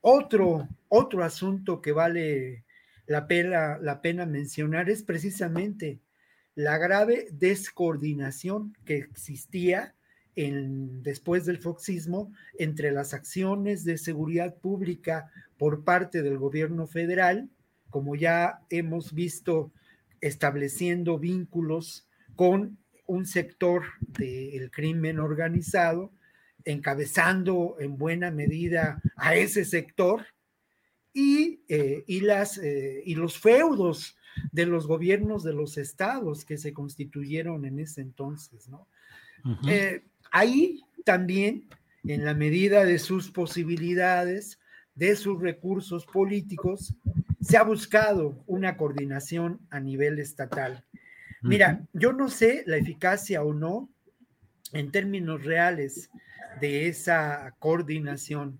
Otro, 0.00 0.68
otro 0.88 1.22
asunto 1.22 1.80
que 1.80 1.92
vale 1.92 2.64
la 3.06 3.28
pena, 3.28 3.78
la 3.78 4.00
pena 4.00 4.26
mencionar 4.26 4.90
es 4.90 5.02
precisamente 5.04 6.00
la 6.56 6.76
grave 6.78 7.28
descoordinación 7.32 8.76
que 8.84 8.96
existía 8.96 9.94
en, 10.34 11.02
después 11.02 11.44
del 11.44 11.58
foxismo 11.58 12.32
entre 12.58 12.90
las 12.90 13.14
acciones 13.14 13.84
de 13.84 13.98
seguridad 13.98 14.56
pública 14.56 15.30
por 15.56 15.84
parte 15.84 16.22
del 16.22 16.38
gobierno 16.38 16.86
federal, 16.86 17.48
como 17.90 18.16
ya 18.16 18.60
hemos 18.70 19.12
visto 19.12 19.72
estableciendo 20.20 21.18
vínculos 21.18 22.08
con 22.36 22.78
un 23.06 23.26
sector 23.26 23.84
del 24.00 24.70
crimen 24.70 25.18
organizado, 25.18 26.12
encabezando 26.64 27.76
en 27.80 27.98
buena 27.98 28.30
medida 28.30 29.02
a 29.16 29.34
ese 29.34 29.64
sector, 29.64 30.26
y, 31.12 31.62
eh, 31.68 32.04
y, 32.06 32.20
las, 32.20 32.58
eh, 32.58 33.02
y 33.04 33.14
los 33.14 33.38
feudos 33.38 34.16
de 34.52 34.66
los 34.66 34.86
gobiernos 34.86 35.42
de 35.42 35.52
los 35.52 35.76
estados 35.76 36.44
que 36.44 36.56
se 36.56 36.72
constituyeron 36.72 37.64
en 37.64 37.80
ese 37.80 38.00
entonces, 38.00 38.68
¿no? 38.68 38.86
Eh, 39.68 40.04
ahí 40.30 40.82
también, 41.04 41.68
en 42.04 42.24
la 42.24 42.34
medida 42.34 42.84
de 42.84 42.98
sus 42.98 43.30
posibilidades, 43.30 44.60
de 44.94 45.16
sus 45.16 45.40
recursos 45.40 46.06
políticos, 46.06 46.94
se 47.40 47.56
ha 47.56 47.62
buscado 47.62 48.42
una 48.46 48.76
coordinación 48.76 49.60
a 49.70 49.80
nivel 49.80 50.18
estatal. 50.18 50.84
Mira, 51.42 51.86
yo 51.94 52.12
no 52.12 52.28
sé 52.28 52.64
la 52.66 52.76
eficacia 52.76 53.42
o 53.42 53.54
no 53.54 53.88
en 54.72 54.90
términos 54.90 55.42
reales 55.42 56.10
de 56.60 56.86
esa 56.88 57.54
coordinación, 57.58 58.58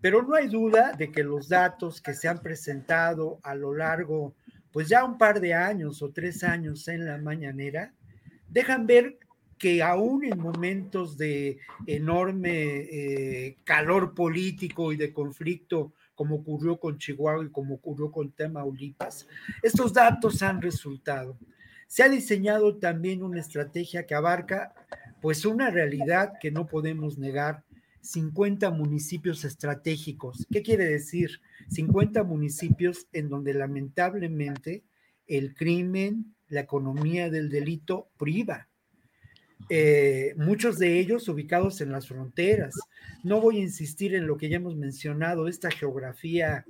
pero 0.00 0.22
no 0.22 0.34
hay 0.34 0.48
duda 0.48 0.92
de 0.92 1.12
que 1.12 1.22
los 1.22 1.48
datos 1.48 2.00
que 2.00 2.14
se 2.14 2.28
han 2.28 2.40
presentado 2.40 3.40
a 3.42 3.54
lo 3.54 3.74
largo, 3.74 4.34
pues 4.72 4.88
ya 4.88 5.04
un 5.04 5.18
par 5.18 5.40
de 5.40 5.54
años 5.54 6.02
o 6.02 6.10
tres 6.10 6.42
años 6.42 6.88
en 6.88 7.04
la 7.04 7.18
mañanera, 7.18 7.92
dejan 8.48 8.86
ver 8.86 9.18
que 9.64 9.82
aún 9.82 10.26
en 10.26 10.38
momentos 10.38 11.16
de 11.16 11.56
enorme 11.86 12.50
eh, 12.52 13.56
calor 13.64 14.14
político 14.14 14.92
y 14.92 14.96
de 14.98 15.10
conflicto, 15.10 15.94
como 16.14 16.34
ocurrió 16.34 16.78
con 16.78 16.98
Chihuahua 16.98 17.46
y 17.46 17.48
como 17.48 17.76
ocurrió 17.76 18.12
con 18.12 18.30
Tamaulipas, 18.32 19.26
estos 19.62 19.94
datos 19.94 20.42
han 20.42 20.60
resultado. 20.60 21.38
Se 21.86 22.02
ha 22.02 22.10
diseñado 22.10 22.76
también 22.76 23.22
una 23.22 23.40
estrategia 23.40 24.04
que 24.04 24.14
abarca 24.14 24.74
pues 25.22 25.46
una 25.46 25.70
realidad 25.70 26.34
que 26.38 26.50
no 26.50 26.66
podemos 26.66 27.16
negar, 27.16 27.64
50 28.02 28.70
municipios 28.70 29.46
estratégicos. 29.46 30.46
¿Qué 30.52 30.60
quiere 30.60 30.84
decir? 30.84 31.40
50 31.70 32.22
municipios 32.24 33.08
en 33.14 33.30
donde 33.30 33.54
lamentablemente 33.54 34.84
el 35.26 35.54
crimen, 35.54 36.34
la 36.48 36.60
economía 36.60 37.30
del 37.30 37.48
delito 37.48 38.10
priva. 38.18 38.68
Eh, 39.68 40.34
muchos 40.36 40.78
de 40.78 40.98
ellos 40.98 41.28
ubicados 41.28 41.80
en 41.80 41.92
las 41.92 42.08
fronteras. 42.08 42.74
No 43.22 43.40
voy 43.40 43.58
a 43.58 43.62
insistir 43.62 44.14
en 44.14 44.26
lo 44.26 44.36
que 44.36 44.48
ya 44.48 44.56
hemos 44.56 44.76
mencionado, 44.76 45.48
esta 45.48 45.70
geografía 45.70 46.64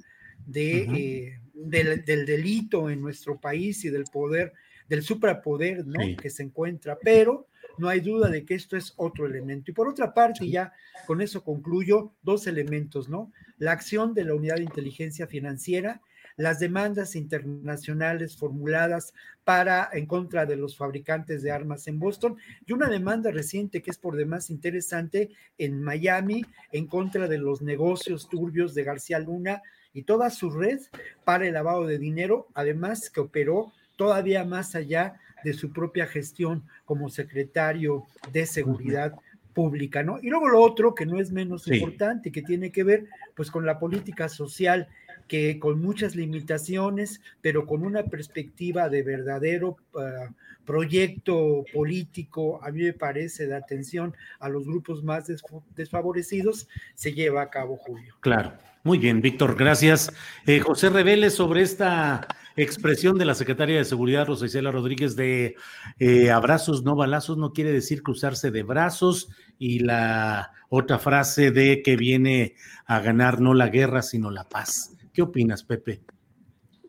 de, 0.46 0.82
eh, 0.82 1.40
del, 1.54 2.04
delito 2.04 2.90
en 2.90 3.00
nuestro 3.00 3.40
país 3.40 3.84
y 3.84 3.90
del 3.90 4.04
poder, 4.04 4.52
del 4.88 5.02
suprapoder 5.02 5.86
¿no? 5.86 6.00
que 6.20 6.30
se 6.30 6.42
encuentra, 6.42 6.98
pero 7.02 7.48
no 7.78 7.88
hay 7.88 8.00
duda 8.00 8.28
de 8.28 8.44
que 8.44 8.54
esto 8.54 8.76
es 8.76 8.92
otro 8.96 9.26
elemento. 9.26 9.70
Y 9.70 9.74
por 9.74 9.88
otra 9.88 10.14
parte, 10.14 10.48
ya 10.48 10.72
con 11.06 11.20
eso 11.20 11.42
concluyo, 11.42 12.12
dos 12.22 12.46
elementos, 12.46 13.08
¿no? 13.08 13.32
La 13.58 13.72
acción 13.72 14.14
de 14.14 14.24
la 14.24 14.34
Unidad 14.34 14.56
de 14.56 14.64
Inteligencia 14.64 15.26
Financiera 15.26 16.00
las 16.36 16.58
demandas 16.58 17.16
internacionales 17.16 18.36
formuladas 18.36 19.14
para 19.44 19.88
en 19.92 20.06
contra 20.06 20.46
de 20.46 20.56
los 20.56 20.76
fabricantes 20.76 21.42
de 21.42 21.52
armas 21.52 21.86
en 21.86 21.98
Boston 21.98 22.36
y 22.66 22.72
una 22.72 22.88
demanda 22.88 23.30
reciente 23.30 23.82
que 23.82 23.90
es 23.90 23.98
por 23.98 24.16
demás 24.16 24.50
interesante 24.50 25.30
en 25.58 25.82
Miami 25.82 26.44
en 26.72 26.86
contra 26.86 27.28
de 27.28 27.38
los 27.38 27.62
negocios 27.62 28.28
turbios 28.28 28.74
de 28.74 28.84
García 28.84 29.18
Luna 29.18 29.62
y 29.92 30.02
toda 30.02 30.30
su 30.30 30.50
red 30.50 30.80
para 31.24 31.46
el 31.46 31.54
lavado 31.54 31.86
de 31.86 31.98
dinero, 31.98 32.48
además 32.54 33.10
que 33.10 33.20
operó 33.20 33.72
todavía 33.96 34.44
más 34.44 34.74
allá 34.74 35.20
de 35.44 35.52
su 35.52 35.72
propia 35.72 36.06
gestión 36.06 36.64
como 36.84 37.08
secretario 37.10 38.06
de 38.32 38.46
Seguridad 38.46 39.14
Pública, 39.52 40.02
¿no? 40.02 40.18
Y 40.20 40.30
luego 40.30 40.48
lo 40.48 40.60
otro, 40.60 40.94
que 40.94 41.06
no 41.06 41.20
es 41.20 41.30
menos 41.30 41.68
importante, 41.68 42.32
que 42.32 42.42
tiene 42.42 42.72
que 42.72 42.82
ver 42.82 43.06
pues 43.36 43.52
con 43.52 43.64
la 43.64 43.78
política 43.78 44.28
social 44.28 44.88
que 45.28 45.58
con 45.58 45.80
muchas 45.80 46.16
limitaciones, 46.16 47.20
pero 47.40 47.66
con 47.66 47.84
una 47.84 48.04
perspectiva 48.04 48.88
de 48.88 49.02
verdadero 49.02 49.76
ah, 49.96 50.30
proyecto 50.64 51.64
político, 51.72 52.62
a 52.62 52.70
mí 52.70 52.82
me 52.82 52.92
parece, 52.92 53.46
de 53.46 53.56
atención 53.56 54.14
a 54.40 54.48
los 54.48 54.66
grupos 54.66 55.02
más 55.02 55.30
desfavorecidos, 55.76 56.68
se 56.94 57.12
lleva 57.12 57.42
a 57.42 57.50
cabo, 57.50 57.76
Julio. 57.76 58.14
Claro. 58.20 58.52
Muy 58.86 58.98
bien, 58.98 59.22
Víctor, 59.22 59.56
gracias. 59.56 60.12
Eh, 60.44 60.60
José 60.60 60.90
Revele, 60.90 61.30
sobre 61.30 61.62
esta 61.62 62.28
expresión 62.54 63.16
de 63.16 63.24
la 63.24 63.34
secretaria 63.34 63.78
de 63.78 63.84
Seguridad, 63.86 64.26
Rosa 64.26 64.46
Rodríguez, 64.60 65.16
de 65.16 65.56
eh, 65.98 66.30
abrazos, 66.30 66.84
no 66.84 66.94
balazos, 66.94 67.38
no 67.38 67.54
quiere 67.54 67.72
decir 67.72 68.02
cruzarse 68.02 68.50
de 68.50 68.62
brazos, 68.62 69.30
y 69.58 69.78
la 69.78 70.52
otra 70.68 70.98
frase 70.98 71.50
de 71.50 71.80
que 71.80 71.96
viene 71.96 72.56
a 72.84 73.00
ganar 73.00 73.40
no 73.40 73.54
la 73.54 73.68
guerra, 73.68 74.02
sino 74.02 74.30
la 74.30 74.44
paz. 74.50 74.94
¿Qué 75.14 75.22
opinas, 75.22 75.62
Pepe? 75.62 76.02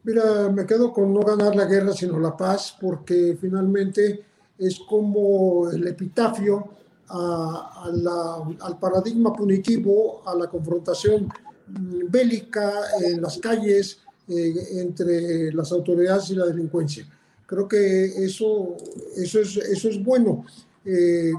Mira, 0.04 0.50
me 0.50 0.66
quedo 0.66 0.92
con 0.92 1.14
no 1.14 1.20
ganar 1.20 1.56
la 1.56 1.66
guerra, 1.66 1.94
sino 1.94 2.20
la 2.20 2.36
paz, 2.36 2.76
porque 2.82 3.38
finalmente 3.40 4.26
es 4.58 4.80
como 4.80 5.70
el 5.70 5.88
epitafio 5.88 6.70
al 7.08 8.80
paradigma 8.80 9.32
punitivo, 9.32 10.28
a 10.28 10.34
la 10.34 10.48
confrontación 10.48 11.30
mm, 11.68 12.10
bélica 12.10 12.72
en 13.00 13.22
las 13.22 13.38
calles 13.38 14.00
eh, 14.28 14.80
entre 14.80 15.54
las 15.54 15.72
autoridades 15.72 16.32
y 16.32 16.36
la 16.36 16.48
delincuencia. 16.48 17.08
Creo 17.46 17.68
que 17.68 18.06
eso, 18.26 18.76
eso, 19.16 19.40
es, 19.40 19.56
eso 19.58 19.88
es 19.88 20.04
bueno, 20.04 20.46
eh, 20.84 21.32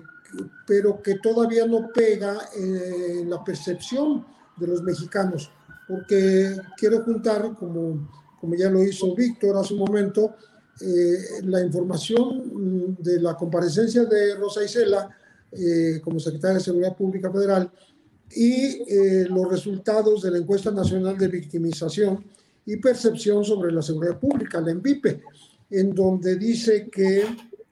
pero 0.64 1.02
que 1.02 1.16
todavía 1.16 1.66
no 1.66 1.88
pega 1.92 2.48
en 2.54 3.28
la 3.28 3.42
percepción 3.42 4.24
de 4.56 4.68
los 4.68 4.84
mexicanos 4.84 5.50
porque 5.86 6.56
quiero 6.76 7.02
juntar, 7.02 7.54
como, 7.54 8.10
como 8.40 8.54
ya 8.54 8.70
lo 8.70 8.82
hizo 8.82 9.14
Víctor 9.14 9.56
hace 9.56 9.74
un 9.74 9.80
momento, 9.80 10.34
eh, 10.80 11.42
la 11.44 11.64
información 11.64 12.96
de 13.00 13.20
la 13.20 13.34
comparecencia 13.34 14.04
de 14.04 14.34
Rosa 14.34 14.62
Isela 14.62 15.08
eh, 15.52 16.00
como 16.02 16.20
secretaria 16.20 16.58
de 16.58 16.64
Seguridad 16.64 16.94
Pública 16.94 17.32
Federal 17.32 17.70
y 18.30 18.82
eh, 18.86 19.26
los 19.28 19.48
resultados 19.48 20.22
de 20.22 20.32
la 20.32 20.38
encuesta 20.38 20.70
nacional 20.70 21.16
de 21.16 21.28
victimización 21.28 22.22
y 22.66 22.76
percepción 22.76 23.44
sobre 23.44 23.72
la 23.72 23.80
seguridad 23.80 24.18
pública, 24.18 24.60
la 24.60 24.72
ENVIPE, 24.72 25.22
en 25.70 25.94
donde 25.94 26.36
dice 26.36 26.90
que 26.90 27.20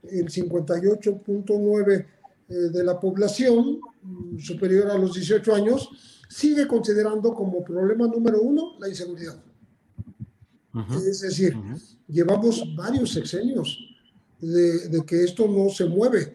el 0.05 0.31
58.9 0.31 2.07
de 2.47 2.85
la 2.85 3.01
población 3.01 3.81
mm, 4.03 4.39
superior 4.39 4.91
a 4.91 4.99
los 4.99 5.15
18 5.15 5.55
años 5.55 5.91
sigue 6.35 6.67
considerando 6.67 7.33
como 7.33 7.63
problema 7.63 8.09
número 8.09 8.43
uno 8.43 8.73
la 8.81 8.89
inseguridad. 8.89 9.37
Es 11.07 11.21
decir, 11.21 11.57
llevamos 12.09 12.65
varios 12.75 13.13
sexenios 13.13 13.79
de, 14.41 15.05
que 15.07 15.23
esto 15.23 15.47
no 15.47 15.69
se 15.71 15.85
mueve. 15.85 16.35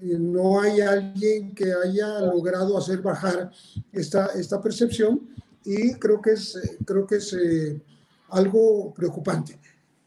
Eh, 0.00 0.16
no 0.18 0.60
hay 0.60 0.80
alguien 0.80 1.52
que 1.52 1.72
haya 1.72 2.20
logrado 2.20 2.78
hacer 2.78 3.02
bajar 3.02 3.50
esta, 3.90 4.26
esta 4.26 4.62
percepción 4.62 5.28
y 5.64 5.94
creo 5.94 6.22
que 6.22 6.32
es, 6.34 6.56
creo 6.86 7.04
que 7.04 7.16
es 7.16 7.32
eh, 7.32 7.82
algo 8.28 8.94
preocupante. 8.94 9.58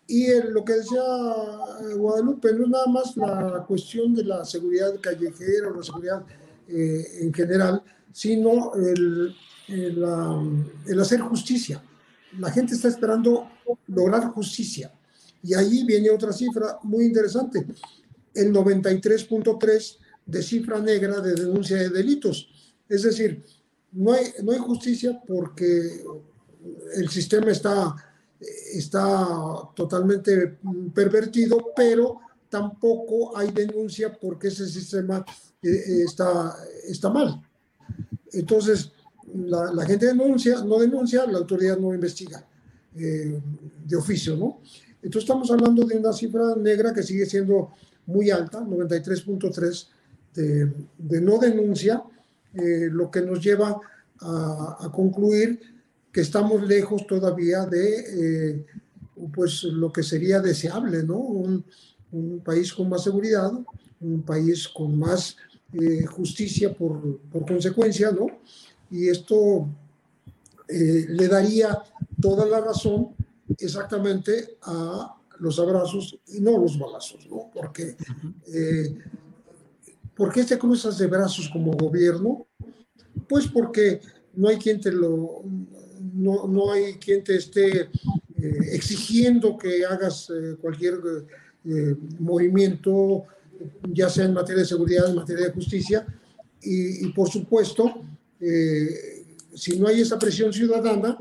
Y 0.08 0.28
lo 0.52 0.64
que 0.64 0.74
decía 0.74 1.04
Guadalupe, 1.98 2.54
no 2.54 2.64
es 2.64 2.70
nada 2.70 2.88
más 2.88 3.18
la 3.18 3.66
cuestión 3.68 4.16
de 4.16 4.24
la 4.24 4.46
seguridad 4.46 4.98
callejera 5.02 5.68
o 5.68 5.76
la 5.76 5.84
seguridad 5.84 6.24
eh, 6.70 7.06
en 7.20 7.34
general, 7.34 7.84
sino 8.14 8.74
el, 8.76 9.36
el, 9.68 10.99
hacer 11.01 11.20
justicia. 11.20 11.84
La 12.39 12.51
gente 12.51 12.76
está 12.76 12.88
esperando 12.88 13.49
lograr 13.88 14.30
justicia. 14.30 14.93
Y 15.41 15.53
ahí 15.55 15.84
viene 15.84 16.09
otra 16.09 16.32
cifra 16.32 16.80
muy 16.84 17.05
interesante, 17.05 17.66
el 18.34 18.53
93.3 18.53 19.97
de 20.26 20.41
cifra 20.41 20.80
negra 20.80 21.20
de 21.20 21.34
denuncia 21.34 21.76
de 21.78 21.89
delitos. 21.89 22.47
Es 22.88 23.03
decir, 23.03 23.43
no 23.91 24.14
hay, 24.14 24.28
no 24.41 24.53
hay 24.53 24.59
justicia 24.59 25.22
porque 25.28 26.05
el 26.95 27.09
sistema 27.09 27.51
está, 27.51 27.95
está 28.39 29.28
totalmente 29.76 30.57
pervertido, 30.93 31.74
pero 31.76 32.20
tampoco 32.47 33.36
hay 33.38 33.51
denuncia 33.51 34.14
porque 34.14 34.47
ese 34.47 34.68
sistema 34.68 35.26
eh, 35.61 36.03
está, 36.05 36.55
está 36.88 37.09
mal. 37.09 37.41
Entonces, 38.34 38.92
la, 39.34 39.86
gente 39.86 40.08
denuncia, 40.08 40.64
no 40.64 40.80
denuncia, 40.80 41.26
la 41.26 41.38
autoridad 41.38 41.78
no 41.78 41.94
investiga 41.94 42.46
eh, 42.96 43.40
de 43.86 43.96
oficio, 43.96 44.36
¿no? 44.36 44.60
Entonces 45.02 45.24
estamos 45.24 45.52
hablando 45.52 45.86
de 45.86 45.98
una 45.98 46.14
cifra 46.14 46.56
negra 46.56 46.94
que 46.94 47.04
sigue 47.04 47.26
siendo 47.26 47.72
muy 48.06 48.30
alta, 48.32 48.62
93.3 48.62 49.88
de, 50.34 50.74
de, 50.98 51.22
no 51.22 51.38
denuncia, 51.38 52.04
eh, 52.54 52.88
lo 52.92 53.12
que 53.12 53.22
nos 53.22 53.44
lleva 53.44 53.80
a, 54.20 54.90
concluir 54.94 55.60
que 56.12 56.22
estamos 56.22 56.66
lejos 56.66 57.06
todavía 57.08 57.66
de 57.66 58.54
eh, 58.54 58.66
pues 59.34 59.64
lo 59.64 59.92
que 59.92 60.04
sería 60.04 60.40
deseable, 60.40 61.04
¿no? 61.04 61.18
Un, 61.18 61.66
un, 62.12 62.40
país 62.40 62.72
con 62.74 62.88
más 62.90 63.04
seguridad, 63.04 63.52
un 64.00 64.22
país 64.22 64.68
con 64.68 64.98
más 64.98 65.36
justicia 66.08 66.74
por, 66.74 67.20
por 67.32 67.46
consecuencia, 67.46 68.12
¿no? 68.12 68.28
y 68.94 69.10
esto 69.10 69.68
eh, 70.68 71.06
le 71.10 71.28
daría 71.28 71.82
toda 72.22 72.46
la 72.46 72.62
razón 72.62 73.16
exactamente 73.58 74.58
a 74.62 75.16
los 75.40 75.60
abrazos 75.60 76.20
y 76.28 76.40
no 76.40 76.60
los 76.60 76.78
balazos, 76.78 77.28
¿no? 77.28 77.50
Porque, 77.52 77.98
eh, 78.54 78.96
¿por 80.16 80.32
qué 80.32 80.44
te 80.44 80.60
cruzas 80.60 81.00
de 81.00 81.08
brazos 81.08 81.50
como 81.50 81.72
gobierno? 81.72 82.46
Pues 83.28 83.48
porque 83.48 84.00
no 84.36 84.48
hay 84.48 84.58
quien 84.58 84.80
te 84.80 84.92
lo, 84.92 85.42
no, 86.14 86.48
no 86.48 86.72
hay 86.72 86.94
quien 86.94 87.24
te 87.24 87.38
esté 87.38 87.82
eh, 87.82 88.58
exigiendo 88.74 89.58
que 89.58 89.84
hagas 89.86 90.32
cualquier 90.62 91.00
movimiento, 92.20 93.24
ya 93.91 94.10
sea 94.10 94.26
en 94.26 94.34
materia 94.34 94.62
de 94.62 94.68
seguridad, 94.68 95.10
en 95.10 95.16
materia 95.16 95.47
de 95.47 95.54
justicia, 95.54 96.06
y, 96.62 97.10
por 97.10 97.30
supuesto, 97.30 97.93
eh, 98.39 99.26
si 99.54 99.78
no 99.78 99.88
hay 99.88 100.01
esa 100.01 100.18
presión 100.18 100.54
ciudadana, 100.54 101.18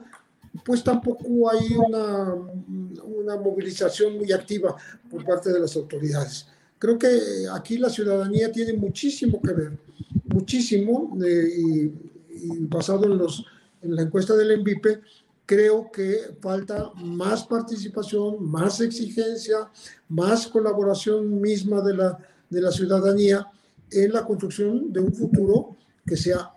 pues 0.64 0.84
tampoco 0.84 1.50
hay 1.50 1.74
una, 1.74 2.34
una, 2.34 3.36
movilización 3.36 4.18
muy 4.18 4.30
activa 4.32 4.76
por 5.10 5.24
parte 5.24 5.52
de 5.52 5.58
las 5.58 5.74
autoridades. 5.76 6.46
Creo 6.78 6.98
que 6.98 7.08
aquí 7.52 7.78
la 7.78 7.90
ciudadanía 7.90 8.52
tiene 8.52 8.74
muchísimo 8.74 9.40
que 9.40 9.52
ver, 9.52 9.78
muchísimo, 10.26 11.16
eh, 11.24 11.90
y, 12.30 12.66
basado 12.66 13.04
en, 13.06 13.18
los, 13.18 13.44
en 13.82 13.96
la 13.96 14.02
encuesta 14.02 14.36
del 14.36 14.52
ENVIPE, 14.52 15.00
creo 15.46 15.90
que 15.90 16.36
falta 16.40 16.92
más 16.96 17.44
participación, 17.44 18.48
más 18.48 18.80
exigencia, 18.80 19.70
más 20.08 20.46
colaboración 20.46 21.40
misma 21.40 21.80
de 21.82 21.94
la, 21.94 22.18
de 22.48 22.60
la 22.60 22.70
ciudadanía 22.70 23.46
en 23.90 24.12
la 24.12 24.24
construcción 24.24 24.92
de 24.92 25.00
un 25.00 25.12
futuro 25.12 25.76
que 26.06 26.16
sea 26.16 26.52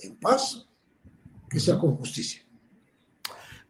en 0.00 0.16
paz, 0.16 0.66
que 1.48 1.60
sea 1.60 1.78
con 1.78 1.96
justicia. 1.96 2.42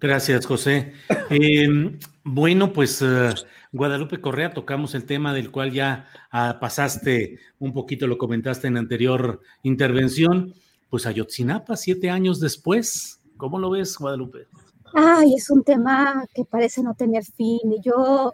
Gracias, 0.00 0.46
José. 0.46 0.92
Em, 1.30 1.98
bueno, 2.24 2.72
pues 2.72 3.00
eh, 3.02 3.34
Guadalupe 3.70 4.20
Correa, 4.20 4.52
tocamos 4.52 4.94
el 4.94 5.04
tema 5.04 5.32
del 5.32 5.50
cual 5.50 5.72
ya 5.72 6.08
ah, 6.30 6.58
pasaste 6.60 7.38
un 7.58 7.72
poquito, 7.72 8.06
lo 8.06 8.18
comentaste 8.18 8.66
en 8.66 8.76
anterior 8.76 9.40
intervención. 9.62 10.54
Pues 10.90 11.06
Ayotzinapa, 11.06 11.76
siete 11.76 12.10
años 12.10 12.38
después, 12.38 13.21
¿cómo 13.36 13.58
lo 13.58 13.70
ves, 13.70 13.96
Guadalupe? 13.98 14.46
Ay, 14.94 15.34
es 15.34 15.50
un 15.50 15.62
tema 15.62 16.26
que 16.34 16.44
parece 16.44 16.82
no 16.82 16.94
tener 16.94 17.24
fin. 17.24 17.60
Y 17.64 17.80
yo, 17.80 18.32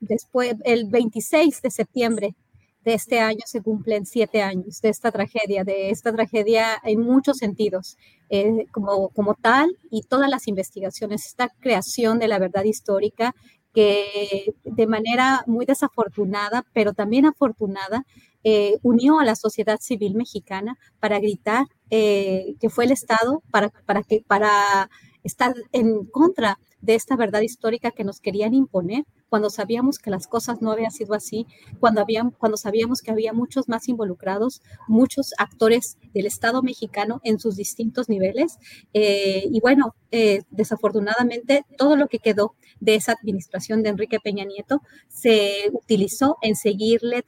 después, 0.00 0.54
el 0.64 0.88
26 0.88 1.62
de 1.62 1.70
septiembre 1.70 2.36
de 2.84 2.94
este 2.94 3.20
año 3.20 3.40
se 3.46 3.62
cumplen 3.62 4.06
siete 4.06 4.42
años 4.42 4.80
de 4.80 4.88
esta 4.88 5.12
tragedia, 5.12 5.62
de 5.62 5.90
esta 5.90 6.12
tragedia 6.12 6.80
en 6.82 7.00
muchos 7.00 7.38
sentidos, 7.38 7.96
eh, 8.28 8.66
como, 8.72 9.10
como 9.10 9.34
tal, 9.34 9.76
y 9.90 10.02
todas 10.02 10.28
las 10.28 10.48
investigaciones, 10.48 11.26
esta 11.26 11.48
creación 11.60 12.18
de 12.18 12.28
la 12.28 12.38
verdad 12.38 12.64
histórica 12.64 13.34
que 13.72 14.54
de 14.64 14.86
manera 14.86 15.44
muy 15.46 15.64
desafortunada, 15.64 16.64
pero 16.74 16.92
también 16.92 17.26
afortunada, 17.26 18.04
eh, 18.44 18.78
unió 18.82 19.18
a 19.18 19.24
la 19.24 19.36
sociedad 19.36 19.78
civil 19.80 20.14
mexicana 20.14 20.78
para 21.00 21.18
gritar 21.18 21.66
eh, 21.90 22.54
que 22.60 22.70
fue 22.70 22.84
el 22.84 22.92
Estado, 22.92 23.42
para, 23.50 23.70
para, 23.86 24.02
que, 24.02 24.24
para 24.26 24.90
estar 25.22 25.54
en 25.72 26.04
contra 26.06 26.58
de 26.82 26.94
esta 26.94 27.16
verdad 27.16 27.40
histórica 27.40 27.90
que 27.90 28.04
nos 28.04 28.20
querían 28.20 28.52
imponer, 28.54 29.04
cuando 29.30 29.48
sabíamos 29.48 29.98
que 29.98 30.10
las 30.10 30.26
cosas 30.26 30.60
no 30.60 30.70
habían 30.70 30.90
sido 30.90 31.14
así, 31.14 31.46
cuando, 31.80 32.04
cuando 32.38 32.58
sabíamos 32.58 33.00
que 33.00 33.10
había 33.10 33.32
muchos 33.32 33.66
más 33.66 33.88
involucrados, 33.88 34.60
muchos 34.88 35.30
actores 35.38 35.96
del 36.12 36.26
Estado 36.26 36.62
mexicano 36.62 37.20
en 37.24 37.38
sus 37.38 37.56
distintos 37.56 38.10
niveles. 38.10 38.58
Eh, 38.92 39.44
y 39.50 39.60
bueno, 39.60 39.94
eh, 40.10 40.42
desafortunadamente, 40.50 41.64
todo 41.78 41.96
lo 41.96 42.08
que 42.08 42.18
quedó 42.18 42.54
de 42.80 42.96
esa 42.96 43.12
administración 43.12 43.82
de 43.82 43.88
Enrique 43.88 44.18
Peña 44.22 44.44
Nieto 44.44 44.82
se 45.08 45.70
utilizó 45.72 46.36
en, 46.42 46.54
seguirle 46.54 47.24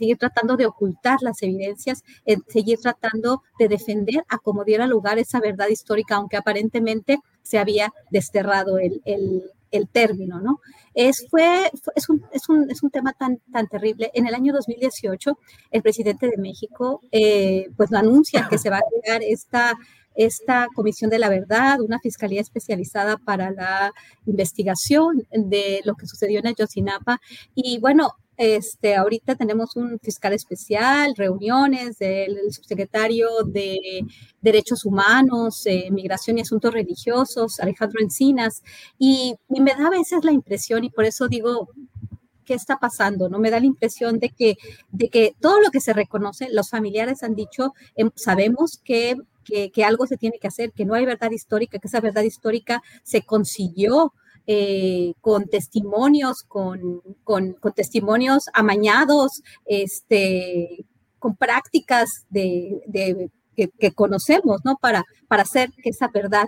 seguir 0.00 0.18
tratando 0.18 0.56
de 0.56 0.66
ocultar 0.66 1.18
las 1.20 1.42
evidencias, 1.42 2.02
en 2.24 2.42
seguir 2.48 2.80
tratando 2.80 3.42
de 3.58 3.68
defender 3.68 4.24
a 4.28 4.38
como 4.38 4.64
diera 4.64 4.86
lugar 4.86 5.18
esa 5.18 5.40
verdad 5.40 5.68
histórica, 5.68 6.16
aunque 6.16 6.36
aparentemente 6.36 7.18
se 7.44 7.58
había 7.58 7.92
desterrado 8.10 8.78
el, 8.78 9.00
el 9.74 9.88
término, 9.88 10.40
¿no? 10.40 10.60
Es, 10.94 11.26
fue, 11.28 11.70
es, 11.96 12.08
un, 12.08 12.24
es, 12.32 12.48
un, 12.48 12.70
es 12.70 12.82
un 12.82 12.90
tema 12.90 13.12
tan, 13.12 13.38
tan 13.52 13.66
terrible. 13.66 14.10
En 14.14 14.26
el 14.26 14.34
año 14.34 14.52
2018, 14.52 15.36
el 15.72 15.82
presidente 15.82 16.28
de 16.28 16.36
México, 16.36 17.00
eh, 17.10 17.66
pues 17.76 17.92
anuncia 17.92 18.46
que 18.48 18.56
se 18.56 18.70
va 18.70 18.78
a 18.78 19.02
crear 19.02 19.22
esta, 19.24 19.74
esta 20.14 20.68
Comisión 20.76 21.10
de 21.10 21.18
la 21.18 21.28
Verdad, 21.28 21.80
una 21.80 21.98
fiscalía 21.98 22.40
especializada 22.40 23.16
para 23.16 23.50
la 23.50 23.92
investigación 24.26 25.26
de 25.32 25.80
lo 25.84 25.96
que 25.96 26.06
sucedió 26.06 26.38
en 26.38 26.46
Ayotzinapa. 26.46 27.20
Y 27.56 27.80
bueno, 27.80 28.12
este, 28.36 28.94
ahorita 28.96 29.36
tenemos 29.36 29.76
un 29.76 29.98
fiscal 30.00 30.32
especial, 30.32 31.14
reuniones 31.16 31.98
del 31.98 32.52
subsecretario 32.52 33.28
de 33.44 34.04
Derechos 34.40 34.84
Humanos, 34.84 35.64
eh, 35.66 35.90
Migración 35.90 36.38
y 36.38 36.42
Asuntos 36.42 36.72
Religiosos, 36.72 37.60
Alejandro 37.60 38.00
Encinas, 38.00 38.62
y, 38.98 39.34
me 39.48 39.74
da 39.74 39.86
a 39.86 39.90
veces 39.90 40.24
la 40.24 40.32
impresión, 40.32 40.84
y 40.84 40.90
por 40.90 41.04
eso 41.04 41.28
digo, 41.28 41.68
¿qué 42.44 42.54
está 42.54 42.78
pasando? 42.78 43.28
¿No? 43.28 43.38
Me 43.38 43.50
da 43.50 43.60
la 43.60 43.66
impresión 43.66 44.18
de 44.18 44.30
que, 44.30 44.56
de 44.90 45.08
que 45.08 45.34
todo 45.40 45.60
lo 45.60 45.70
que 45.70 45.80
se 45.80 45.92
reconoce, 45.92 46.48
los 46.50 46.70
familiares 46.70 47.22
han 47.22 47.34
dicho, 47.34 47.72
em, 47.94 48.10
sabemos 48.16 48.80
que, 48.84 49.16
que 49.44 49.84
algo 49.84 50.06
se 50.06 50.16
tiene 50.16 50.38
que 50.38 50.48
hacer, 50.48 50.72
que 50.72 50.86
no 50.86 50.94
hay 50.94 51.04
verdad 51.04 51.30
histórica, 51.30 51.78
que 51.78 51.88
esa 51.88 52.00
verdad 52.00 52.22
histórica 52.22 52.82
se 53.02 53.22
consiguió 53.22 54.14
eh, 54.46 55.14
con 55.20 55.46
testimonios, 55.46 56.42
con, 56.42 57.00
con, 57.24 57.56
testimonios 57.74 58.44
amañados, 58.52 59.42
este, 59.64 60.84
con 61.18 61.36
prácticas 61.36 62.08
de, 62.28 63.30
que, 63.56 63.92
conocemos, 63.92 64.60
¿no? 64.64 64.76
Para, 64.76 65.04
para 65.28 65.42
hacer 65.42 65.70
que 65.82 65.90
esa 65.90 66.08
verdad 66.08 66.46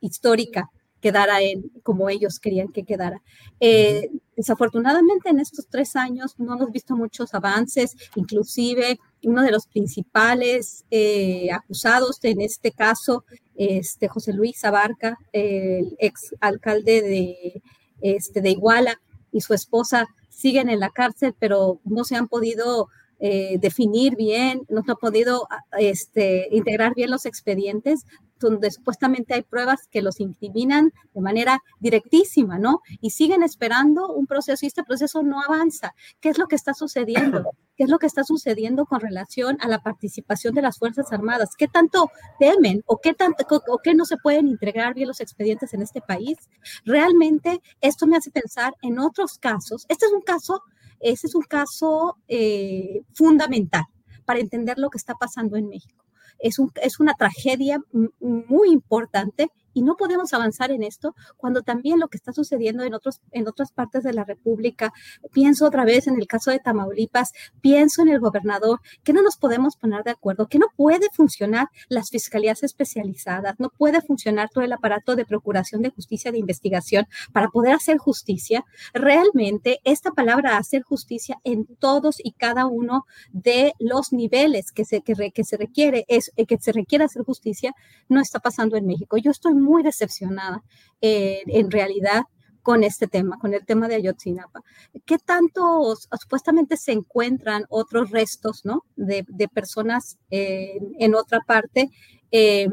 histórica 0.00 0.70
quedara 1.00 1.40
en 1.40 1.70
como 1.82 2.08
ellos 2.08 2.38
querían 2.38 2.68
que 2.68 2.84
quedara. 2.84 3.22
Eh, 3.60 4.10
desafortunadamente 4.36 5.30
en 5.30 5.40
estos 5.40 5.66
tres 5.68 5.96
años 5.96 6.34
no 6.38 6.54
hemos 6.54 6.70
visto 6.72 6.96
muchos 6.96 7.34
avances, 7.34 7.94
inclusive 8.14 8.98
uno 9.22 9.42
de 9.42 9.50
los 9.50 9.66
principales 9.66 10.84
eh, 10.90 11.48
acusados 11.52 12.18
en 12.22 12.40
este 12.40 12.72
caso 12.72 13.24
este, 13.56 14.08
José 14.08 14.32
Luis 14.32 14.64
Abarca, 14.64 15.18
el 15.32 15.96
ex 15.98 16.34
alcalde 16.40 17.02
de, 17.02 17.62
este, 18.00 18.40
de 18.40 18.50
Iguala, 18.50 19.00
y 19.32 19.40
su 19.40 19.54
esposa 19.54 20.06
siguen 20.30 20.68
en 20.68 20.80
la 20.80 20.90
cárcel, 20.90 21.34
pero 21.38 21.80
no 21.84 22.04
se 22.04 22.16
han 22.16 22.28
podido 22.28 22.88
eh, 23.18 23.58
definir 23.60 24.16
bien, 24.16 24.62
no 24.68 24.82
se 24.82 24.90
han 24.90 24.96
podido 24.98 25.48
este, 25.78 26.48
integrar 26.50 26.94
bien 26.94 27.10
los 27.10 27.26
expedientes 27.26 28.04
donde 28.38 28.70
supuestamente 28.70 29.34
hay 29.34 29.42
pruebas 29.42 29.88
que 29.90 30.02
los 30.02 30.20
incriminan 30.20 30.92
de 31.14 31.20
manera 31.20 31.62
directísima, 31.80 32.58
¿no? 32.58 32.80
Y 33.00 33.10
siguen 33.10 33.42
esperando 33.42 34.12
un 34.12 34.26
proceso 34.26 34.64
y 34.64 34.68
este 34.68 34.84
proceso 34.84 35.22
no 35.22 35.40
avanza. 35.40 35.94
¿Qué 36.20 36.28
es 36.28 36.38
lo 36.38 36.46
que 36.46 36.56
está 36.56 36.74
sucediendo? 36.74 37.50
¿Qué 37.76 37.84
es 37.84 37.90
lo 37.90 37.98
que 37.98 38.06
está 38.06 38.24
sucediendo 38.24 38.86
con 38.86 39.00
relación 39.00 39.58
a 39.60 39.68
la 39.68 39.82
participación 39.82 40.54
de 40.54 40.62
las 40.62 40.78
Fuerzas 40.78 41.12
Armadas? 41.12 41.50
¿Qué 41.58 41.68
tanto 41.68 42.10
temen 42.38 42.82
o 42.86 42.98
qué, 42.98 43.12
tanto, 43.12 43.44
o 43.68 43.78
qué 43.78 43.94
no 43.94 44.06
se 44.06 44.16
pueden 44.16 44.48
integrar 44.48 44.94
bien 44.94 45.08
los 45.08 45.20
expedientes 45.20 45.74
en 45.74 45.82
este 45.82 46.00
país? 46.00 46.38
Realmente 46.84 47.60
esto 47.82 48.06
me 48.06 48.16
hace 48.16 48.30
pensar 48.30 48.74
en 48.80 48.98
otros 48.98 49.38
casos. 49.38 49.84
Este 49.88 50.06
es 50.06 50.12
un 50.12 50.22
caso, 50.22 50.62
este 51.00 51.26
es 51.26 51.34
un 51.34 51.42
caso 51.42 52.16
eh, 52.28 53.02
fundamental 53.14 53.84
para 54.24 54.40
entender 54.40 54.78
lo 54.78 54.90
que 54.90 54.98
está 54.98 55.14
pasando 55.14 55.56
en 55.56 55.68
México. 55.68 56.04
Es, 56.38 56.58
un, 56.58 56.70
es 56.82 57.00
una 57.00 57.14
tragedia 57.14 57.80
muy 58.20 58.70
importante 58.70 59.50
y 59.76 59.82
no 59.82 59.96
podemos 59.96 60.32
avanzar 60.32 60.70
en 60.70 60.82
esto 60.82 61.14
cuando 61.36 61.60
también 61.60 62.00
lo 62.00 62.08
que 62.08 62.16
está 62.16 62.32
sucediendo 62.32 62.82
en, 62.82 62.94
otros, 62.94 63.20
en 63.30 63.46
otras 63.46 63.72
partes 63.72 64.04
de 64.04 64.14
la 64.14 64.24
República, 64.24 64.90
pienso 65.32 65.66
otra 65.66 65.84
vez 65.84 66.06
en 66.06 66.18
el 66.18 66.26
caso 66.26 66.50
de 66.50 66.60
Tamaulipas, 66.60 67.34
pienso 67.60 68.00
en 68.00 68.08
el 68.08 68.18
gobernador, 68.18 68.80
que 69.04 69.12
no 69.12 69.20
nos 69.20 69.36
podemos 69.36 69.76
poner 69.76 70.02
de 70.02 70.12
acuerdo, 70.12 70.48
que 70.48 70.58
no 70.58 70.68
puede 70.76 71.08
funcionar 71.12 71.68
las 71.90 72.08
fiscalías 72.08 72.62
especializadas, 72.62 73.56
no 73.58 73.68
puede 73.68 74.00
funcionar 74.00 74.48
todo 74.48 74.64
el 74.64 74.72
aparato 74.72 75.14
de 75.14 75.26
procuración 75.26 75.82
de 75.82 75.90
justicia, 75.90 76.32
de 76.32 76.38
investigación 76.38 77.06
para 77.34 77.48
poder 77.48 77.74
hacer 77.74 77.98
justicia. 77.98 78.64
Realmente 78.94 79.80
esta 79.84 80.12
palabra 80.12 80.56
hacer 80.56 80.84
justicia 80.84 81.38
en 81.44 81.66
todos 81.66 82.16
y 82.24 82.32
cada 82.32 82.64
uno 82.64 83.04
de 83.34 83.74
los 83.78 84.14
niveles 84.14 84.72
que 84.72 84.86
se, 84.86 85.02
que, 85.02 85.44
se 85.44 85.56
requiere, 85.58 86.06
es, 86.08 86.32
que 86.48 86.56
se 86.56 86.72
requiere 86.72 87.04
hacer 87.04 87.24
justicia, 87.24 87.74
no 88.08 88.22
está 88.22 88.40
pasando 88.40 88.78
en 88.78 88.86
México. 88.86 89.18
Yo 89.18 89.30
estoy 89.30 89.52
muy 89.66 89.82
decepcionada 89.82 90.62
eh, 91.00 91.42
en 91.46 91.70
realidad 91.70 92.22
con 92.62 92.82
este 92.82 93.06
tema, 93.06 93.38
con 93.38 93.54
el 93.54 93.64
tema 93.64 93.86
de 93.86 93.96
Ayotzinapa. 93.96 94.62
¿Qué 95.04 95.18
tanto 95.18 95.94
supuestamente 96.20 96.76
se 96.76 96.92
encuentran 96.92 97.64
otros 97.68 98.10
restos 98.10 98.64
¿no? 98.64 98.84
de, 98.96 99.24
personas 99.54 100.18
en 100.30 101.14
otra 101.14 101.40
parte 101.46 101.90
eh, 102.30 102.68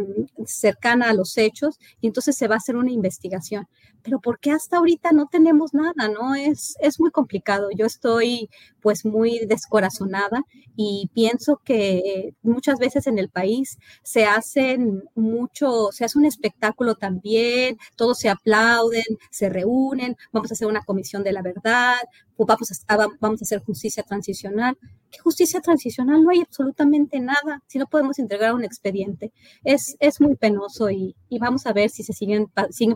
cercana 0.45 1.09
a 1.09 1.13
los 1.13 1.37
hechos 1.37 1.79
y 2.01 2.07
entonces 2.07 2.35
se 2.35 2.47
va 2.47 2.55
a 2.55 2.57
hacer 2.57 2.75
una 2.75 2.91
investigación? 2.91 3.67
Pero 4.03 4.19
¿por 4.19 4.39
qué 4.39 4.51
hasta 4.51 4.77
ahorita 4.77 5.11
no 5.13 5.27
tenemos 5.31 5.73
nada? 5.73 6.09
¿no? 6.09 6.35
Es, 6.35 6.75
es 6.81 6.99
muy 6.99 7.11
complicado. 7.11 7.69
Yo 7.75 7.85
estoy 7.85 8.49
pues 8.81 9.05
muy 9.05 9.45
descorazonada 9.47 10.41
y 10.75 11.09
pienso 11.13 11.61
que 11.63 12.33
muchas 12.41 12.79
veces 12.79 13.07
en 13.07 13.17
el 13.17 13.29
país 13.29 13.77
se 14.03 14.25
hacen 14.25 15.03
mucho, 15.15 15.89
se 15.91 16.03
hace 16.05 16.17
un 16.19 16.25
espectáculo 16.25 16.95
también, 16.95 17.77
todos 17.95 18.19
se 18.19 18.29
aplauden, 18.29 19.03
se 19.31 19.49
reúnen, 19.49 20.17
vamos 20.33 20.51
a 20.51 20.55
hacer 20.55 20.67
una 20.67 20.83
comisión 20.83 21.23
de 21.23 21.31
la 21.31 21.41
verdad, 21.41 21.97
vamos 22.45 22.69
a, 22.87 22.97
vamos 23.19 23.41
a 23.41 23.43
hacer 23.43 23.63
justicia 23.63 24.03
transicional. 24.03 24.77
¿Qué 25.11 25.19
justicia 25.19 25.61
transicional? 25.61 26.23
No 26.23 26.31
hay 26.31 26.41
absolutamente 26.41 27.19
nada 27.19 27.61
si 27.67 27.77
no 27.77 27.85
podemos 27.85 28.17
entregar 28.17 28.53
un 28.55 28.63
expediente. 28.63 29.31
Es, 29.63 29.95
muy 30.19 30.35
penoso 30.35 30.89
y, 30.89 31.15
vamos 31.39 31.65
a 31.65 31.73
ver 31.73 31.89
si 31.89 32.03
se 32.03 32.13
siguen 32.13 32.47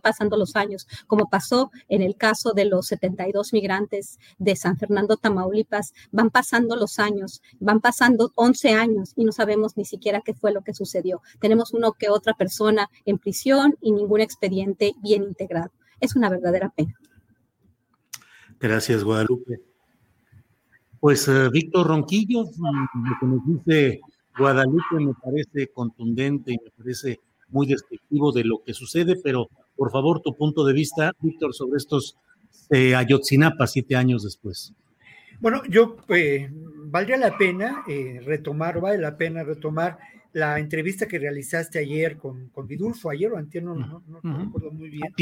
pasando 0.01 0.37
los 0.37 0.55
años, 0.55 0.87
como 1.05 1.29
pasó 1.29 1.71
en 1.89 2.01
el 2.01 2.15
caso 2.15 2.53
de 2.53 2.65
los 2.65 2.87
72 2.87 3.53
migrantes 3.53 4.17
de 4.37 4.55
San 4.55 4.77
Fernando, 4.77 5.17
Tamaulipas. 5.17 5.93
Van 6.11 6.29
pasando 6.29 6.75
los 6.75 6.99
años, 6.99 7.41
van 7.59 7.81
pasando 7.81 8.31
11 8.35 8.69
años 8.71 9.13
y 9.15 9.25
no 9.25 9.31
sabemos 9.31 9.77
ni 9.77 9.85
siquiera 9.85 10.21
qué 10.21 10.33
fue 10.33 10.51
lo 10.51 10.63
que 10.63 10.73
sucedió. 10.73 11.21
Tenemos 11.39 11.73
uno 11.73 11.93
que 11.93 12.09
otra 12.09 12.33
persona 12.33 12.89
en 13.05 13.17
prisión 13.17 13.75
y 13.81 13.91
ningún 13.91 14.21
expediente 14.21 14.93
bien 15.01 15.23
integrado. 15.23 15.71
Es 15.99 16.15
una 16.15 16.29
verdadera 16.29 16.69
pena. 16.69 16.95
Gracias, 18.59 19.03
Guadalupe. 19.03 19.61
Pues 20.99 21.27
eh, 21.27 21.49
Víctor 21.51 21.87
Ronquillo, 21.87 22.43
lo 22.43 23.13
que 23.19 23.25
nos 23.25 23.45
dice 23.45 24.01
Guadalupe 24.37 24.99
me 24.99 25.13
parece 25.13 25.67
contundente 25.67 26.51
y 26.51 26.57
me 26.63 26.71
parece 26.71 27.19
muy 27.49 27.67
descriptivo 27.67 28.31
de 28.31 28.43
lo 28.43 28.63
que 28.63 28.73
sucede, 28.73 29.15
pero 29.23 29.49
por 29.75 29.91
favor, 29.91 30.21
tu 30.21 30.35
punto 30.35 30.65
de 30.65 30.73
vista, 30.73 31.13
Víctor, 31.21 31.53
sobre 31.53 31.77
estos 31.77 32.17
eh, 32.69 32.95
Ayotzinapa 32.95 33.67
siete 33.67 33.95
años 33.95 34.23
después. 34.23 34.73
Bueno, 35.39 35.61
yo 35.69 35.97
eh, 36.09 36.49
valdría 36.51 37.17
la 37.17 37.37
pena 37.37 37.83
eh, 37.87 38.19
retomar, 38.23 38.81
vale 38.81 38.97
la 38.97 39.17
pena 39.17 39.43
retomar 39.43 39.97
la 40.33 40.59
entrevista 40.59 41.07
que 41.07 41.19
realizaste 41.19 41.79
ayer 41.79 42.17
con, 42.17 42.49
con 42.49 42.67
Vidulfo, 42.67 43.09
ayer 43.09 43.31
o 43.31 43.37
antier, 43.37 43.63
no, 43.63 43.75
no, 43.75 44.03
no, 44.07 44.37
recuerdo 44.45 44.71
muy 44.71 44.89
bien. 44.89 45.13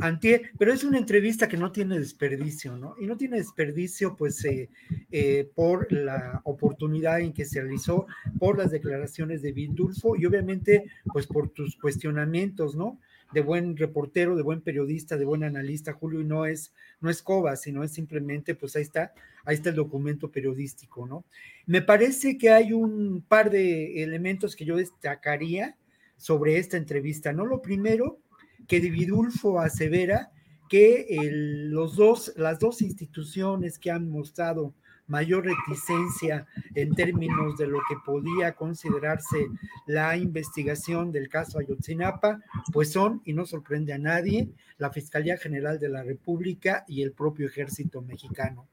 Antier, 0.00 0.50
pero 0.58 0.72
es 0.72 0.84
una 0.84 0.98
entrevista 0.98 1.48
que 1.48 1.56
no 1.56 1.72
tiene 1.72 1.98
desperdicio, 1.98 2.76
¿no? 2.76 2.94
Y 2.98 3.06
no 3.06 3.16
tiene 3.16 3.38
desperdicio, 3.38 4.16
pues, 4.16 4.44
eh, 4.44 4.70
eh, 5.10 5.50
por 5.54 5.90
la 5.92 6.40
oportunidad 6.44 7.20
en 7.20 7.32
que 7.32 7.44
se 7.44 7.60
realizó, 7.60 8.06
por 8.38 8.58
las 8.58 8.70
declaraciones 8.70 9.42
de 9.42 9.52
Vidulfo 9.52 10.16
y 10.16 10.26
obviamente, 10.26 10.84
pues, 11.12 11.26
por 11.26 11.50
tus 11.50 11.76
cuestionamientos, 11.76 12.74
¿no? 12.74 12.98
de 13.32 13.42
buen 13.42 13.76
reportero, 13.76 14.36
de 14.36 14.42
buen 14.42 14.60
periodista, 14.60 15.16
de 15.16 15.24
buen 15.24 15.44
analista, 15.44 15.92
Julio, 15.92 16.20
y 16.20 16.24
no 16.24 16.46
es, 16.46 16.72
no 17.00 17.10
es 17.10 17.22
coba, 17.22 17.56
sino 17.56 17.84
es 17.84 17.92
simplemente, 17.92 18.54
pues 18.54 18.76
ahí 18.76 18.82
está, 18.82 19.12
ahí 19.44 19.54
está 19.54 19.70
el 19.70 19.76
documento 19.76 20.30
periodístico, 20.30 21.06
¿no? 21.06 21.24
Me 21.66 21.82
parece 21.82 22.38
que 22.38 22.50
hay 22.50 22.72
un 22.72 23.24
par 23.26 23.50
de 23.50 24.02
elementos 24.02 24.56
que 24.56 24.64
yo 24.64 24.76
destacaría 24.76 25.76
sobre 26.16 26.58
esta 26.58 26.76
entrevista, 26.76 27.32
¿no? 27.32 27.46
Lo 27.46 27.62
primero, 27.62 28.18
que 28.70 28.78
Dividulfo 28.78 29.58
asevera 29.58 30.30
que 30.68 31.08
los 31.72 31.96
dos, 31.96 32.32
las 32.36 32.60
dos 32.60 32.82
instituciones 32.82 33.80
que 33.80 33.90
han 33.90 34.08
mostrado 34.08 34.74
mayor 35.08 35.44
reticencia 35.44 36.46
en 36.76 36.94
términos 36.94 37.58
de 37.58 37.66
lo 37.66 37.80
que 37.88 37.96
podía 38.06 38.54
considerarse 38.54 39.48
la 39.86 40.16
investigación 40.16 41.10
del 41.10 41.28
caso 41.28 41.58
Ayotzinapa, 41.58 42.42
pues 42.72 42.92
son, 42.92 43.20
y 43.24 43.32
no 43.32 43.44
sorprende 43.44 43.92
a 43.92 43.98
nadie, 43.98 44.48
la 44.78 44.92
Fiscalía 44.92 45.36
General 45.36 45.80
de 45.80 45.88
la 45.88 46.04
República 46.04 46.84
y 46.86 47.02
el 47.02 47.10
propio 47.10 47.48
Ejército 47.48 48.02
Mexicano. 48.02 48.68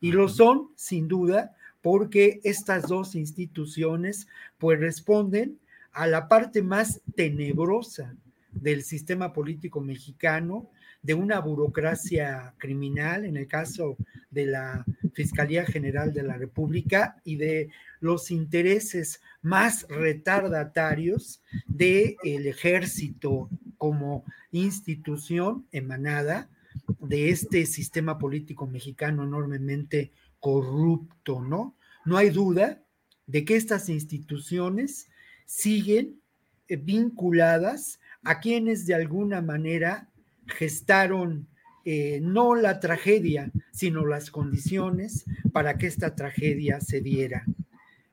Y 0.00 0.12
lo 0.12 0.30
son, 0.30 0.70
sin 0.74 1.06
duda, 1.06 1.54
porque 1.82 2.40
estas 2.44 2.88
dos 2.88 3.14
instituciones 3.14 4.26
pues 4.56 4.80
responden 4.80 5.58
a 5.92 6.06
la 6.06 6.28
parte 6.28 6.62
más 6.62 7.02
tenebrosa 7.14 8.16
del 8.54 8.82
sistema 8.82 9.32
político 9.32 9.80
mexicano, 9.80 10.70
de 11.02 11.14
una 11.14 11.38
burocracia 11.40 12.54
criminal, 12.56 13.24
en 13.24 13.36
el 13.36 13.46
caso 13.46 13.96
de 14.30 14.46
la 14.46 14.84
Fiscalía 15.12 15.64
General 15.66 16.12
de 16.12 16.22
la 16.22 16.36
República, 16.36 17.20
y 17.24 17.36
de 17.36 17.70
los 18.00 18.30
intereses 18.30 19.20
más 19.42 19.86
retardatarios 19.88 21.42
del 21.66 22.16
ejército 22.46 23.50
como 23.76 24.24
institución 24.50 25.66
emanada 25.72 26.48
de 27.00 27.30
este 27.30 27.66
sistema 27.66 28.18
político 28.18 28.66
mexicano 28.66 29.24
enormemente 29.24 30.10
corrupto, 30.40 31.40
¿no? 31.40 31.76
No 32.04 32.16
hay 32.16 32.30
duda 32.30 32.82
de 33.26 33.44
que 33.44 33.56
estas 33.56 33.88
instituciones 33.88 35.08
siguen 35.46 36.20
eh, 36.68 36.76
vinculadas 36.76 38.00
a 38.24 38.40
quienes 38.40 38.86
de 38.86 38.94
alguna 38.94 39.40
manera 39.40 40.08
gestaron 40.46 41.46
eh, 41.84 42.20
no 42.22 42.54
la 42.54 42.80
tragedia, 42.80 43.52
sino 43.70 44.06
las 44.06 44.30
condiciones 44.30 45.26
para 45.52 45.76
que 45.76 45.86
esta 45.86 46.14
tragedia 46.14 46.80
se 46.80 47.02
diera. 47.02 47.44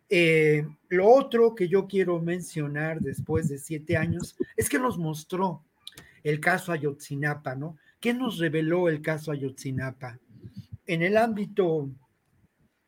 Eh, 0.10 0.68
lo 0.90 1.08
otro 1.08 1.56
que 1.56 1.70
yo 1.70 1.88
quiero 1.88 2.20
mencionar 2.20 3.00
después 3.00 3.48
de 3.48 3.58
siete 3.58 3.96
años 3.96 4.36
es 4.58 4.68
que 4.68 4.78
nos 4.78 4.98
mostró 4.98 5.64
el 6.22 6.42
caso 6.42 6.74
Ayotzinapa, 6.74 7.56
¿no? 7.56 7.78
¿Qué 8.02 8.14
nos 8.14 8.40
reveló 8.40 8.90
el 8.90 9.02
caso 9.02 9.32
Ayotzinapa? 9.32 10.20
En 10.86 11.02
el 11.02 11.16
ámbito, 11.16 11.90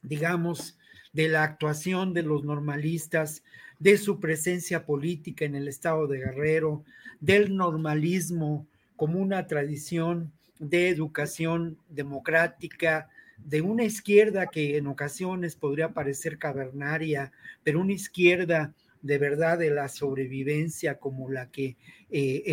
digamos, 0.01 0.77
de 1.13 1.29
la 1.29 1.43
actuación 1.43 2.13
de 2.13 2.23
los 2.23 2.43
normalistas, 2.43 3.41
de 3.79 3.97
su 3.97 4.19
presencia 4.19 4.85
política 4.85 5.45
en 5.45 5.55
el 5.55 5.69
estado 5.69 6.07
de 6.07 6.17
Guerrero, 6.17 6.83
del 7.23 7.55
normalismo 7.55 8.67
como 8.97 9.17
una 9.17 9.47
tradición 9.47 10.33
de 10.59 10.89
educación 10.89 11.77
democrática, 11.87 13.09
de 13.37 13.61
una 13.61 13.85
izquierda 13.85 14.47
que 14.47 14.75
en 14.75 14.87
ocasiones 14.87 15.55
podría 15.55 15.93
parecer 15.93 16.37
cavernaria, 16.37 17.31
pero 17.63 17.79
una 17.79 17.93
izquierda 17.93 18.73
de 19.01 19.17
verdad 19.17 19.57
de 19.57 19.69
la 19.69 19.87
sobrevivencia 19.87 20.99
como 20.99 21.29
la 21.29 21.49
que 21.49 21.77
eh, 22.11 22.43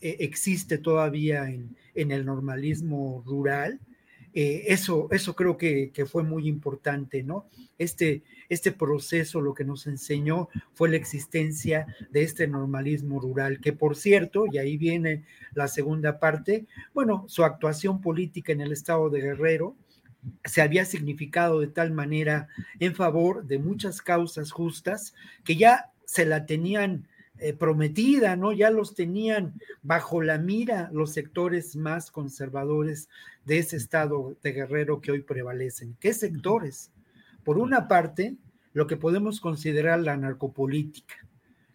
eh, 0.00 0.16
existe 0.20 0.78
todavía 0.78 1.50
en, 1.50 1.76
el 1.94 2.24
normalismo 2.24 3.22
rural, 3.26 3.78
eh, 4.34 4.64
eso, 4.66 5.08
eso 5.12 5.36
creo 5.36 5.56
que, 5.56 5.92
que, 5.92 6.06
fue 6.06 6.24
muy 6.24 6.48
importante, 6.48 7.22
¿no? 7.22 7.46
Este, 7.78 8.24
este 8.48 8.72
proceso 8.72 9.40
lo 9.40 9.54
que 9.54 9.64
nos 9.64 9.86
enseñó 9.86 10.48
fue 10.72 10.88
la 10.88 10.96
existencia 10.96 11.86
de 12.10 12.22
este 12.22 12.48
normalismo 12.48 13.20
rural, 13.20 13.60
que 13.60 13.72
por 13.72 13.94
cierto, 13.94 14.46
y 14.50 14.58
ahí 14.58 14.76
viene 14.76 15.24
la 15.54 15.68
segunda 15.68 16.18
parte, 16.18 16.66
bueno, 16.92 17.24
su 17.28 17.44
actuación 17.44 18.00
política 18.00 18.52
en 18.52 18.60
el 18.60 18.72
estado 18.72 19.08
de 19.08 19.20
Guerrero 19.20 19.76
se 20.44 20.62
había 20.62 20.84
significado 20.84 21.60
de 21.60 21.68
tal 21.68 21.92
manera 21.92 22.48
en 22.80 22.94
favor 22.94 23.44
de 23.46 23.58
muchas 23.58 24.02
causas 24.02 24.50
justas 24.50 25.14
que 25.44 25.56
ya 25.56 25.92
se 26.06 26.24
la 26.24 26.46
tenían 26.46 27.06
eh, 27.38 27.52
prometida, 27.52 28.36
¿no? 28.36 28.52
Ya 28.52 28.70
los 28.70 28.94
tenían 28.94 29.54
bajo 29.82 30.22
la 30.22 30.38
mira 30.38 30.88
los 30.92 31.12
sectores 31.12 31.74
más 31.74 32.10
conservadores 32.10 33.08
de 33.44 33.58
ese 33.58 33.76
estado 33.76 34.36
de 34.42 34.52
Guerrero 34.52 35.00
que 35.00 35.12
hoy 35.12 35.22
prevalecen. 35.22 35.96
¿Qué 36.00 36.12
sectores? 36.12 36.90
Por 37.44 37.58
una 37.58 37.88
parte, 37.88 38.36
lo 38.72 38.86
que 38.86 38.96
podemos 38.96 39.40
considerar 39.40 40.00
la 40.00 40.16
narcopolítica. 40.16 41.14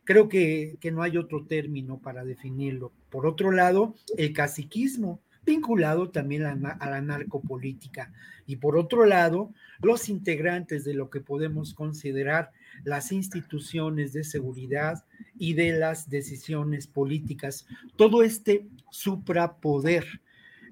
Creo 0.03 0.27
que, 0.27 0.77
no 0.91 1.03
hay 1.03 1.17
otro 1.17 1.45
término 1.45 1.99
para 1.99 2.25
definirlo. 2.25 2.91
Por 3.09 3.27
otro 3.27 3.51
lado, 3.51 3.93
el 4.17 4.33
caciquismo, 4.33 5.21
vinculado 5.45 6.09
también 6.09 6.45
a, 6.45 6.71
a, 6.71 6.89
la 6.89 7.01
narcopolítica. 7.01 8.11
Y 8.47 8.55
por 8.55 8.75
otro 8.75 9.05
lado, 9.05 9.53
los 9.81 10.09
integrantes 10.09 10.83
de 10.83 10.95
lo 10.95 11.11
que 11.11 11.21
podemos 11.21 11.75
considerar 11.75 12.51
las 12.83 13.11
instituciones 13.11 14.11
de 14.11 14.23
seguridad 14.23 15.05
y 15.37 15.53
de 15.53 15.73
las 15.73 16.09
decisiones 16.09 16.87
políticas. 16.87 17.67
Todo 17.95 18.23
este 18.23 18.67
suprapoder 18.89 20.21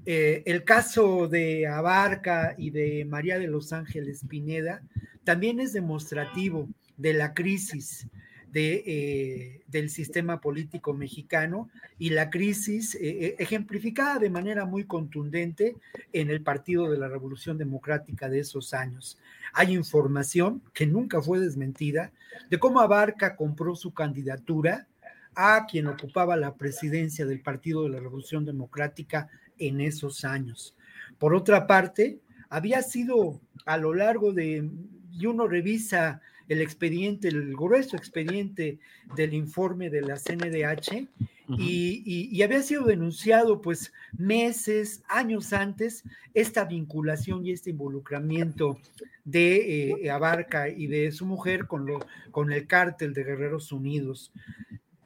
eh, 0.09 0.41
el 0.45 0.63
caso 0.63 1.27
de 1.27 1.67
Abarca 1.67 2.55
y 2.57 2.69
de 2.69 3.03
María 3.03 3.37
de 3.37 3.47
los 3.47 3.73
Ángeles 3.73 4.23
Pineda 4.25 4.81
también 5.25 5.59
es 5.59 5.73
demostrativo 5.73 6.69
de 6.95 7.13
la 7.13 7.33
crisis 7.33 8.07
eh, 8.53 9.63
del 9.67 9.89
sistema 9.89 10.39
político 10.39 10.93
mexicano 10.93 11.69
y 11.99 12.11
la 12.11 12.29
crisis 12.29 12.95
eh, 12.95 13.35
ejemplificada 13.37 14.17
de 14.17 14.29
manera 14.29 14.63
muy 14.63 14.85
contundente 14.85 15.75
en 16.13 16.29
el 16.29 16.41
Partido 16.41 16.89
de 16.89 16.97
la 16.97 17.09
Revolución 17.09 17.57
Democrática 17.57 18.29
de 18.29 18.39
esos 18.39 18.73
años. 18.73 19.17
Hay 19.51 19.73
información 19.75 20.61
que 20.73 20.87
nunca 20.87 21.21
fue 21.21 21.41
desmentida 21.41 22.13
de 22.49 22.57
cómo 22.57 22.79
Abarca 22.79 23.35
compró 23.35 23.75
su 23.75 23.93
candidatura 23.93 24.87
a 25.35 25.67
quien 25.69 25.87
ocupaba 25.87 26.37
la 26.37 26.55
presidencia 26.55 27.25
del 27.25 27.41
Partido 27.41 27.83
de 27.83 27.89
la 27.89 27.99
Revolución 27.99 28.45
Democrática 28.45 29.29
en 29.59 29.81
esos 29.81 30.25
años. 30.25 30.75
Por 31.17 31.33
otra 31.33 31.67
parte, 31.67 32.19
había 32.49 32.81
sido 32.81 33.41
a 33.65 33.77
lo 33.77 33.93
largo 33.93 34.33
de, 34.33 34.69
y 35.11 35.25
uno 35.25 35.47
revisa 35.47 36.21
el 36.47 36.61
expediente, 36.61 37.27
el 37.27 37.53
grueso 37.53 37.97
expediente 37.97 38.79
del 39.15 39.33
informe 39.33 39.89
de 39.89 40.01
la 40.01 40.15
CNDH, 40.15 41.07
y, 41.49 42.41
había 42.41 42.61
sido 42.61 42.83
denunciado 42.83 43.61
pues 43.61 43.93
meses, 44.17 45.03
años 45.07 45.53
antes, 45.53 46.03
esta 46.33 46.65
vinculación 46.65 47.45
y 47.45 47.51
este 47.51 47.69
involucramiento 47.69 48.77
de 49.23 49.91
eh, 49.91 50.11
Abarca 50.11 50.67
y 50.67 50.87
de 50.87 51.11
su 51.11 51.25
mujer 51.25 51.67
con, 51.67 51.85
lo, 51.85 51.99
con 52.31 52.51
el 52.51 52.67
cártel 52.67 53.13
de 53.13 53.23
Guerreros 53.23 53.71
Unidos. 53.71 54.33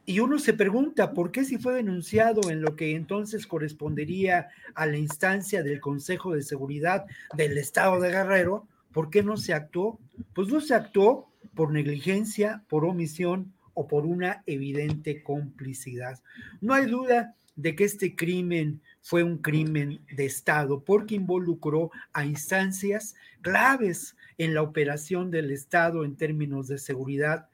Y 0.05 0.19
uno 0.19 0.39
se 0.39 0.53
pregunta, 0.53 1.13
¿por 1.13 1.31
qué 1.31 1.45
si 1.45 1.57
fue 1.57 1.75
denunciado 1.75 2.49
en 2.49 2.61
lo 2.61 2.75
que 2.75 2.95
entonces 2.95 3.45
correspondería 3.45 4.49
a 4.73 4.85
la 4.85 4.97
instancia 4.97 5.63
del 5.63 5.79
Consejo 5.79 6.33
de 6.33 6.41
Seguridad 6.41 7.05
del 7.35 7.57
Estado 7.57 7.99
de 7.99 8.09
Guerrero, 8.09 8.67
¿por 8.91 9.09
qué 9.09 9.21
no 9.21 9.37
se 9.37 9.53
actuó? 9.53 9.99
Pues 10.33 10.47
no 10.47 10.59
se 10.59 10.73
actuó 10.73 11.29
por 11.53 11.71
negligencia, 11.71 12.63
por 12.67 12.85
omisión 12.85 13.53
o 13.73 13.87
por 13.87 14.05
una 14.05 14.43
evidente 14.47 15.21
complicidad. 15.23 16.19
No 16.61 16.73
hay 16.73 16.87
duda 16.87 17.35
de 17.55 17.75
que 17.75 17.83
este 17.83 18.15
crimen 18.15 18.81
fue 19.01 19.23
un 19.23 19.37
crimen 19.37 20.01
de 20.11 20.25
Estado 20.25 20.83
porque 20.83 21.15
involucró 21.15 21.91
a 22.13 22.25
instancias 22.25 23.15
claves 23.41 24.15
en 24.37 24.53
la 24.53 24.61
operación 24.61 25.31
del 25.31 25.51
Estado 25.51 26.05
en 26.05 26.15
términos 26.15 26.67
de 26.67 26.77
seguridad 26.77 27.47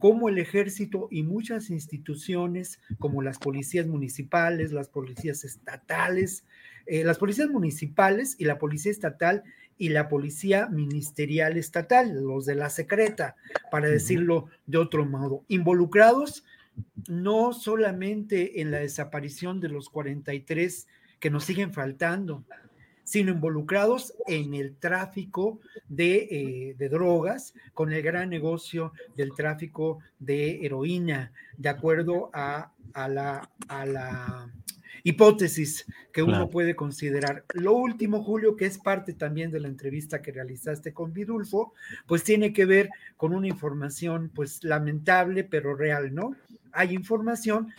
cómo 0.00 0.28
el 0.28 0.38
ejército 0.38 1.06
y 1.10 1.22
muchas 1.22 1.70
instituciones 1.70 2.80
como 2.98 3.22
las 3.22 3.38
policías 3.38 3.86
municipales, 3.86 4.72
las 4.72 4.88
policías 4.88 5.44
estatales, 5.44 6.44
eh, 6.86 7.04
las 7.04 7.18
policías 7.18 7.48
municipales 7.48 8.34
y 8.38 8.46
la 8.46 8.58
policía 8.58 8.90
estatal 8.90 9.44
y 9.78 9.90
la 9.90 10.08
policía 10.08 10.66
ministerial 10.66 11.56
estatal, 11.56 12.24
los 12.24 12.46
de 12.46 12.54
la 12.54 12.70
secreta, 12.70 13.36
para 13.70 13.88
decirlo 13.88 14.46
de 14.66 14.78
otro 14.78 15.04
modo, 15.04 15.44
involucrados 15.48 16.44
no 17.08 17.52
solamente 17.52 18.60
en 18.60 18.70
la 18.70 18.78
desaparición 18.78 19.60
de 19.60 19.68
los 19.68 19.90
43 19.90 20.88
que 21.18 21.30
nos 21.30 21.44
siguen 21.44 21.72
faltando, 21.72 22.44
sino 23.04 23.32
involucrados 23.32 24.14
en 24.26 24.54
el 24.54 24.76
tráfico 24.76 25.60
de, 25.88 26.74
eh, 26.78 26.88
drogas, 26.88 27.54
con 27.74 27.92
el 27.92 28.02
gran 28.02 28.30
negocio 28.30 28.92
del 29.16 29.34
tráfico 29.34 29.98
de 30.18 30.64
heroína, 30.64 31.32
de 31.56 31.68
acuerdo 31.68 32.30
a, 32.32 32.72
la, 32.94 33.50
a 33.68 33.86
la 33.86 34.50
hipótesis 35.02 35.86
que 36.12 36.22
uno 36.22 36.50
puede 36.50 36.74
considerar. 36.74 37.44
Lo 37.54 37.72
último, 37.72 38.22
Julio, 38.22 38.56
que 38.56 38.66
es 38.66 38.78
parte 38.78 39.12
también 39.12 39.50
de 39.50 39.60
la 39.60 39.68
entrevista 39.68 40.22
que 40.22 40.32
realizaste 40.32 40.92
con 40.92 41.12
Vidulfo, 41.12 41.72
pues 42.06 42.24
tiene 42.24 42.52
que 42.52 42.64
ver 42.66 42.90
con 43.16 43.34
una 43.34 43.46
información 43.46 44.30
pues 44.34 44.62
lamentable 44.64 45.44
pero 45.44 45.74
real, 45.74 46.14
¿no? 46.14 46.34
Hay 46.72 46.94
información 46.94 47.72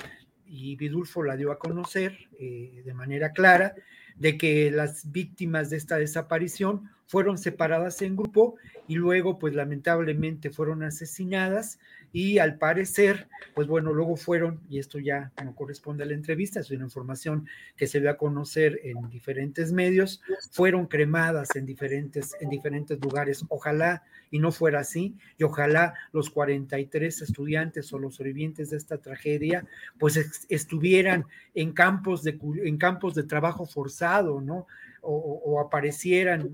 y 0.46 0.76
Vidulfo 0.76 1.24
la 1.24 1.38
dio 1.38 1.52
a 1.52 1.60
conocer 1.60 2.18
eh, 2.40 2.82
de 2.84 2.94
manera 2.94 3.32
clara 3.32 3.74
de 4.18 4.38
que 4.38 4.72
las 4.72 5.12
víctimas 5.12 5.70
de 5.70 5.78
esta 5.78 5.98
desaparición 5.98 6.90
fueron 7.08 7.38
separadas 7.38 8.02
en 8.02 8.16
grupo 8.16 8.56
y 8.88 8.96
luego, 8.96 9.38
pues 9.38 9.54
lamentablemente, 9.54 10.50
fueron 10.50 10.84
asesinadas 10.84 11.80
y 12.14 12.40
al 12.40 12.58
parecer, 12.58 13.30
pues 13.56 13.68
bueno, 13.68 13.94
luego 13.94 14.18
fueron, 14.18 14.60
y 14.70 14.80
esto 14.80 15.00
ya 15.00 15.32
no 15.44 15.56
corresponde 15.56 16.04
a 16.04 16.08
la 16.08 16.14
entrevista, 16.14 16.60
es 16.60 16.72
una 16.72 16.84
información 16.84 17.48
que 17.78 17.88
se 17.88 18.02
dio 18.02 18.10
a 18.10 18.18
conocer 18.18 18.82
en 18.84 19.10
diferentes 19.10 19.72
medios, 19.72 20.22
fueron 20.52 20.88
cremadas 20.88 21.56
en 21.56 21.66
diferentes, 21.66 22.36
en 22.42 22.50
diferentes 22.50 23.00
lugares. 23.00 23.46
Ojalá 23.48 24.04
y 24.30 24.40
no 24.40 24.52
fuera 24.52 24.80
así, 24.80 25.16
y 25.38 25.44
ojalá 25.44 25.94
los 26.12 26.30
43 26.30 27.22
estudiantes 27.22 27.92
o 27.94 28.00
los 28.00 28.16
sobrevivientes 28.16 28.70
de 28.70 28.78
esta 28.78 28.98
tragedia, 28.98 29.66
pues 29.98 30.46
estuvieran 30.50 31.26
en 31.54 31.72
campos 31.74 32.24
de, 32.24 32.38
en 32.64 32.78
campos 32.78 33.14
de 33.14 33.24
trabajo 33.24 33.66
forzado, 33.66 34.42
¿no? 34.42 34.68
O, 35.02 35.16
o 35.16 35.60
aparecieran. 35.60 36.50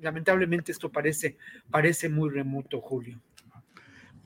Lamentablemente 0.00 0.70
esto 0.70 0.90
parece, 0.90 1.36
parece 1.70 2.08
muy 2.08 2.30
remoto, 2.30 2.80
Julio. 2.80 3.20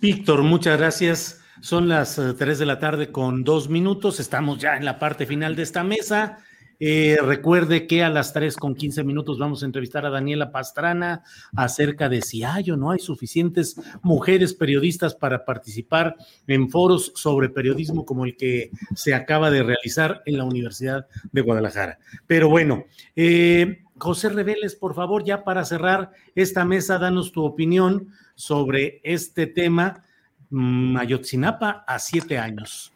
Víctor, 0.03 0.43
muchas 0.43 0.79
gracias. 0.79 1.41
Son 1.61 1.89
las 1.89 2.17
3 2.17 2.41
eh, 2.41 2.59
de 2.59 2.67
la 2.67 2.81
tarde 2.81 3.13
con 3.13 3.45
dos 3.45 3.69
minutos. 3.69 4.19
Estamos 4.19 4.59
ya 4.59 4.77
en 4.77 4.85
la 4.85 4.99
parte 4.99 5.27
final 5.27 5.55
de 5.55 5.63
esta 5.63 5.85
mesa. 5.85 6.39
Eh, 6.81 7.19
recuerde 7.23 7.87
que 7.87 8.03
a 8.03 8.11
las 8.11 8.33
3 8.33 8.57
con 8.57 8.75
15 8.75 9.05
minutos 9.05 9.39
vamos 9.39 9.63
a 9.63 9.67
entrevistar 9.67 10.05
a 10.05 10.11
Daniela 10.11 10.51
Pastrana 10.51 11.23
acerca 11.55 12.09
de 12.09 12.21
si 12.21 12.43
hay 12.43 12.73
o 12.73 12.77
no 12.77 12.91
hay 12.91 12.99
suficientes 12.99 13.77
mujeres 14.03 14.55
periodistas 14.55 15.15
para 15.15 15.45
participar 15.45 16.17
en 16.49 16.69
foros 16.69 17.13
sobre 17.15 17.49
periodismo 17.49 18.05
como 18.05 18.25
el 18.25 18.37
que 18.37 18.73
se 18.97 19.15
acaba 19.15 19.53
de 19.53 19.63
realizar 19.63 20.23
en 20.27 20.37
la 20.37 20.45
Universidad 20.45 21.07
de 21.31 21.43
Guadalajara. 21.43 22.01
Pero 22.27 22.49
bueno, 22.49 22.87
eh, 23.15 23.85
José 24.03 24.31
Reveles, 24.31 24.75
por 24.75 24.95
favor, 24.95 25.23
ya 25.23 25.45
para 25.45 25.65
cerrar 25.65 26.11
esta 26.35 26.65
mesa, 26.65 26.99
danos 26.99 27.31
tu 27.31 27.45
opinión 27.45 28.09
sobre 28.35 29.01
este 29.05 29.47
tema, 29.47 30.05
Mayotzinapa 30.51 31.85
a 31.87 32.01
siete 32.01 32.37
años. 32.37 32.93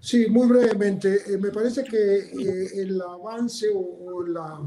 Sí, 0.00 0.26
muy 0.30 0.48
brevemente. 0.48 1.20
Eh, 1.26 1.38
me 1.38 1.50
parece 1.50 1.84
que 1.84 1.96
eh, 1.98 2.80
el 2.80 3.00
avance 3.02 3.66
o, 3.74 4.26
la, 4.26 4.66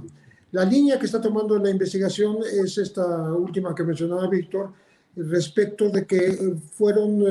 la, 0.51 0.65
línea 0.65 0.99
que 0.99 1.07
está 1.07 1.19
tomando 1.19 1.57
la 1.57 1.71
investigación 1.71 2.37
es 2.63 2.77
esta 2.77 3.33
última 3.33 3.73
que 3.73 3.83
mencionaba 3.83 4.29
Víctor, 4.29 4.71
respecto 5.15 5.89
de 5.89 6.05
que 6.05 6.27
eh, 6.27 6.55
fueron 6.73 7.23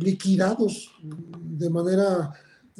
liquidados 0.00 0.92
de 1.00 1.70
manera 1.70 2.32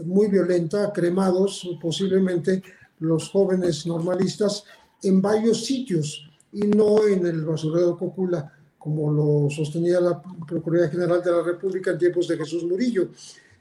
muy 0.04 0.26
violenta, 0.28 0.92
cremados 0.92 1.68
posiblemente 1.80 2.62
los 3.00 3.30
jóvenes 3.30 3.86
normalistas 3.86 4.64
en 5.02 5.22
varios 5.22 5.64
sitios 5.64 6.28
y 6.52 6.62
no 6.62 7.06
en 7.06 7.26
el 7.26 7.44
basurero 7.44 7.96
Cocula, 7.96 8.52
como 8.78 9.12
lo 9.12 9.50
sostenía 9.50 10.00
la 10.00 10.20
Procuraduría 10.20 10.90
General 10.90 11.22
de 11.22 11.32
la 11.32 11.42
República 11.42 11.90
en 11.90 11.98
tiempos 11.98 12.28
de 12.28 12.36
Jesús 12.36 12.64
Murillo. 12.64 13.10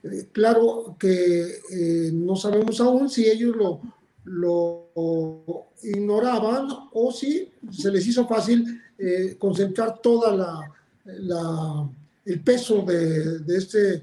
Eh, 0.04 0.28
claro 0.32 0.96
que 0.98 1.62
eh, 1.72 2.12
no 2.14 2.36
sabemos 2.36 2.80
aún 2.80 3.10
si 3.10 3.28
ellos 3.28 3.56
lo, 3.56 3.82
lo 4.26 5.68
ignoraban 5.84 6.68
o 6.94 7.12
si 7.12 7.52
se 7.72 7.92
les 7.92 8.08
hizo 8.08 8.28
fácil 8.28 8.82
eh, 8.98 9.36
concentrar 9.38 10.00
toda 10.02 10.36
la, 10.36 10.72
la, 11.06 11.90
el 12.26 12.40
peso 12.42 12.84
de, 12.84 13.40
de 13.40 13.58
este 13.58 14.02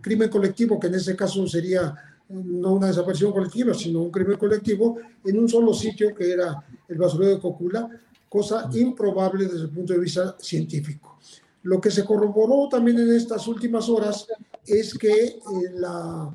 crimen 0.00 0.28
colectivo, 0.28 0.78
que 0.78 0.88
en 0.88 0.94
ese 0.94 1.16
caso 1.16 1.46
sería 1.46 1.94
no 2.28 2.72
una 2.72 2.86
desaparición 2.88 3.32
colectiva, 3.32 3.74
sino 3.74 4.02
un 4.02 4.10
crimen 4.10 4.38
colectivo 4.38 4.98
en 5.24 5.38
un 5.38 5.48
solo 5.48 5.74
sitio 5.74 6.14
que 6.14 6.32
era 6.32 6.64
el 6.88 6.98
basurero 6.98 7.34
de 7.34 7.40
Cocula, 7.40 7.88
cosa 8.28 8.68
improbable 8.72 9.44
desde 9.44 9.62
el 9.62 9.70
punto 9.70 9.92
de 9.92 10.00
vista 10.00 10.36
científico. 10.40 11.18
Lo 11.62 11.80
que 11.80 11.90
se 11.90 12.04
corroboró 12.04 12.68
también 12.68 12.98
en 12.98 13.14
estas 13.14 13.46
últimas 13.46 13.88
horas 13.88 14.26
es 14.66 14.94
que 14.94 15.12
eh, 15.12 15.40
la, 15.74 16.34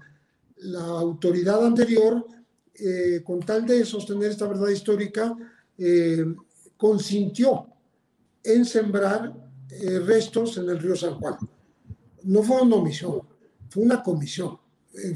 la, 0.57 0.83
autoridad 0.83 1.65
anterior, 1.65 2.25
eh, 2.75 3.21
con 3.23 3.39
tal 3.41 3.65
de 3.65 3.85
sostener 3.85 4.31
esta 4.31 4.47
verdad 4.47 4.69
histórica, 4.69 5.35
eh, 5.77 6.25
consintió 6.77 7.67
en 8.43 8.65
sembrar 8.65 9.33
restos 10.05 10.57
en 10.57 10.67
el 10.67 10.79
río 10.79 10.95
San 10.95 11.15
Juan. 11.15 11.35
No 12.23 12.41
fue 12.41 12.61
una 12.61 12.77
omisión, 12.77 13.21
fue 13.69 13.83
una 13.83 14.01
comisión. 14.01 14.57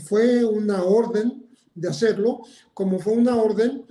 Fue 0.05 0.43
una 0.45 0.83
orden 0.83 1.45
de 1.75 1.89
hacerlo, 1.89 2.41
como 2.73 2.99
fue 2.99 3.13
una 3.13 3.35
orden 3.35 3.85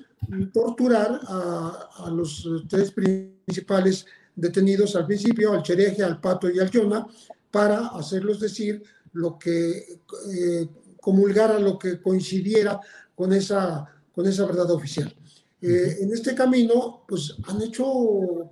torturar 0.53 1.21
a, 1.27 2.11
los 2.11 2.49
tres 2.69 2.93
principales 2.93 4.07
detenidos 4.35 4.97
al 4.97 5.07
principio, 5.07 5.53
al 5.53 5.63
Chereje, 5.63 6.03
al 6.03 6.21
Pato 6.21 6.51
y 6.51 6.59
al 6.59 6.71
Yona, 6.71 7.07
para 7.51 7.89
hacerlos 7.89 8.41
decir 8.41 8.83
lo 9.13 9.39
que 9.39 9.99
eh, 10.33 10.69
comulgara, 11.01 11.59
lo 11.59 11.79
que 11.79 12.01
coincidiera 12.01 12.81
con 13.15 13.33
esa, 13.33 13.87
con 14.15 14.27
esa 14.27 14.47
verdad 14.47 14.71
oficial. 14.71 15.15
Eh, 15.61 15.99
en 16.01 16.13
este 16.13 16.35
camino, 16.35 17.05
pues 17.07 17.37
han 17.45 17.63
hecho 17.63 18.51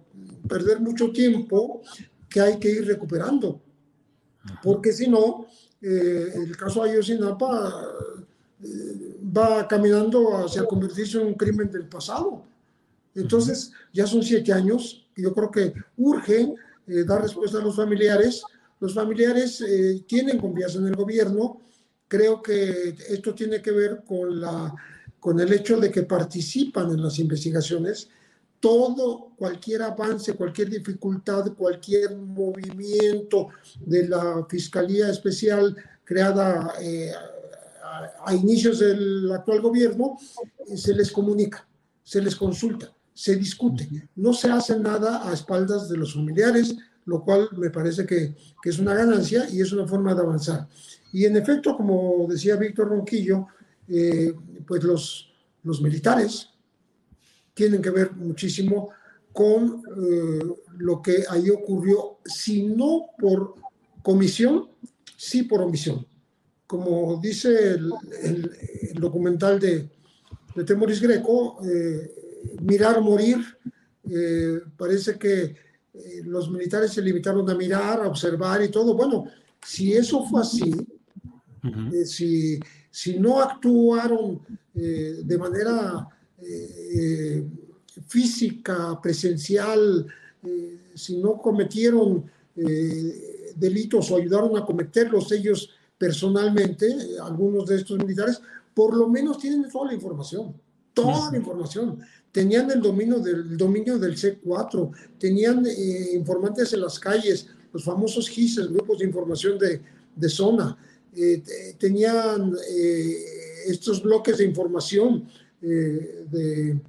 perder 0.49 0.81
mucho 0.81 1.11
tiempo 1.11 1.83
que 2.29 2.41
hay 2.41 2.59
que 2.59 2.71
ir 2.71 2.87
recuperando, 2.87 3.61
porque 4.63 4.93
si 4.93 5.09
no, 5.09 5.47
eh, 5.83 6.33
el 6.35 6.57
caso 6.57 6.83
Ayotzinapa 6.83 7.87
va 9.37 9.67
caminando 9.67 10.37
hacia 10.45 10.65
convertirse 10.65 11.21
en 11.21 11.29
un 11.29 11.35
crimen 11.35 11.71
del 11.71 11.87
pasado. 11.87 12.45
Entonces, 13.15 13.73
ya 13.93 14.07
son 14.07 14.23
siete 14.23 14.53
años 14.53 15.07
y 15.17 15.23
yo 15.23 15.33
creo 15.35 15.51
que 15.51 15.75
urge 15.97 16.55
eh, 16.87 17.05
dar 17.05 17.23
respuesta 17.23 17.59
a 17.59 17.63
los 17.63 17.77
familiares. 17.77 18.43
Los 18.79 18.95
familiares 18.95 19.61
eh, 19.63 20.05
tienen 20.07 20.39
confianza 20.39 20.79
en 20.79 20.87
el 20.87 20.97
gobierno. 20.97 21.61
Creo 22.09 22.43
que 22.43 22.95
esto 23.09 23.35
tiene 23.35 23.61
que 23.63 23.71
ver 23.71 24.03
con, 24.07 24.41
la, 24.41 24.75
con 25.19 25.41
el 25.41 25.53
hecho 25.53 25.79
de 25.79 25.91
que 25.91 26.03
participan 26.03 26.91
en 26.91 27.03
las 27.03 27.19
investigaciones. 27.19 28.09
Todo, 28.61 29.33
cualquier 29.37 29.83
avance, 29.83 30.35
cualquier 30.35 30.69
dificultad, 30.69 31.53
cualquier 31.55 32.15
movimiento 32.17 33.49
de 33.81 34.07
la 34.07 34.47
Fiscalía 34.49 35.09
Especial 35.09 35.75
creada 36.05 36.75
eh, 36.81 37.11
a, 38.25 38.35
inicios 38.35 38.81
del 38.81 39.33
actual 39.33 39.63
gobierno, 39.63 40.19
eh, 40.67 40.77
se 40.77 40.95
les 40.95 41.11
comunica, 41.11 41.67
se 42.03 42.21
les 42.21 42.37
consulta, 42.37 42.93
se 43.15 43.37
discute. 43.37 43.89
No 44.17 44.35
se 44.35 44.51
hace 44.51 44.79
nada 44.79 45.29
a 45.29 45.33
espaldas 45.33 45.89
de 45.89 45.97
los 45.97 46.15
familiares, 46.15 46.77
lo 47.07 47.25
cual 47.25 47.49
me 47.57 47.71
parece 47.71 48.05
que, 48.05 48.35
que, 48.63 48.71
es 48.71 48.79
una 48.79 48.95
ganancia 48.95 49.49
y 49.51 49.61
es 49.61 49.73
una 49.73 49.87
forma 49.87 50.15
de 50.15 50.21
avanzar. 50.21 50.69
Y 51.13 51.25
en 51.25 51.37
efecto, 51.37 51.77
como 51.77 52.27
decía 52.29 52.57
Víctor 52.57 52.89
Ronquillo, 52.89 53.47
eh, 53.89 54.35
pues 54.67 54.85
los, 54.85 55.33
los 55.65 55.81
militares 55.81 56.50
tienen 57.61 57.83
que 57.83 57.91
ver 57.91 58.13
muchísimo 58.13 58.89
con 59.35 59.83
eh, 59.85 60.41
lo 60.79 61.03
que 61.03 61.25
ahí 61.29 61.51
ocurrió, 61.51 62.21
si 62.25 62.63
no 62.63 63.11
por 63.19 63.55
comisión, 64.03 64.71
sí 65.15 65.43
por 65.43 65.61
omisión 65.61 66.07
como 66.67 67.21
dice 67.21 67.73
el, 67.73 68.95
documental 68.95 69.59
de, 69.59 69.91
de 70.55 70.65
Temoris 70.65 71.01
Greco, 71.01 71.59
eh, 71.67 72.15
mirar 72.63 73.01
morir, 73.01 73.39
eh, 74.05 74.61
parece 74.77 75.19
que 75.19 75.57
los 76.23 76.49
militares 76.49 76.93
se 76.93 77.03
limitaron 77.03 77.51
a 77.51 77.57
mirar, 77.57 78.01
a 78.01 78.07
observar 78.07 78.63
y 78.63 78.69
todo. 78.69 78.95
Bueno, 78.95 79.25
si 79.67 79.93
eso 79.95 80.25
fue 80.27 80.43
así, 80.43 80.73
si, 82.05 82.61
si, 82.89 83.19
no 83.19 83.41
actuaron 83.41 84.41
de 84.73 85.39
manera 85.39 86.09
física, 88.07 89.01
presencial, 89.01 90.07
si 90.95 91.19
no 91.19 91.39
cometieron 91.39 92.25
delitos 93.57 94.11
o 94.11 94.17
ayudaron 94.17 94.57
a 94.57 94.65
cometerlos 94.65 95.31
ellos 95.33 95.71
personalmente, 96.01 96.87
algunos 97.23 97.67
de 97.67 97.77
estos 97.77 97.99
militares, 97.99 98.41
por 98.73 98.97
lo 98.97 99.07
menos 99.07 99.39
tienen 99.39 99.69
toda 99.69 99.89
la 99.89 99.95
información, 99.95 100.55
toda 100.95 101.31
la 101.31 101.37
información. 101.37 101.99
Tenían 102.33 102.71
el 102.71 102.81
dominio 102.81 103.19
del, 103.19 103.57
dominio 103.59 103.99
del 103.99 104.17
C4, 104.17 104.91
tenían 105.19 105.67
eh, 105.67 106.13
informantes 106.15 106.73
en 106.73 106.81
las 106.81 106.99
calles, 106.99 107.49
los 107.73 107.85
famosos 107.85 108.31
GISES, 108.31 108.69
grupos 108.69 109.01
de 109.01 109.05
información 109.05 109.59
de, 109.59 109.83
de 110.17 110.29
zona, 110.31 110.77
eh, 111.15 111.43
tenían 111.79 112.55
eh, 112.71 113.17
estos 113.67 114.03
bloques 114.03 114.39
de 114.39 114.45
información 114.45 115.29
de, 115.61 116.81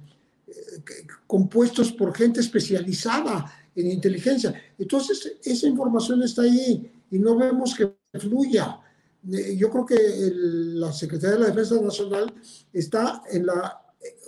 compuestos 1.26 1.92
por 1.92 2.14
gente 2.14 2.40
especializada 2.40 3.50
en 3.74 3.90
inteligencia. 3.90 4.54
Entonces, 4.78 5.36
esa 5.42 5.66
información 5.66 6.22
está 6.22 6.42
ahí 6.42 6.90
y 7.10 7.18
no 7.18 7.36
vemos 7.36 7.74
que 7.74 7.94
fluya. 8.18 8.78
Eh, 9.30 9.56
yo 9.56 9.70
creo 9.70 9.86
que 9.86 9.96
la 10.34 10.92
Secretaría 10.92 11.36
de 11.36 11.42
la 11.42 11.50
Defensa 11.50 11.80
Nacional 11.80 12.32
está 12.72 13.22
en 13.30 13.46
la 13.46 13.82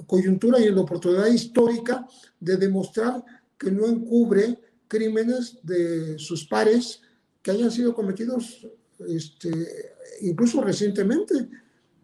coyuntura 0.07 0.61
y 0.61 0.65
en 0.65 0.75
la 0.75 0.83
oportunidad 0.83 1.27
histórica 1.27 2.07
de 2.41 2.57
demostrar 2.57 3.25
que 3.59 3.71
no 3.71 3.87
encubre 3.87 4.59
crímenes 4.89 5.59
de 5.63 6.19
sus 6.19 6.47
pares 6.47 7.01
que 7.43 7.51
hayan 7.51 7.71
sido 7.71 7.95
cometidos 7.95 8.67
este, 9.09 9.95
incluso 10.23 10.63
recientemente 10.63 11.49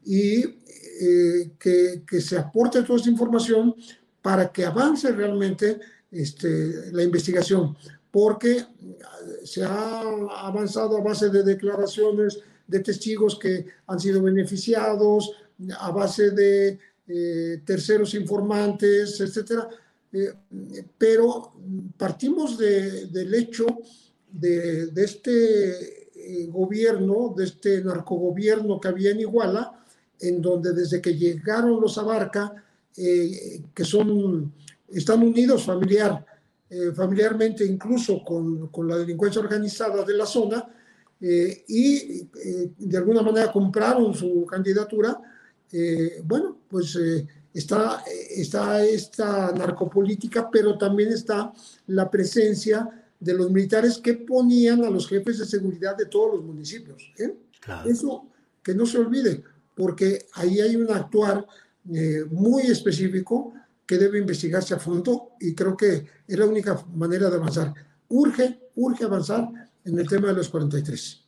y 0.05 0.45
eh, 1.01 1.53
que, 1.59 2.21
se 2.21 2.37
aporte 2.39 2.83
toda 2.83 2.99
esta 2.99 3.11
información 3.11 3.75
para 4.21 4.53
que 4.53 4.65
avance 4.65 5.11
realmente 5.13 5.81
este, 6.11 6.93
la 6.93 7.03
investigación, 7.03 7.77
porque 8.11 8.67
se 9.45 9.65
ha 9.65 10.01
avanzado 10.41 10.99
a 10.99 11.03
base 11.03 11.31
de 11.31 11.43
declaraciones, 11.43 12.41
de 12.67 12.81
testigos 12.81 13.39
que 13.39 13.67
han 13.87 13.99
sido 13.99 14.23
beneficiados 14.23 15.33
a 15.79 15.91
base 15.91 16.31
de 16.31 16.79
eh, 17.09 17.63
terceros 17.65 18.15
informantes, 18.15 19.21
etcétera. 19.21 19.69
Eh, 20.13 20.33
pero 20.97 21.53
partimos 21.97 22.59
del 22.59 23.35
hecho 23.35 23.67
de, 24.31 24.91
este 24.97 26.11
eh, 26.15 26.47
gobierno, 26.49 27.35
de 27.37 27.45
este 27.45 27.83
narcogobierno 27.83 28.81
que 28.81 28.89
había 28.89 29.11
en 29.11 29.21
Iguala, 29.21 29.80
en 30.21 30.41
donde 30.43 30.73
desde 30.73 31.01
que 31.01 31.17
llegaron 31.17 31.81
los 31.81 31.97
Abarca, 31.99 32.55
que 32.95 33.85
son, 33.85 34.53
están 34.89 35.23
unidos 35.23 35.65
familiar, 35.65 36.25
familiarmente 36.95 37.65
incluso 37.65 38.23
con, 38.23 38.69
con 38.69 38.87
la 38.87 38.99
delincuencia 38.99 39.41
organizada 39.41 40.05
de 40.05 40.15
la 40.15 40.27
zona, 40.27 40.69
eh, 41.21 41.65
y 41.69 42.23
eh, 42.23 42.73
de 42.79 42.97
alguna 42.97 43.21
manera 43.21 43.53
compraron 43.53 44.15
su 44.15 44.47
candidatura, 44.47 45.21
eh, 45.71 46.23
bueno, 46.25 46.59
pues 46.67 46.99
está, 47.53 48.03
está 48.31 48.83
esta 48.85 49.53
narcopolítica, 49.53 50.51
pero 50.51 50.79
también 50.79 51.13
está 51.13 51.53
la 51.89 52.11
presencia 52.11 52.89
de 53.19 53.35
los 53.35 53.51
militares 53.51 53.99
que 53.99 54.15
ponían 54.15 54.83
a 54.83 54.91
los 54.91 55.07
jefes 55.07 55.39
de 55.39 55.45
seguridad 55.45 55.97
de 55.97 56.07
todos 56.07 56.37
los 56.37 56.45
municipios. 56.45 57.13
Eso 57.85 58.27
que 58.63 58.75
no 58.75 58.87
se 58.87 58.99
olvide, 58.99 59.43
porque 59.81 60.27
ahí 60.35 60.61
hay 60.61 60.77
un 60.77 60.93
actuar 60.93 61.47
muy 62.31 62.65
específico 62.65 63.55
que 63.87 63.97
debe 63.97 64.19
investigarse 64.19 64.75
a 64.75 64.79
fondo 64.79 65.31
y 65.41 65.55
creo 65.55 65.75
que 65.75 66.07
es 66.29 66.39
la 66.39 66.45
única 66.45 66.85
manera 66.93 67.31
de 67.31 67.37
avanzar. 67.37 67.73
Urge, 68.09 68.61
urge 68.75 69.05
avanzar 69.05 69.49
en 69.87 69.99
el 69.99 70.07
tema 70.07 70.29
de 70.29 70.35
los 70.35 70.51
43. 70.51 71.27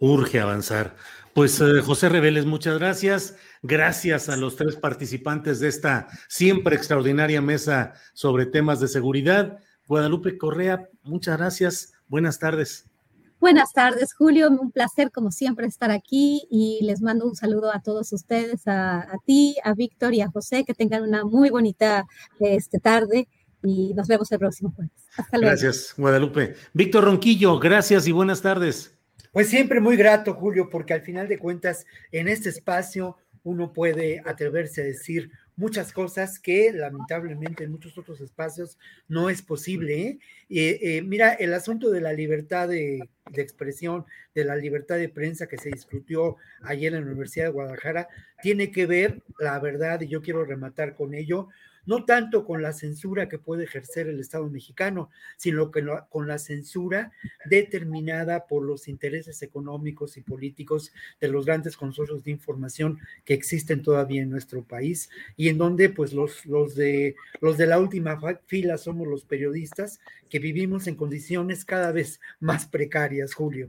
Urge 0.00 0.38
avanzar. 0.38 0.96
Pues 1.32 1.58
eh, 1.62 1.80
José 1.80 2.10
Reveles, 2.10 2.44
muchas 2.44 2.78
gracias. 2.78 3.36
Gracias 3.62 4.28
a 4.28 4.36
los 4.36 4.56
tres 4.56 4.76
participantes 4.76 5.58
de 5.58 5.68
esta 5.68 6.08
siempre 6.28 6.76
extraordinaria 6.76 7.40
mesa 7.40 7.94
sobre 8.12 8.44
temas 8.44 8.80
de 8.80 8.88
seguridad. 8.88 9.60
Guadalupe 9.86 10.36
Correa, 10.36 10.90
muchas 11.02 11.38
gracias. 11.38 11.94
Buenas 12.06 12.38
tardes. 12.38 12.84
Buenas 13.46 13.72
tardes, 13.72 14.12
Julio. 14.12 14.50
Un 14.50 14.72
placer, 14.72 15.12
como 15.12 15.30
siempre, 15.30 15.68
estar 15.68 15.92
aquí 15.92 16.48
y 16.50 16.80
les 16.82 17.00
mando 17.00 17.26
un 17.26 17.36
saludo 17.36 17.72
a 17.72 17.80
todos 17.80 18.12
ustedes, 18.12 18.66
a, 18.66 19.06
ti, 19.24 19.54
a 19.62 19.72
Víctor 19.72 20.14
y 20.14 20.20
a 20.20 20.28
José. 20.28 20.64
Que 20.64 20.74
tengan 20.74 21.04
una 21.04 21.24
muy 21.24 21.50
bonita 21.50 22.06
este, 22.40 22.80
tarde 22.80 23.28
y 23.62 23.94
nos 23.94 24.08
vemos 24.08 24.32
el 24.32 24.40
próximo 24.40 24.72
jueves. 24.74 24.92
Hasta 25.16 25.38
luego. 25.38 25.52
Gracias, 25.52 25.94
Guadalupe. 25.96 26.56
Víctor 26.72 27.04
Ronquillo, 27.04 27.60
gracias 27.60 28.08
y 28.08 28.10
buenas 28.10 28.42
tardes. 28.42 28.98
Pues 29.30 29.48
siempre 29.48 29.78
muy 29.78 29.96
grato, 29.96 30.34
Julio, 30.34 30.68
porque 30.68 30.94
al 30.94 31.02
final 31.02 31.28
de 31.28 31.38
cuentas, 31.38 31.86
en 32.10 32.26
este 32.26 32.48
espacio 32.48 33.16
uno 33.44 33.72
puede 33.72 34.22
atreverse 34.26 34.80
a 34.80 34.84
decir 34.86 35.30
muchas 35.56 35.92
cosas 35.92 36.38
que 36.38 36.72
lamentablemente 36.72 37.64
en 37.64 37.72
muchos 37.72 37.96
otros 37.98 38.20
espacios 38.20 38.78
no 39.08 39.30
es 39.30 39.42
posible. 39.42 40.08
¿eh? 40.08 40.18
Eh, 40.48 41.02
mira, 41.02 41.32
el 41.32 41.54
asunto 41.54 41.90
de 41.90 42.00
la 42.02 42.12
libertad 42.12 42.68
de, 42.68 43.08
de, 43.30 43.42
expresión, 43.42 44.04
de 44.34 44.44
la 44.44 44.56
libertad 44.56 44.96
de 44.96 45.08
prensa 45.08 45.46
que 45.48 45.56
se 45.56 45.70
discutió 45.70 46.36
ayer 46.62 46.94
en 46.94 47.00
la 47.00 47.06
Universidad 47.06 47.46
de 47.46 47.52
Guadalajara, 47.52 48.08
tiene 48.42 48.70
que 48.70 48.86
ver, 48.86 49.22
la 49.38 49.58
verdad, 49.58 50.00
y 50.02 50.08
yo 50.08 50.20
quiero 50.22 50.44
rematar 50.44 50.94
con 50.94 51.14
ello, 51.14 51.48
no 51.86 52.04
tanto 52.04 52.44
con 52.44 52.62
la 52.62 52.72
censura 52.72 53.28
que 53.28 53.38
puede 53.38 53.64
ejercer 53.64 54.08
el 54.08 54.20
Estado 54.20 54.48
mexicano, 54.48 55.10
sino 55.36 55.70
que 55.70 55.84
con 56.10 56.28
la 56.28 56.38
censura 56.38 57.12
determinada 57.44 58.46
por 58.46 58.64
los 58.64 58.88
intereses 58.88 59.42
económicos 59.42 60.16
y 60.16 60.22
políticos 60.22 60.92
de 61.20 61.28
los 61.28 61.46
grandes 61.46 61.76
consorcios 61.76 62.24
de 62.24 62.32
información 62.32 62.98
que 63.24 63.34
existen 63.34 63.82
todavía 63.82 64.22
en 64.22 64.30
nuestro 64.30 64.64
país 64.64 65.10
y 65.36 65.48
en 65.48 65.58
donde 65.58 65.88
pues 65.88 66.12
los, 66.12 66.44
los, 66.46 66.74
de, 66.74 67.16
los 67.40 67.56
de 67.56 67.66
la 67.66 67.78
última 67.78 68.18
fila 68.46 68.78
somos 68.78 69.06
los 69.06 69.24
periodistas 69.24 70.00
que 70.28 70.38
vivimos 70.38 70.86
en 70.86 70.96
condiciones 70.96 71.64
cada 71.64 71.92
vez 71.92 72.20
más 72.40 72.66
precarias, 72.66 73.34
Julio. 73.34 73.68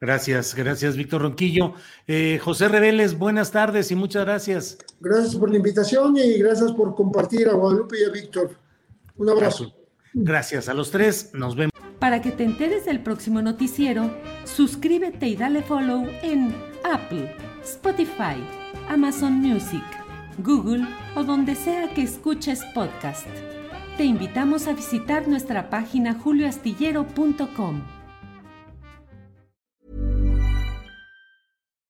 Gracias, 0.00 0.54
gracias, 0.54 0.96
Víctor 0.96 1.22
Ronquillo. 1.22 1.74
Eh, 2.06 2.38
José 2.42 2.68
Reveles, 2.68 3.18
buenas 3.18 3.50
tardes 3.50 3.90
y 3.90 3.96
muchas 3.96 4.24
gracias. 4.24 4.78
Gracias 5.00 5.34
por 5.34 5.50
la 5.50 5.56
invitación 5.56 6.16
y 6.16 6.38
gracias 6.38 6.72
por 6.72 6.94
compartir 6.94 7.48
a 7.48 7.54
Guadalupe 7.54 7.96
y 8.00 8.04
a 8.04 8.10
Víctor. 8.10 8.56
Un 9.16 9.30
abrazo. 9.30 9.74
Gracias 10.14 10.68
a 10.68 10.74
los 10.74 10.90
tres, 10.90 11.30
nos 11.34 11.56
vemos. 11.56 11.72
Para 11.98 12.22
que 12.22 12.30
te 12.30 12.44
enteres 12.44 12.84
del 12.84 13.02
próximo 13.02 13.42
noticiero, 13.42 14.08
suscríbete 14.44 15.26
y 15.26 15.34
dale 15.34 15.62
follow 15.62 16.06
en 16.22 16.54
Apple, 16.84 17.34
Spotify, 17.64 18.36
Amazon 18.88 19.32
Music, 19.32 19.82
Google 20.38 20.86
o 21.16 21.24
donde 21.24 21.56
sea 21.56 21.92
que 21.92 22.02
escuches 22.02 22.64
podcast. 22.72 23.26
Te 23.96 24.04
invitamos 24.04 24.68
a 24.68 24.74
visitar 24.74 25.26
nuestra 25.26 25.70
página 25.70 26.14
julioastillero.com. 26.14 27.97